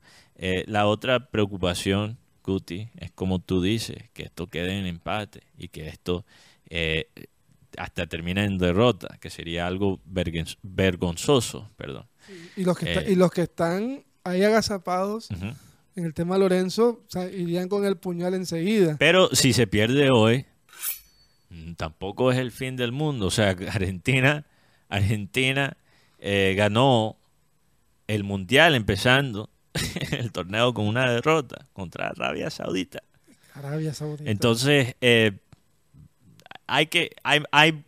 [0.67, 5.87] La otra preocupación, Guti, es como tú dices, que esto quede en empate y que
[5.87, 6.23] esto
[7.79, 12.05] hasta termine en derrota, que sería algo vergon- vergonzoso, perdón.
[12.55, 15.29] Y los que, está- Eh, y los que están ahí agazapados
[15.95, 18.97] en el tema Lorenzo, o sea, irían con el puñal enseguida.
[18.99, 20.45] Pero si se pierde hoy,
[21.49, 23.27] mm, tampoco es el fin del mundo.
[23.27, 24.45] O sea, Argentina,
[24.89, 25.77] Argentina
[26.19, 27.17] eh, ganó
[28.07, 29.49] el mundial empezando
[30.11, 33.01] el torneo con una derrota contra Arabia Saudita.
[33.53, 34.29] Arabia Saudita.
[34.29, 35.31] Entonces, eh,
[36.69, 37.83] hay que, hay, hay,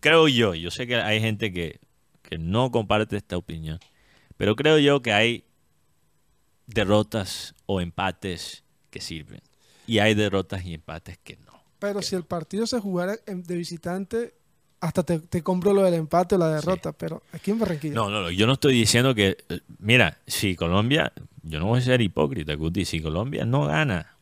[0.00, 1.80] creo yo, yo sé que hay gente que,
[2.22, 3.78] que no comparte esta opinión,
[4.36, 5.44] pero creo yo que hay
[6.66, 9.40] derrotas o empates que sirven.
[9.86, 11.52] Y hay derrotas y empates que no.
[11.78, 14.34] Pero si el partido se jugara de visitante,
[14.80, 16.92] hasta te, te compro lo del empate o la derrota.
[16.92, 17.94] Pero aquí en Barranquilla.
[17.94, 19.36] No, no, no, yo no estoy diciendo que,
[19.78, 21.12] mira, si Colombia,
[21.42, 24.16] yo no voy a ser hipócrita, Guti, si Colombia no gana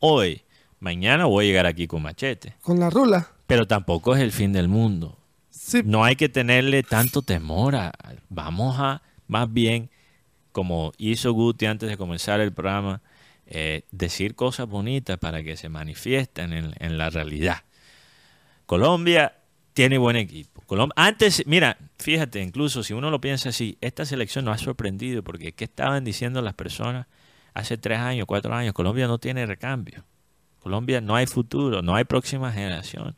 [0.00, 0.42] hoy,
[0.80, 2.54] mañana voy a llegar aquí con machete.
[2.62, 3.28] Con la rula.
[3.52, 5.18] Pero tampoco es el fin del mundo.
[5.84, 7.76] No hay que tenerle tanto temor.
[7.76, 7.92] a-
[8.30, 9.90] vamos a, más bien,
[10.52, 13.02] como hizo Guti antes de comenzar el programa,
[13.46, 17.64] eh, decir cosas bonitas para que se manifiesten en, en la realidad.
[18.64, 19.34] Colombia
[19.74, 20.62] tiene buen equipo.
[20.66, 25.22] Colom- antes, mira, fíjate, incluso si uno lo piensa así, esta selección nos ha sorprendido
[25.22, 27.06] porque ¿qué estaban diciendo las personas
[27.52, 28.72] hace tres años, cuatro años?
[28.72, 30.04] Colombia no tiene recambio.
[30.60, 33.14] Colombia no hay futuro, no hay próxima generación.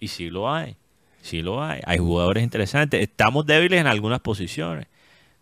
[0.00, 0.76] Y sí lo hay,
[1.22, 1.80] sí lo hay.
[1.84, 3.00] Hay jugadores interesantes.
[3.02, 4.86] Estamos débiles en algunas posiciones,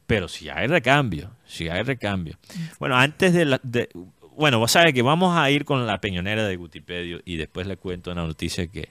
[0.07, 2.37] pero sí hay recambio, sí hay recambio.
[2.79, 3.89] Bueno, antes de, la, de-
[4.37, 7.77] bueno, vos sabes que vamos a ir con la peñonera de Gutipedio y después le
[7.77, 8.91] cuento una noticia que,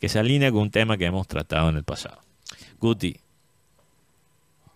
[0.00, 2.18] que se alinea con un tema que hemos tratado en el pasado.
[2.80, 3.16] Guti,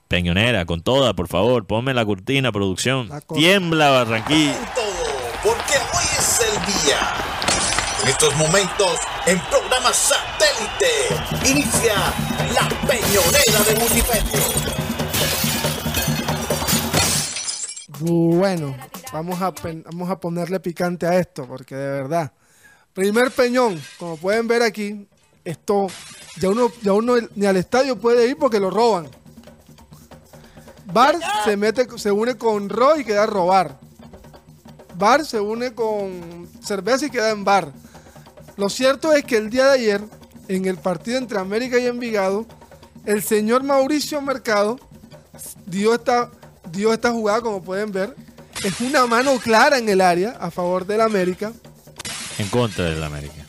[0.09, 3.09] peñonera, con toda, por favor, ponme la cortina, producción.
[3.35, 4.57] Tiembla Barranquilla.
[5.43, 6.99] porque hoy es el día.
[8.09, 11.95] En estos momentos, en programa satélite, inicia
[12.55, 14.41] la peñonera de Multipedio.
[18.01, 18.75] Bueno,
[19.13, 19.53] vamos a,
[19.85, 22.33] vamos a ponerle picante a esto, porque de verdad.
[22.95, 25.07] Primer peñón, como pueden ver aquí,
[25.45, 25.89] esto
[26.37, 29.07] ya uno, ya uno ni al estadio puede ir porque lo roban.
[30.87, 31.15] Bar
[31.45, 33.79] se mete, se une con Roy y queda a robar.
[34.95, 37.71] Bar se une con cerveza y queda en bar.
[38.59, 40.05] Lo cierto es que el día de ayer,
[40.49, 42.45] en el partido entre América y Envigado,
[43.07, 44.81] el señor Mauricio Mercado
[45.65, 46.29] dio esta,
[46.73, 48.17] dio esta jugada, como pueden ver.
[48.65, 51.53] Es una mano clara en el área a favor del América.
[52.37, 53.47] En contra del América.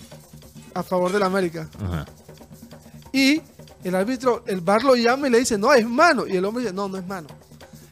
[0.75, 1.67] A favor del América.
[1.83, 2.05] Ajá.
[3.11, 3.41] Y
[3.83, 6.27] el árbitro, el bar lo llama y le dice, no, es mano.
[6.27, 7.27] Y el hombre dice, no, no es mano.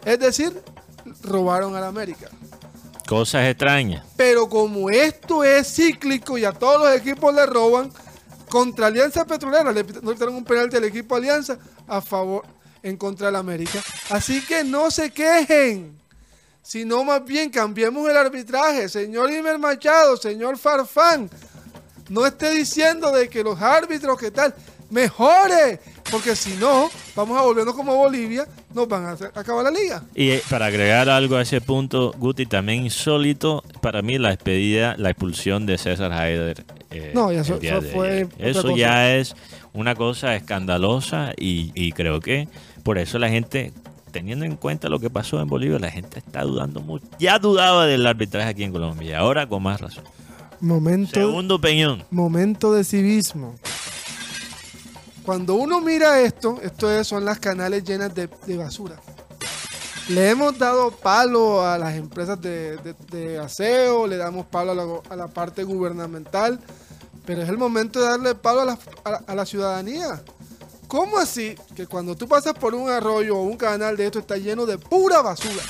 [0.06, 0.54] Es decir,
[1.24, 2.30] robaron al América.
[3.08, 4.06] Cosas extrañas.
[4.18, 7.92] Pero como esto es cíclico y a todos los equipos le roban,
[8.50, 11.58] contra Alianza Petrolera le quitaron un penalti al equipo Alianza
[11.88, 12.44] a favor,
[12.84, 13.82] en contra del América.
[14.10, 15.98] Así que no se quejen,
[16.62, 18.90] sino más bien cambiemos el arbitraje.
[18.90, 21.30] Señor Imer Machado, señor Farfán,
[22.10, 24.54] no esté diciendo de que los árbitros, que tal,
[24.90, 25.80] mejore,
[26.12, 30.04] porque si no, vamos a volvernos como Bolivia, nos van a hacer acabar la liga.
[30.16, 34.96] Y eh, para agregar algo a ese punto, Guti, también insólito para mí la despedida,
[34.98, 36.66] la expulsión de César Haider.
[36.92, 37.60] eh, No, ya eso-
[37.94, 39.36] fue Eso ya es
[39.74, 42.48] una cosa escandalosa y, y creo que
[42.84, 43.74] por eso la gente,
[44.12, 47.06] teniendo en cuenta lo que pasó en Bolivia, la gente está dudando mucho.
[47.20, 50.04] Ya dudaba del arbitraje aquí en Colombia y ahora con más razón.
[50.60, 52.04] Momento, Segundo Peñón.
[52.10, 53.56] momento de civismo.
[55.28, 58.96] Cuando uno mira esto, esto es- son las canales llenas de, basura.
[60.08, 62.78] Le hemos dado palo a las empresas de,
[63.12, 66.62] de- aseo, le damos palo a la, parte gubernamental,
[67.26, 68.80] pero es el momento de darle palo a la-
[69.28, 70.24] a la ciudadanía.
[70.88, 74.38] ¿Cómo así que cuando tú pasas por un arroyo o un canal de esto está
[74.38, 75.62] lleno de pura basura?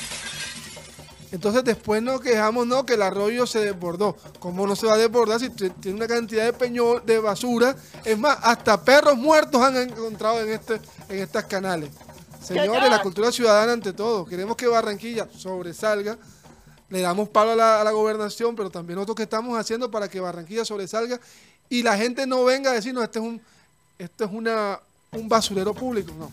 [1.31, 4.15] Entonces después nos quejamos, no, que el arroyo se desbordó.
[4.39, 7.75] ¿Cómo no se va a desbordar si tiene una cantidad de peñol, de basura?
[8.05, 10.79] Es más, hasta perros muertos han encontrado en, este,
[11.09, 11.89] en estas canales.
[12.41, 14.25] Señores, la cultura ciudadana ante todo.
[14.25, 16.17] Queremos que Barranquilla sobresalga.
[16.89, 20.63] Le damos palo a la, gobernación, pero también nosotros que estamos haciendo para que Barranquilla
[20.63, 21.19] sobresalga
[21.67, 23.41] y la gente no venga a decirnos, este es un,
[23.99, 24.79] esto es una,
[25.11, 26.13] un basurero público.
[26.17, 26.31] No.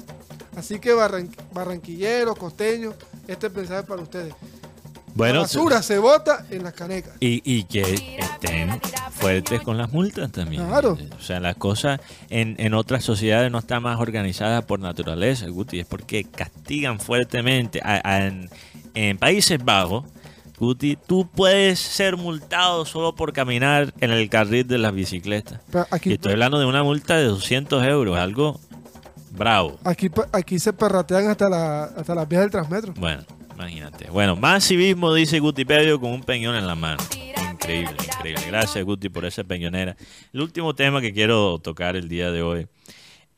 [0.56, 2.94] Así que barran- barranquilleros, costeños,
[3.26, 4.32] este mensaje es para ustedes.
[5.14, 7.14] Bueno, la basura se bota en las canecas.
[7.20, 7.82] Y, y que
[8.18, 8.80] estén
[9.12, 10.66] fuertes con las multas también.
[10.66, 10.98] Claro.
[11.18, 12.00] O sea, las cosas
[12.30, 17.80] en, en otras sociedades no están más organizadas por naturaleza, Guti, es porque castigan fuertemente.
[17.84, 18.50] A- a- en,
[18.94, 20.04] en Países Bajos,
[20.58, 25.60] Guti, tú puedes ser multado solo por caminar en el carril de las bicicletas.
[25.90, 28.58] Aquí- y estoy hablando de una multa de 200 euros, algo
[29.30, 29.78] bravo.
[29.84, 32.94] Aquí, aquí se perratean hasta, la, hasta las vías del Transmetro.
[32.96, 33.22] Bueno,
[33.54, 34.10] imagínate.
[34.10, 37.02] Bueno, más civismo, dice Gutipedio, con un peñón en la mano.
[37.52, 38.42] Increíble, increíble.
[38.46, 39.96] Gracias, Guti, por esa peñonera.
[40.32, 42.66] El último tema que quiero tocar el día de hoy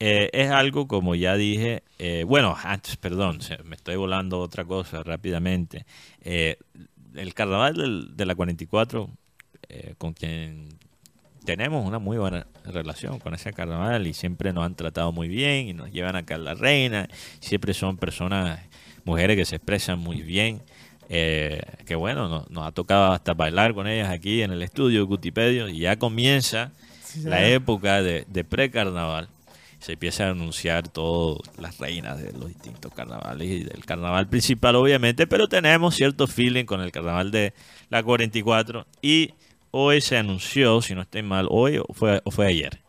[0.01, 5.03] eh, es algo, como ya dije, eh, bueno, antes, perdón, me estoy volando otra cosa
[5.03, 5.87] rápidamente.
[6.23, 6.59] Eh,
[7.15, 9.09] el carnaval de la 44,
[9.69, 10.69] eh, con quien
[11.45, 15.69] tenemos una muy buena relación con ese carnaval y siempre nos han tratado muy bien
[15.69, 17.09] y nos llevan acá a la reina.
[17.41, 18.61] Siempre son personas,
[19.07, 20.61] mujeres que se expresan muy bien.
[21.09, 25.07] Eh, que bueno, nos, nos ha tocado hasta bailar con ellas aquí en el estudio
[25.07, 26.73] Gutipedio y ya comienza
[27.05, 29.29] Sí, la época de, de pre-carnaval.
[29.79, 34.75] Se empieza a anunciar todas las reinas de los distintos carnavales y del carnaval principal,
[34.75, 37.53] obviamente, pero tenemos cierto feeling con el carnaval de
[37.89, 39.35] la 44 y
[39.71, 42.81] hoy se anunció, si no estoy mal, hoy o fue, o fue ayer.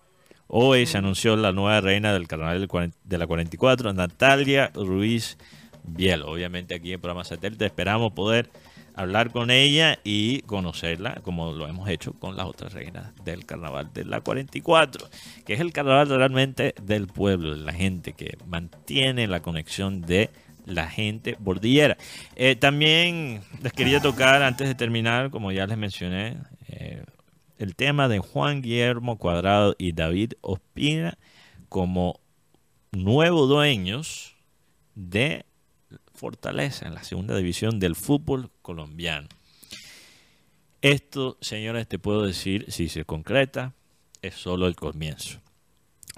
[0.47, 2.67] Hoy se anunció la nueva reina del carnaval
[3.03, 5.37] de la 44, Natalia Ruiz
[5.87, 6.23] Biel.
[6.23, 8.49] Obviamente aquí en programa satélite esperamos poder
[8.93, 13.91] hablar con ella y conocerla como lo hemos hecho con las otras reinas del carnaval
[13.93, 15.07] de la 44,
[15.45, 20.31] que es el carnaval realmente del pueblo, de la gente que mantiene la conexión de
[20.65, 21.97] la gente bordillera.
[22.35, 26.37] Eh, también les quería tocar, antes de terminar, como ya les mencioné,
[26.67, 27.03] eh,
[27.57, 31.17] el tema de Juan Guillermo Cuadrado y David Ospina
[31.69, 32.19] como
[32.91, 34.35] nuevos dueños
[34.95, 35.45] de
[36.17, 39.27] Fortaleza en la segunda división del fútbol colombiano.
[40.81, 43.73] Esto, señores, te puedo decir, si se concreta,
[44.23, 45.39] es solo el comienzo.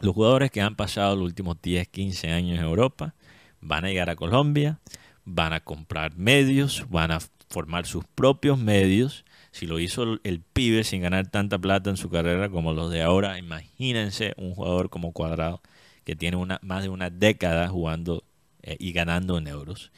[0.02, 3.14] Los jugadores que han pasado los últimos 10, 15 años en Europa
[3.60, 4.80] van a llegar a Colombia,
[5.26, 7.20] van a comprar medios, van a
[7.50, 9.26] formar sus propios medios.
[9.52, 13.02] Si lo hizo el, pibe sin ganar tanta plata en su carrera como los de
[13.02, 15.62] ahora, imagínense un jugador como Cuadrado
[16.06, 18.24] que tiene una, más de una década jugando
[18.70, 19.92] eh, y ganando en euros.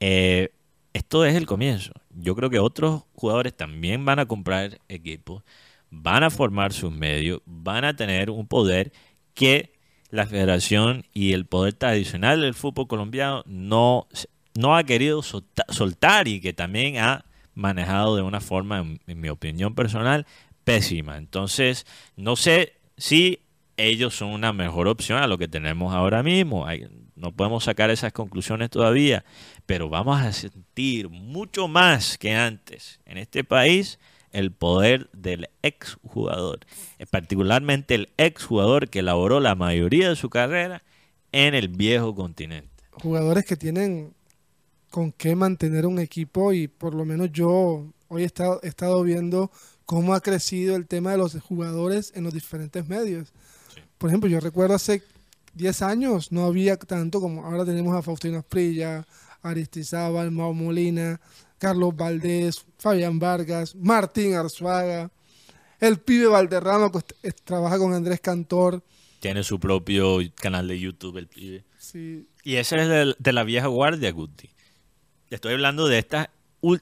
[0.00, 0.50] Eh,
[0.92, 1.92] esto es el comienzo.
[2.10, 5.42] Yo creo que otros jugadores también van a comprar equipos,
[5.90, 8.92] van a formar sus medios, van a tener un poder
[9.34, 9.72] que
[10.10, 14.06] la federación y el poder tradicional del fútbol colombiano no,
[14.54, 17.24] no ha querido solta- soltar y que también ha
[17.54, 20.26] manejado de una forma, en, en mi opinión personal,
[20.62, 21.16] pésima.
[21.18, 21.86] Entonces,
[22.16, 23.40] no sé si
[23.76, 26.66] ellos son una mejor opción a lo que tenemos ahora mismo.
[26.66, 26.86] Hay-
[27.16, 29.24] no podemos sacar esas conclusiones todavía,
[29.66, 33.98] pero vamos a sentir mucho más que antes en este país
[34.32, 36.60] el poder del exjugador,
[36.98, 40.82] eh, particularmente el exjugador que elaboró la mayoría de su carrera
[41.30, 42.68] en el viejo continente.
[42.90, 44.12] Jugadores que tienen
[44.90, 49.02] con qué mantener un equipo y por lo menos yo hoy he estado, he estado
[49.02, 49.50] viendo
[49.86, 53.32] cómo ha crecido el tema de los jugadores en los diferentes medios.
[53.98, 55.02] Por ejemplo, yo recuerdo hace
[55.54, 59.06] 10 años no había tanto como ahora tenemos a Faustino Asprilla,
[59.42, 61.20] Aristizábal, Mau Molina,
[61.58, 65.10] Carlos Valdés, Fabián Vargas, Martín Arzuaga,
[65.80, 68.82] el pibe Valderrama que est- trabaja con Andrés Cantor.
[69.20, 71.64] Tiene su propio canal de YouTube, el pibe.
[71.78, 72.26] Sí.
[72.42, 74.50] Y ese es de, de la vieja guardia, Guti.
[75.30, 76.30] Estoy hablando de esta, ul-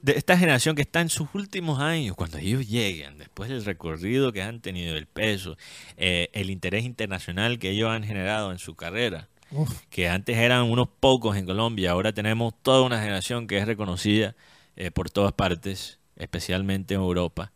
[0.02, 4.32] de esta generación que está en sus últimos años, cuando ellos lleguen, después del recorrido
[4.32, 5.56] que han tenido, el peso,
[5.96, 9.82] eh, el interés internacional que ellos han generado en su carrera, Uf.
[9.90, 14.36] que antes eran unos pocos en Colombia, ahora tenemos toda una generación que es reconocida
[14.76, 17.52] eh, por todas partes, especialmente en Europa.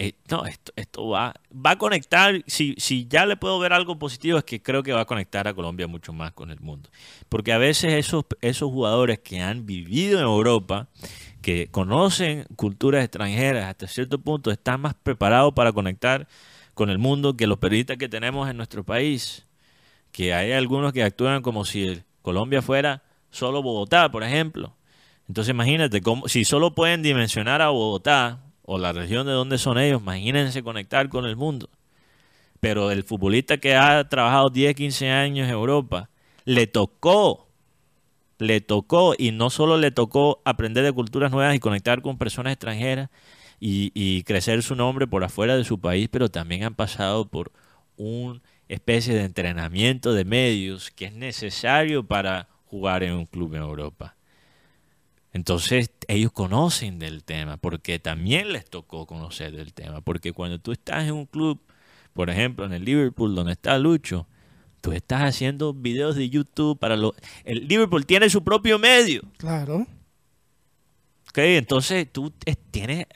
[0.00, 3.98] Eh, no, esto, esto va, va a conectar, si, si ya le puedo ver algo
[3.98, 6.88] positivo, es que creo que va a conectar a Colombia mucho más con el mundo.
[7.28, 10.86] Porque a veces esos, esos jugadores que han vivido en Europa,
[11.42, 16.26] que conocen culturas extranjeras, hasta cierto punto están más preparados para conectar
[16.74, 19.46] con el mundo que los periodistas que tenemos en nuestro país.
[20.12, 24.74] Que hay algunos que actúan como si Colombia fuera solo Bogotá, por ejemplo.
[25.28, 29.78] Entonces imagínate, cómo, si solo pueden dimensionar a Bogotá o la región de donde son
[29.78, 31.68] ellos, imagínense conectar con el mundo.
[32.60, 36.08] Pero el futbolista que ha trabajado 10, 15 años en Europa,
[36.44, 37.47] le tocó,
[38.38, 42.52] le tocó, y no solo le tocó aprender de culturas nuevas y conectar con personas
[42.52, 43.10] extranjeras
[43.60, 47.52] y, crecer su nombre por afuera de su país, pero también han pasado por
[47.96, 53.62] una especie de entrenamiento de medios que es necesario para jugar en un club en
[53.62, 54.14] Europa.
[55.32, 60.72] Entonces ellos conocen del tema, porque también les tocó conocer del tema, porque cuando tú
[60.72, 61.60] estás en un club,
[62.12, 64.26] por ejemplo en el Liverpool, donde está Lucho,
[64.80, 67.12] tú estás haciendo videos de YouTube para los...
[67.44, 69.22] El Liverpool tiene su propio medio.
[69.36, 69.86] Claro.
[71.28, 71.38] ¿ok?
[71.38, 72.32] Entonces tú
[72.70, 73.06] tienes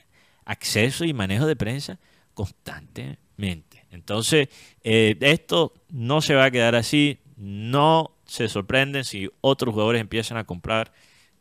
[0.44, 1.98] acceso y manejo de prensa
[2.34, 3.86] constantemente.
[3.90, 4.48] Entonces,
[4.82, 7.18] eh, esto no se va a quedar así.
[7.36, 10.92] No se sorprenden si otros jugadores empiezan a comprar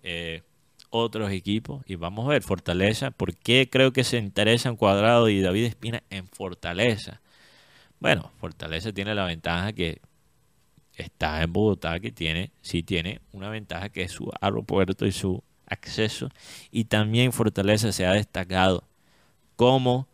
[0.03, 0.43] eh,
[0.89, 1.83] otros equipos.
[1.85, 6.03] Y vamos a ver, Fortaleza, ¿por qué creo que se interesan Cuadrado y David Espina
[6.09, 7.21] en Fortaleza?
[7.99, 10.01] Bueno, Fortaleza tiene la ventaja que
[10.95, 15.41] está en Bogotá, que tiene, sí tiene una ventaja que es su aeropuerto y su
[15.65, 16.29] acceso.
[16.71, 18.83] Y también Fortaleza se ha destacado
[19.55, 20.07] como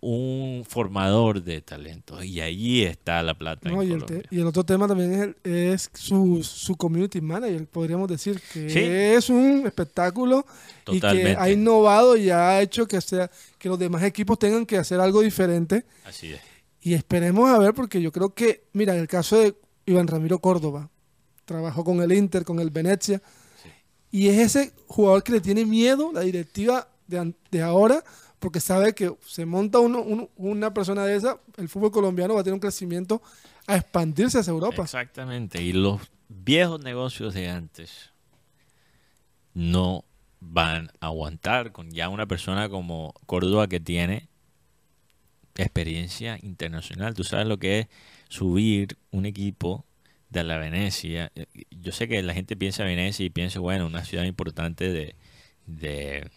[0.00, 2.24] un formador de talentos.
[2.24, 3.68] Y allí está la plata.
[3.68, 7.20] en y, el te- y el otro tema también es, el- es su, su community
[7.20, 8.78] manager, podríamos decir, que Sí.
[8.80, 10.44] es un espectáculo
[10.88, 14.76] y que ha innovado y ha hecho que, sea, que los demás equipos tengan que
[14.76, 15.84] hacer algo diferente.
[16.04, 16.40] Así es.
[16.80, 19.54] Y esperemos a ver, porque yo creo que, mira, en el caso de
[19.86, 20.88] Iván Ramiro Córdoba,
[21.44, 23.20] trabajó con el Inter, con el Venecia,
[24.10, 28.02] y es ese jugador que le tiene miedo la directiva de, ahora,
[28.38, 32.40] porque sabe que se monta uno- uno- una persona de esa, el fútbol colombiano va
[32.40, 33.22] a tener un crecimiento
[33.66, 34.82] a expandirse hacia Europa.
[34.82, 35.62] Exactamente.
[35.62, 38.10] Y los viejos negocios de antes
[39.54, 40.04] no
[40.40, 44.28] van a aguantar con ya una persona como Córdoba que tiene
[45.54, 47.14] experiencia internacional.
[47.14, 47.86] Tú sabes lo que es
[48.32, 49.84] subir un equipo
[50.30, 51.30] de la Venecia.
[51.70, 55.14] Yo sé que la gente piensa Venecia y piensa, bueno, una ciudad importante de,
[55.66, 56.30] de,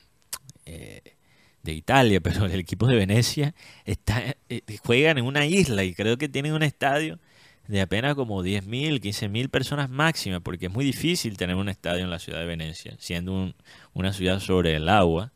[0.66, 1.02] eh,
[1.64, 3.56] de Italia, pero el equipo de Venecia
[3.86, 7.20] está, eh, juegan en una isla y creo que tienen un estadio
[7.68, 12.10] de apenas como 10.000, 15.000 personas máxima, porque es muy difícil tener un estadio en
[12.12, 13.56] la ciudad de Venecia, siendo un-
[13.94, 15.32] una ciudad sobre el agua.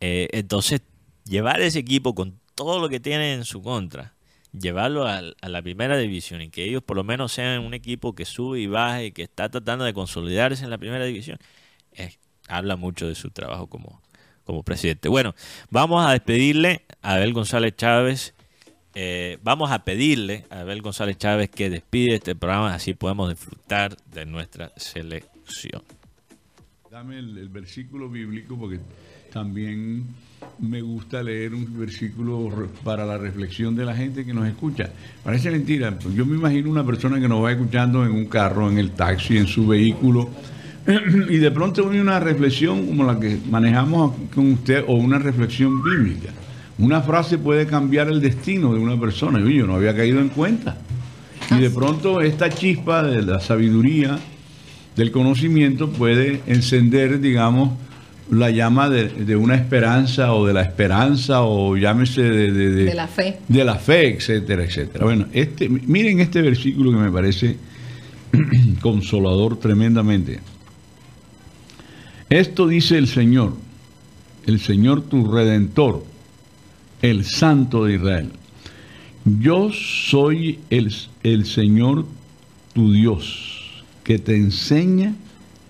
[0.00, 0.82] Eh, entonces,
[1.24, 4.14] llevar ese equipo con todo lo que tiene en su contra,
[4.58, 8.14] llevarlo al- a, la primera división y que ellos por lo menos sean un equipo
[8.14, 11.38] que sube y baja y que está tratando de consolidarse en la primera división,
[12.48, 14.00] habla mucho de su trabajo como,
[14.44, 15.08] como presidente.
[15.08, 15.34] Bueno,
[15.70, 18.34] vamos a despedirle a Abel González Chávez.
[18.94, 23.96] eh, vamos a pedirle a Abel González Chávez que despide este programa, así podemos disfrutar
[24.12, 25.82] de nuestra selección.
[26.90, 28.80] Dame el versículo bíblico porque
[29.36, 30.02] también
[30.60, 32.50] me gusta leer un versículo
[32.82, 34.88] para la reflexión de la gente que nos escucha.
[35.22, 38.70] Parece mentira, pues yo me imagino una persona que nos va escuchando en un carro,
[38.70, 40.30] en el taxi, en su vehículo,
[41.28, 45.82] y de pronto viene una reflexión como la que manejamos con usted o una reflexión
[45.82, 46.30] bíblica.
[46.78, 49.38] Una frase puede cambiar el destino de una persona.
[49.38, 50.78] Oye, yo no había caído en cuenta.
[51.50, 54.18] Y de pronto esta chispa de la sabiduría,
[54.96, 57.85] del conocimiento, puede encender, digamos,
[58.30, 63.06] la llama de, de una esperanza o de la esperanza o llámese de, de- la
[63.06, 63.38] fe.
[63.46, 65.04] de la fe, etcétera, etcétera.
[65.04, 67.56] Bueno, este, miren este versículo que me parece
[68.80, 70.40] consolador tremendamente.
[72.28, 73.54] Esto dice el Señor,
[74.46, 76.04] el Señor tu redentor,
[77.02, 78.30] el Santo de Israel.
[79.40, 80.92] Yo soy el,
[81.22, 82.06] el Señor
[82.72, 85.14] tu Dios, que te enseña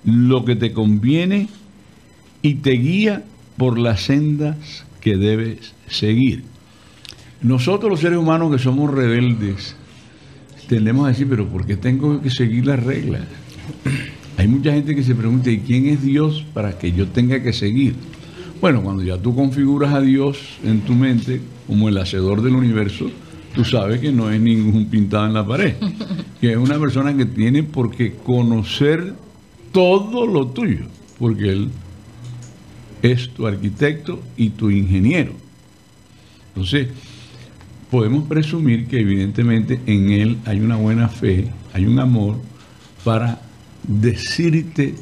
[0.04, 1.48] lo que te conviene
[2.42, 3.24] y te guía
[3.56, 6.44] por las sendas que debes seguir.
[7.42, 9.76] Nosotros los seres humanos que somos rebeldes,
[10.68, 13.22] tendemos a decir, pero ¿por qué tengo que seguir las reglas?
[14.36, 17.52] Hay mucha gente que se pregunta, ¿y quién es Dios para que yo tenga que
[17.52, 17.94] seguir?
[18.60, 23.10] Bueno, cuando ya tú configuras a Dios en tu mente como el hacedor del universo,
[23.54, 25.74] tú sabes que no es ningún pintado en la pared,
[26.40, 29.14] que es una persona que tiene por qué conocer
[29.72, 30.86] todo lo tuyo,
[31.18, 31.70] porque Él
[33.02, 35.32] es tu arquitecto y tu ingeniero.
[36.48, 36.88] Entonces,
[37.90, 42.36] podemos presumir que evidentemente en Él hay una buena fe, hay un amor
[43.04, 43.40] para
[43.86, 44.94] decirte,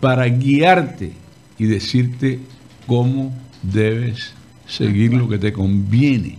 [0.00, 1.12] para guiarte
[1.58, 2.40] y decirte
[2.86, 4.32] cómo debes
[4.66, 6.38] seguir lo que te conviene.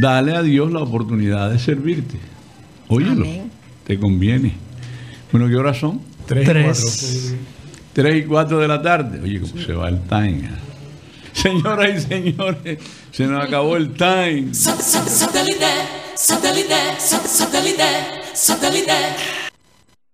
[0.00, 2.18] Dale a Dios la oportunidad de servirte.
[2.88, 3.26] Óyelo,
[3.86, 4.52] te conviene.
[5.32, 6.00] Bueno, ¿qué horas son?
[6.26, 7.34] Tres Tres.
[7.92, 9.20] 3 y 4 de la tarde.
[9.22, 10.50] Oye, cómo se va el time.
[11.32, 12.78] Señoras y señores,
[13.10, 14.48] se nos acabó el time.